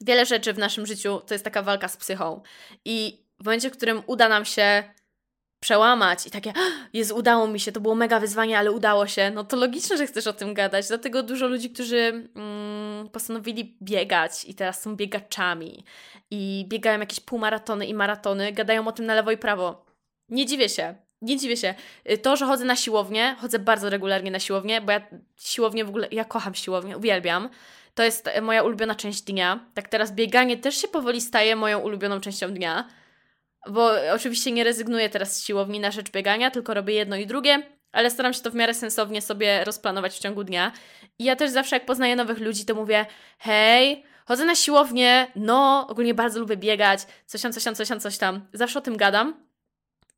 Wiele 0.00 0.26
rzeczy 0.26 0.52
w 0.52 0.58
naszym 0.58 0.86
życiu 0.86 1.20
to 1.26 1.34
jest 1.34 1.44
taka 1.44 1.62
walka 1.62 1.88
z 1.88 1.96
psychą. 1.96 2.42
I 2.84 3.24
w 3.40 3.44
momencie, 3.44 3.70
w 3.70 3.76
którym 3.76 4.02
uda 4.06 4.28
nam 4.28 4.44
się 4.44 4.82
przełamać 5.62 6.26
i 6.26 6.30
takie, 6.30 6.52
jest, 6.92 7.12
udało 7.12 7.48
mi 7.48 7.60
się, 7.60 7.72
to 7.72 7.80
było 7.80 7.94
mega 7.94 8.20
wyzwanie, 8.20 8.58
ale 8.58 8.72
udało 8.72 9.06
się, 9.06 9.30
no 9.30 9.44
to 9.44 9.56
logiczne, 9.56 9.96
że 9.96 10.06
chcesz 10.06 10.26
o 10.26 10.32
tym 10.32 10.54
gadać. 10.54 10.88
Dlatego 10.88 11.22
dużo 11.22 11.48
ludzi, 11.48 11.70
którzy 11.70 12.28
mm, 12.36 13.08
postanowili 13.08 13.76
biegać 13.82 14.44
i 14.44 14.54
teraz 14.54 14.82
są 14.82 14.96
biegaczami 14.96 15.84
i 16.30 16.64
biegają 16.68 17.00
jakieś 17.00 17.20
półmaratony 17.20 17.86
i 17.86 17.94
maratony, 17.94 18.52
gadają 18.52 18.88
o 18.88 18.92
tym 18.92 19.06
na 19.06 19.14
lewo 19.14 19.30
i 19.30 19.36
prawo. 19.36 19.84
Nie 20.28 20.46
dziwię 20.46 20.68
się. 20.68 20.94
Nie 21.22 21.36
dziwię 21.36 21.56
się. 21.56 21.74
Y, 22.10 22.18
to, 22.18 22.36
że 22.36 22.46
chodzę 22.46 22.64
na 22.64 22.76
siłownię, 22.76 23.36
chodzę 23.40 23.58
bardzo 23.58 23.90
regularnie 23.90 24.30
na 24.30 24.38
siłownię, 24.38 24.80
bo 24.80 24.92
ja 24.92 25.00
siłownię 25.36 25.84
w 25.84 25.88
ogóle, 25.88 26.08
ja 26.10 26.24
kocham 26.24 26.54
siłownię, 26.54 26.96
uwielbiam. 26.96 27.48
To 27.94 28.02
jest 28.02 28.28
e, 28.28 28.40
moja 28.40 28.62
ulubiona 28.62 28.94
część 28.94 29.22
dnia. 29.22 29.66
Tak 29.74 29.88
teraz 29.88 30.12
bieganie 30.12 30.56
też 30.56 30.76
się 30.76 30.88
powoli 30.88 31.20
staje 31.20 31.56
moją 31.56 31.78
ulubioną 31.78 32.20
częścią 32.20 32.48
dnia 32.48 32.88
bo 33.70 33.90
oczywiście 34.14 34.52
nie 34.52 34.64
rezygnuję 34.64 35.10
teraz 35.10 35.36
z 35.36 35.44
siłowni 35.44 35.80
na 35.80 35.90
rzecz 35.90 36.10
biegania, 36.10 36.50
tylko 36.50 36.74
robię 36.74 36.94
jedno 36.94 37.16
i 37.16 37.26
drugie, 37.26 37.62
ale 37.92 38.10
staram 38.10 38.32
się 38.32 38.40
to 38.40 38.50
w 38.50 38.54
miarę 38.54 38.74
sensownie 38.74 39.22
sobie 39.22 39.64
rozplanować 39.64 40.14
w 40.14 40.18
ciągu 40.18 40.44
dnia. 40.44 40.72
I 41.18 41.24
ja 41.24 41.36
też 41.36 41.50
zawsze 41.50 41.76
jak 41.76 41.86
poznaję 41.86 42.16
nowych 42.16 42.38
ludzi, 42.38 42.64
to 42.64 42.74
mówię, 42.74 43.06
hej, 43.38 44.04
chodzę 44.26 44.44
na 44.44 44.54
siłownię, 44.54 45.26
no, 45.36 45.86
ogólnie 45.88 46.14
bardzo 46.14 46.40
lubię 46.40 46.56
biegać, 46.56 47.00
coś 47.26 47.42
tam, 47.42 47.52
coś 47.52 47.64
tam, 47.64 47.74
coś 47.74 47.88
tam, 47.88 48.00
coś 48.00 48.18
tam. 48.18 48.46
Zawsze 48.52 48.78
o 48.78 48.82
tym 48.82 48.96
gadam, 48.96 49.46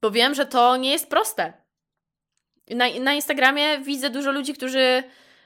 bo 0.02 0.10
wiem, 0.10 0.34
że 0.34 0.46
to 0.46 0.76
nie 0.76 0.90
jest 0.90 1.10
proste. 1.10 1.52
Na, 2.70 2.84
na 3.00 3.14
Instagramie 3.14 3.78
widzę 3.78 4.10
dużo 4.10 4.32
ludzi, 4.32 4.54
którzy 4.54 5.02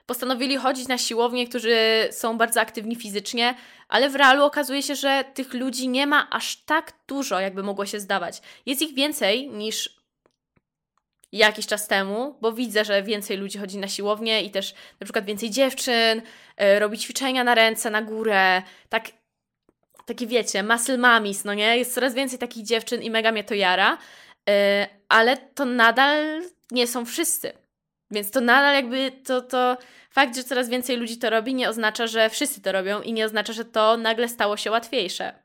postanowili 0.08 0.56
chodzić 0.56 0.88
na 0.88 0.98
siłownię, 0.98 1.48
którzy 1.48 1.76
są 2.10 2.38
bardzo 2.38 2.60
aktywni 2.60 2.96
fizycznie, 2.96 3.54
ale 3.88 4.10
w 4.10 4.14
realu 4.14 4.44
okazuje 4.44 4.82
się, 4.82 4.94
że 4.94 5.24
tych 5.34 5.54
ludzi 5.54 5.88
nie 5.88 6.06
ma 6.06 6.30
aż 6.30 6.56
tak 6.56 6.92
dużo, 7.08 7.40
jakby 7.40 7.62
mogło 7.62 7.86
się 7.86 8.00
zdawać. 8.00 8.42
Jest 8.66 8.82
ich 8.82 8.94
więcej 8.94 9.50
niż 9.50 9.98
jakiś 11.32 11.66
czas 11.66 11.88
temu, 11.88 12.38
bo 12.40 12.52
widzę, 12.52 12.84
że 12.84 13.02
więcej 13.02 13.36
ludzi 13.36 13.58
chodzi 13.58 13.78
na 13.78 13.88
siłownię 13.88 14.42
i 14.42 14.50
też 14.50 14.74
na 15.00 15.04
przykład 15.04 15.24
więcej 15.24 15.50
dziewczyn, 15.50 16.22
yy, 16.58 16.78
robi 16.78 16.98
ćwiczenia 16.98 17.44
na 17.44 17.54
ręce, 17.54 17.90
na 17.90 18.02
górę, 18.02 18.62
tak 18.88 19.08
takie 20.06 20.26
wiecie, 20.26 20.62
muscle 20.62 20.98
mamis, 20.98 21.44
no 21.44 21.54
nie? 21.54 21.78
Jest 21.78 21.94
coraz 21.94 22.14
więcej 22.14 22.38
takich 22.38 22.64
dziewczyn 22.64 23.02
i 23.02 23.10
mega 23.10 23.32
mnie 23.32 23.44
to 23.44 23.54
jara, 23.54 23.98
yy, 24.46 24.54
ale 25.08 25.36
to 25.36 25.64
nadal 25.64 26.42
nie 26.70 26.86
są 26.86 27.04
wszyscy. 27.04 27.67
Więc 28.10 28.30
to 28.30 28.40
nadal 28.40 28.74
jakby 28.74 29.12
to, 29.24 29.42
to 29.42 29.76
fakt, 30.10 30.36
że 30.36 30.44
coraz 30.44 30.68
więcej 30.68 30.96
ludzi 30.96 31.18
to 31.18 31.30
robi, 31.30 31.54
nie 31.54 31.68
oznacza, 31.68 32.06
że 32.06 32.30
wszyscy 32.30 32.60
to 32.60 32.72
robią 32.72 33.02
i 33.02 33.12
nie 33.12 33.24
oznacza, 33.24 33.52
że 33.52 33.64
to 33.64 33.96
nagle 33.96 34.28
stało 34.28 34.56
się 34.56 34.70
łatwiejsze. 34.70 35.42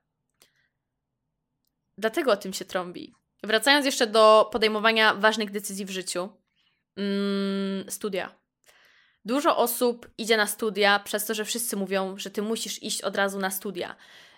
Dlatego 1.97 2.31
o 2.31 2.37
tym 2.37 2.53
się 2.53 2.65
trąbi. 2.65 3.13
Wracając 3.43 3.85
jeszcze 3.85 4.07
do 4.07 4.49
podejmowania 4.51 5.13
ważnych 5.13 5.51
decyzji 5.51 5.85
w 5.85 5.89
życiu. 5.89 6.29
Mm, 6.97 7.91
studia. 7.91 8.35
Dużo 9.25 9.57
osób 9.57 10.09
idzie 10.17 10.37
na 10.37 10.47
studia 10.47 10.99
przez 10.99 11.25
to, 11.25 11.33
że 11.33 11.45
wszyscy 11.45 11.75
mówią, 11.75 12.17
że 12.17 12.29
ty 12.29 12.41
musisz 12.41 12.83
iść 12.83 13.01
od 13.01 13.15
razu 13.15 13.39
na 13.39 13.51
studia. 13.51 13.95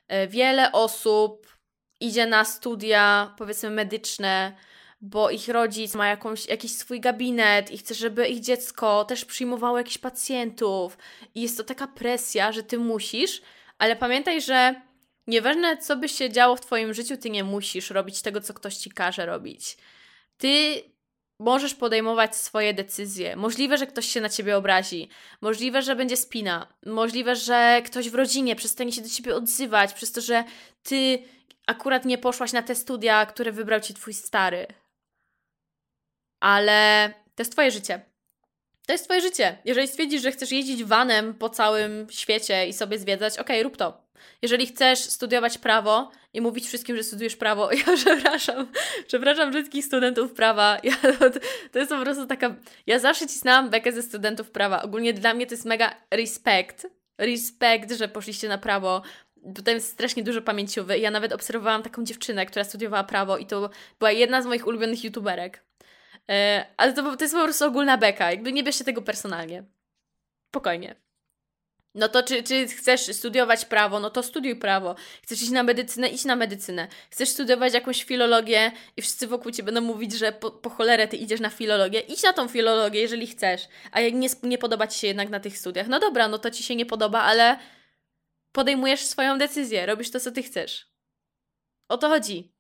E, 0.08 0.28
wiele 0.28 0.72
osób 0.72 1.58
idzie 2.00 2.26
na 2.26 2.46
studia, 2.46 3.34
powiedzmy, 3.38 3.70
medyczne, 3.70 4.56
bo 5.02 5.30
ich 5.30 5.48
rodzic 5.48 5.96
ma 5.96 6.08
jakąś, 6.08 6.46
jakiś 6.46 6.72
swój 6.72 7.00
gabinet 7.00 7.72
i 7.72 7.78
chce, 7.78 7.94
żeby 7.94 8.28
ich 8.28 8.40
dziecko 8.40 9.06
też 9.06 9.26
przyjmowało 9.26 9.78
jakichś 9.78 9.98
pacjentów. 9.98 10.98
I 11.36 11.42
jest 11.42 11.58
to 11.58 11.64
taka 11.64 11.88
presja, 11.88 12.52
że 12.52 12.64
ty 12.64 12.78
musisz, 12.78 13.42
ale 13.78 13.96
pamiętaj, 13.96 14.42
że 14.42 14.82
nieważne 15.28 15.78
co 15.78 15.96
by 15.96 16.10
się 16.10 16.30
działo 16.30 16.56
w 16.56 16.62
twoim 16.62 16.94
życiu, 16.94 17.18
ty 17.18 17.30
nie 17.30 17.44
musisz 17.44 17.90
robić 17.90 18.22
tego, 18.22 18.42
co 18.42 18.54
ktoś 18.54 18.76
ci 18.76 18.92
każe 18.92 19.26
robić. 19.26 19.78
Ty 20.38 20.84
możesz 21.40 21.76
podejmować 21.76 22.36
swoje 22.36 22.74
decyzje. 22.74 23.36
Możliwe, 23.36 23.78
że 23.78 23.88
ktoś 23.88 24.06
się 24.06 24.22
na 24.22 24.30
ciebie 24.30 24.58
obrazi. 24.58 25.10
Możliwe, 25.42 25.82
że 25.82 25.96
będzie 25.96 26.18
spina. 26.18 26.68
Możliwe, 26.86 27.36
że 27.36 27.82
ktoś 27.86 28.10
w 28.10 28.16
rodzinie 28.16 28.56
przestanie 28.56 28.92
się 28.92 29.02
do 29.02 29.10
ciebie 29.10 29.36
odzywać 29.36 29.94
przez 29.94 30.12
to, 30.12 30.22
że 30.22 30.44
ty 30.84 31.20
akurat 31.68 32.06
nie 32.06 32.18
poszłaś 32.18 32.54
na 32.54 32.62
te 32.62 32.76
studia, 32.76 33.26
które 33.26 33.52
wybrał 33.52 33.80
ci 33.80 33.94
twój 33.94 34.14
stary 34.14 34.68
ale 36.46 37.14
to 37.36 37.42
jest 37.42 37.52
Twoje 37.52 37.72
życie. 37.72 38.02
To 38.88 38.94
jest 38.94 39.06
Twoje 39.06 39.22
życie. 39.22 39.58
Jeżeli 39.66 39.88
stwierdzisz, 39.88 40.22
że 40.22 40.32
chcesz 40.32 40.52
jeździć 40.52 40.84
vanem 40.84 41.34
po 41.34 41.50
całym 41.50 42.08
świecie 42.10 42.68
i 42.68 42.74
sobie 42.74 43.00
zwiedzać, 43.00 43.34
okej, 43.34 43.56
okay, 43.56 43.64
rób 43.64 43.78
to. 43.78 44.06
Jeżeli 44.42 44.68
chcesz 44.68 45.00
studiować 45.00 45.58
prawo 45.58 46.12
i 46.34 46.42
mówić 46.42 46.68
wszystkim, 46.68 46.98
że 46.98 47.04
studiujesz 47.04 47.36
prawo, 47.36 47.72
ja 47.88 47.96
przepraszam, 47.96 48.72
przepraszam 49.08 49.52
wszystkich 49.52 49.86
studentów 49.86 50.34
prawa. 50.34 50.78
Ja, 50.84 50.96
to, 51.72 51.80
jest 51.80 51.92
po 51.92 52.02
prostu 52.02 52.28
taka. 52.28 52.56
Ja 52.88 53.00
zawsze 53.00 53.28
cisnęłam 53.28 53.70
bekę 53.70 53.92
ze 53.92 54.02
studentów 54.02 54.52
prawa. 54.52 54.82
Ogólnie 54.82 55.14
dla 55.14 55.34
mnie 55.34 55.48
to 55.48 55.54
jest 55.54 55.66
mega 55.66 55.96
respekt. 56.12 56.88
Respekt, 57.18 57.92
że 57.92 58.08
poszliście 58.08 58.50
na 58.50 58.58
prawo. 58.58 59.02
Tutaj 59.56 59.74
jest 59.74 59.92
strasznie 59.92 60.24
dużo 60.24 60.42
pamięciowy. 60.42 61.00
Ja 61.00 61.12
nawet 61.12 61.34
obserwowałam 61.34 61.84
taką 61.84 62.04
dziewczynę, 62.04 62.46
która 62.46 62.64
studiowała 62.64 63.04
prawo, 63.04 63.38
i 63.38 63.46
to 63.46 63.70
była 64.00 64.12
jedna 64.12 64.42
z 64.42 64.46
moich 64.46 64.68
ulubionych 64.68 65.04
youtuberek. 65.04 65.65
E, 66.30 66.66
ale 66.78 66.94
to, 66.94 67.18
to 67.18 67.24
jest 67.24 67.34
po 67.34 67.44
prostu 67.44 67.66
ogólna 67.66 67.98
beka, 67.98 68.32
jakby 68.32 68.54
nie 68.54 68.64
bierzcie 68.64 68.84
tego 68.84 69.02
personalnie. 69.02 69.64
Spokojnie. 70.48 71.06
No 71.96 72.10
to 72.10 72.24
czy, 72.24 72.44
czy 72.44 72.68
chcesz 72.68 73.02
studiować 73.02 73.66
prawo, 73.66 74.00
no 74.00 74.10
to 74.10 74.24
studiuj 74.24 74.56
prawo. 74.56 74.96
Chcesz 75.24 75.42
iść 75.42 75.52
na 75.52 75.64
medycynę, 75.64 76.10
idź 76.10 76.26
na 76.26 76.36
medycynę. 76.36 76.88
Chcesz 77.10 77.30
studiować 77.30 77.74
jakąś 77.74 78.04
filologię 78.04 78.72
i 78.98 79.02
wszyscy 79.02 79.28
wokół 79.28 79.52
ciebie 79.52 79.66
będą 79.66 79.82
mówić, 79.82 80.14
że 80.14 80.32
po, 80.32 80.52
po 80.52 80.70
cholerę 80.70 81.08
ty 81.08 81.18
idziesz 81.18 81.40
na 81.40 81.50
filologię. 81.50 82.00
Idź 82.00 82.24
na 82.24 82.34
tą 82.34 82.48
filologię, 82.48 83.02
jeżeli 83.02 83.28
chcesz. 83.28 83.68
A 83.92 84.02
jak 84.02 84.14
nie, 84.14 84.30
nie 84.44 84.58
podoba 84.58 84.88
ci 84.88 85.00
się 85.00 85.08
jednak 85.08 85.30
na 85.30 85.40
tych 85.40 85.58
studiach, 85.58 85.88
no 85.88 86.00
dobra, 86.00 86.28
no 86.28 86.38
to 86.38 86.52
ci 86.52 86.64
się 86.64 86.76
nie 86.76 86.86
podoba, 86.86 87.22
ale 87.22 87.60
podejmujesz 88.52 89.06
swoją 89.06 89.38
decyzję, 89.38 89.86
robisz 89.86 90.12
to, 90.12 90.20
co 90.20 90.32
ty 90.32 90.44
chcesz. 90.44 90.88
O 91.90 91.98
to 91.98 92.10
chodzi. 92.10 92.54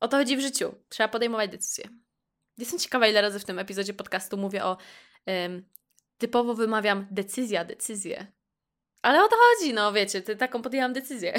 O 0.00 0.08
to 0.08 0.16
chodzi 0.16 0.36
w 0.36 0.40
życiu. 0.40 0.74
Trzeba 0.88 1.08
podejmować 1.08 1.50
decyzje. 1.50 2.01
Jestem 2.62 2.78
ciekawa, 2.78 3.06
ile 3.06 3.22
razy 3.22 3.40
w 3.40 3.44
tym 3.44 3.58
epizodzie 3.58 3.94
podcastu 3.94 4.36
mówię 4.36 4.64
o 4.64 4.76
typowo 6.18 6.54
wymawiam 6.54 7.06
decyzja, 7.10 7.64
decyzję. 7.64 8.26
Ale 9.02 9.24
o 9.24 9.28
to 9.28 9.36
chodzi, 9.36 9.74
no 9.74 9.92
wiecie, 9.92 10.22
ty, 10.22 10.36
taką 10.36 10.62
podjęłam 10.62 10.92
decyzję. 10.92 11.34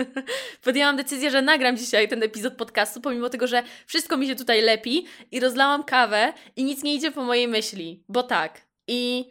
podjęłam 0.64 0.96
decyzję, 0.96 1.30
że 1.30 1.42
nagram 1.42 1.76
dzisiaj 1.76 2.08
ten 2.08 2.22
epizod 2.22 2.54
podcastu, 2.54 3.00
pomimo 3.00 3.28
tego, 3.28 3.46
że 3.46 3.62
wszystko 3.86 4.16
mi 4.16 4.26
się 4.26 4.34
tutaj 4.34 4.62
lepi 4.62 5.06
i 5.30 5.40
rozlałam 5.40 5.84
kawę 5.84 6.32
i 6.56 6.64
nic 6.64 6.82
nie 6.82 6.94
idzie 6.94 7.10
po 7.10 7.22
mojej 7.22 7.48
myśli, 7.48 8.04
bo 8.08 8.22
tak. 8.22 8.60
I 8.86 9.30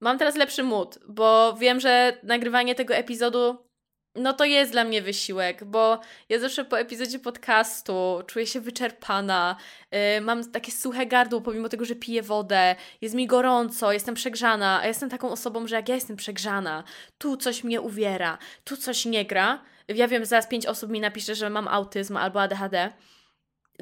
mam 0.00 0.18
teraz 0.18 0.36
lepszy 0.36 0.62
mood, 0.62 0.98
bo 1.08 1.56
wiem, 1.56 1.80
że 1.80 2.18
nagrywanie 2.22 2.74
tego 2.74 2.94
epizodu 2.94 3.67
no 4.14 4.32
to 4.32 4.44
jest 4.44 4.72
dla 4.72 4.84
mnie 4.84 5.02
wysiłek, 5.02 5.64
bo 5.64 6.00
ja 6.28 6.38
zawsze 6.38 6.64
po 6.64 6.78
epizodzie 6.78 7.18
podcastu 7.18 8.22
czuję 8.26 8.46
się 8.46 8.60
wyczerpana, 8.60 9.56
yy, 9.92 10.20
mam 10.20 10.50
takie 10.50 10.72
suche 10.72 11.06
gardło, 11.06 11.40
pomimo 11.40 11.68
tego, 11.68 11.84
że 11.84 11.94
piję 11.94 12.22
wodę, 12.22 12.76
jest 13.00 13.14
mi 13.14 13.26
gorąco, 13.26 13.92
jestem 13.92 14.14
przegrzana, 14.14 14.80
a 14.80 14.86
jestem 14.86 15.10
taką 15.10 15.30
osobą, 15.30 15.66
że 15.66 15.76
jak 15.76 15.88
ja 15.88 15.94
jestem 15.94 16.16
przegrzana, 16.16 16.84
tu 17.18 17.36
coś 17.36 17.64
mnie 17.64 17.80
uwiera, 17.80 18.38
tu 18.64 18.76
coś 18.76 19.04
nie 19.04 19.24
gra, 19.24 19.62
ja 19.88 20.08
wiem, 20.08 20.24
zaraz 20.24 20.46
pięć 20.46 20.66
osób 20.66 20.90
mi 20.90 21.00
napisze, 21.00 21.34
że 21.34 21.50
mam 21.50 21.68
autyzm 21.68 22.16
albo 22.16 22.42
ADHD, 22.42 22.92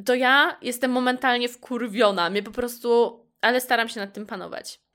to 0.04 0.14
ja 0.14 0.58
jestem 0.62 0.90
momentalnie 0.90 1.48
wkurwiona, 1.48 2.30
mnie 2.30 2.42
po 2.42 2.50
prostu, 2.50 3.20
ale 3.40 3.60
staram 3.60 3.88
się 3.88 4.00
nad 4.00 4.12
tym 4.12 4.26
panować. 4.26 4.85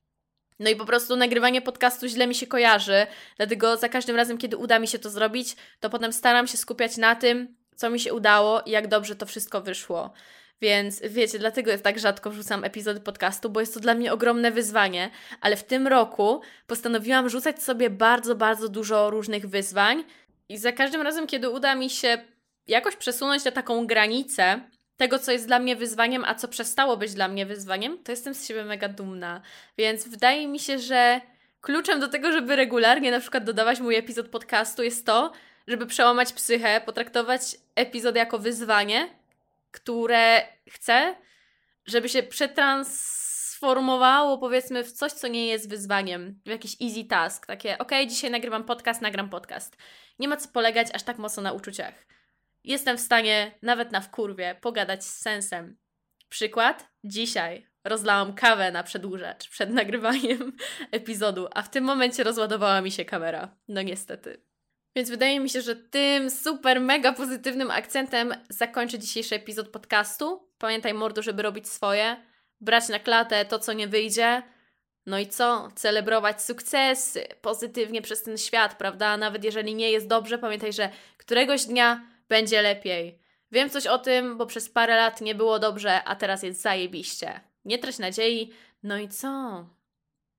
No 0.61 0.69
i 0.69 0.75
po 0.75 0.85
prostu 0.85 1.15
nagrywanie 1.15 1.61
podcastu 1.61 2.07
źle 2.07 2.27
mi 2.27 2.35
się 2.35 2.47
kojarzy, 2.47 3.07
dlatego 3.37 3.77
za 3.77 3.89
każdym 3.89 4.15
razem, 4.15 4.37
kiedy 4.37 4.57
uda 4.57 4.79
mi 4.79 4.87
się 4.87 4.99
to 4.99 5.09
zrobić, 5.09 5.55
to 5.79 5.89
potem 5.89 6.13
staram 6.13 6.47
się 6.47 6.57
skupiać 6.57 6.97
na 6.97 7.15
tym, 7.15 7.55
co 7.75 7.89
mi 7.89 7.99
się 7.99 8.13
udało 8.13 8.61
i 8.61 8.71
jak 8.71 8.87
dobrze 8.87 9.15
to 9.15 9.25
wszystko 9.25 9.61
wyszło. 9.61 10.13
Więc 10.61 11.01
wiecie, 11.01 11.39
dlatego 11.39 11.77
tak 11.77 11.99
rzadko 11.99 12.29
wrzucam 12.29 12.63
epizody 12.63 12.99
podcastu, 12.99 13.49
bo 13.49 13.59
jest 13.59 13.73
to 13.73 13.79
dla 13.79 13.93
mnie 13.93 14.13
ogromne 14.13 14.51
wyzwanie, 14.51 15.09
ale 15.41 15.55
w 15.55 15.63
tym 15.63 15.87
roku 15.87 16.41
postanowiłam 16.67 17.29
rzucać 17.29 17.63
sobie 17.63 17.89
bardzo, 17.89 18.35
bardzo 18.35 18.69
dużo 18.69 19.09
różnych 19.09 19.49
wyzwań 19.49 20.03
i 20.49 20.57
za 20.57 20.71
każdym 20.71 21.01
razem, 21.01 21.27
kiedy 21.27 21.49
uda 21.49 21.75
mi 21.75 21.89
się 21.89 22.17
jakoś 22.67 22.95
przesunąć 22.95 23.45
na 23.45 23.51
taką 23.51 23.87
granicę, 23.87 24.61
tego, 25.01 25.19
co 25.19 25.31
jest 25.31 25.47
dla 25.47 25.59
mnie 25.59 25.75
wyzwaniem, 25.75 26.25
a 26.25 26.35
co 26.35 26.47
przestało 26.47 26.97
być 26.97 27.13
dla 27.13 27.27
mnie 27.27 27.45
wyzwaniem, 27.45 28.03
to 28.03 28.11
jestem 28.11 28.33
z 28.33 28.47
siebie 28.47 28.65
mega 28.65 28.89
dumna. 28.89 29.41
Więc 29.77 30.07
wydaje 30.07 30.47
mi 30.47 30.59
się, 30.59 30.79
że 30.79 31.21
kluczem 31.61 31.99
do 31.99 32.07
tego, 32.07 32.31
żeby 32.31 32.55
regularnie 32.55 33.11
na 33.11 33.19
przykład 33.19 33.43
dodawać 33.43 33.79
mój 33.79 33.95
epizod 33.95 34.29
podcastu 34.29 34.83
jest 34.83 35.05
to, 35.05 35.31
żeby 35.67 35.85
przełamać 35.85 36.33
psychę, 36.33 36.81
potraktować 36.85 37.41
epizod 37.75 38.15
jako 38.15 38.39
wyzwanie, 38.39 39.09
które 39.71 40.47
chcę, 40.69 41.15
żeby 41.85 42.09
się 42.09 42.23
przetransformowało 42.23 44.37
powiedzmy 44.37 44.83
w 44.83 44.91
coś, 44.91 45.11
co 45.11 45.27
nie 45.27 45.47
jest 45.47 45.69
wyzwaniem, 45.69 46.39
w 46.45 46.49
jakiś 46.49 46.81
easy 46.81 47.03
task, 47.03 47.45
takie 47.45 47.77
ok, 47.77 47.91
dzisiaj 48.07 48.31
nagrywam 48.31 48.63
podcast, 48.63 49.01
nagram 49.01 49.29
podcast. 49.29 49.77
Nie 50.19 50.27
ma 50.27 50.37
co 50.37 50.49
polegać 50.49 50.87
aż 50.93 51.03
tak 51.03 51.17
mocno 51.17 51.43
na 51.43 51.51
uczuciach 51.51 51.93
jestem 52.63 52.97
w 52.97 53.01
stanie 53.01 53.51
nawet 53.61 53.91
na 53.91 54.01
wkurwie 54.01 54.55
pogadać 54.61 55.05
z 55.05 55.19
sensem. 55.19 55.77
Przykład? 56.29 56.87
Dzisiaj 57.03 57.67
rozlałam 57.83 58.33
kawę 58.33 58.71
na 58.71 58.83
przedłużacz 58.83 59.49
przed 59.49 59.69
nagrywaniem 59.81 60.57
epizodu, 60.91 61.47
a 61.53 61.61
w 61.61 61.69
tym 61.69 61.83
momencie 61.83 62.23
rozładowała 62.23 62.81
mi 62.81 62.91
się 62.91 63.05
kamera. 63.05 63.57
No 63.67 63.81
niestety. 63.81 64.41
Więc 64.95 65.09
wydaje 65.09 65.39
mi 65.39 65.49
się, 65.49 65.61
że 65.61 65.75
tym 65.75 66.29
super, 66.29 66.81
mega 66.81 67.13
pozytywnym 67.13 67.71
akcentem 67.71 68.33
zakończę 68.49 68.99
dzisiejszy 68.99 69.35
epizod 69.35 69.69
podcastu. 69.69 70.49
Pamiętaj, 70.57 70.93
mordo, 70.93 71.21
żeby 71.21 71.41
robić 71.41 71.67
swoje, 71.67 72.17
brać 72.61 72.89
na 72.89 72.99
klatę 72.99 73.45
to, 73.45 73.59
co 73.59 73.73
nie 73.73 73.87
wyjdzie. 73.87 74.43
No 75.05 75.19
i 75.19 75.27
co? 75.27 75.69
Celebrować 75.75 76.43
sukcesy 76.43 77.27
pozytywnie 77.41 78.01
przez 78.01 78.23
ten 78.23 78.37
świat, 78.37 78.77
prawda? 78.77 79.17
Nawet 79.17 79.43
jeżeli 79.43 79.75
nie 79.75 79.91
jest 79.91 80.07
dobrze, 80.07 80.37
pamiętaj, 80.37 80.73
że 80.73 80.89
któregoś 81.17 81.65
dnia 81.65 82.01
będzie 82.31 82.61
lepiej. 82.61 83.19
Wiem 83.51 83.69
coś 83.69 83.87
o 83.87 83.97
tym, 83.97 84.37
bo 84.37 84.45
przez 84.45 84.69
parę 84.69 84.95
lat 84.95 85.21
nie 85.21 85.35
było 85.35 85.59
dobrze, 85.59 86.03
a 86.03 86.15
teraz 86.15 86.43
jest 86.43 86.61
zajebiście. 86.61 87.41
Nie 87.65 87.79
trać 87.79 87.99
nadziei. 87.99 88.53
No 88.83 88.97
i 88.97 89.09
co? 89.09 89.65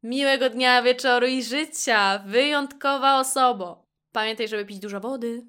Miłego 0.02 0.50
dnia, 0.50 0.82
wieczoru 0.82 1.26
i 1.26 1.42
życia, 1.42 2.22
wyjątkowa 2.26 3.20
osobo. 3.20 3.86
Pamiętaj, 4.12 4.48
żeby 4.48 4.64
pić 4.64 4.78
dużo 4.78 5.00
wody. 5.00 5.46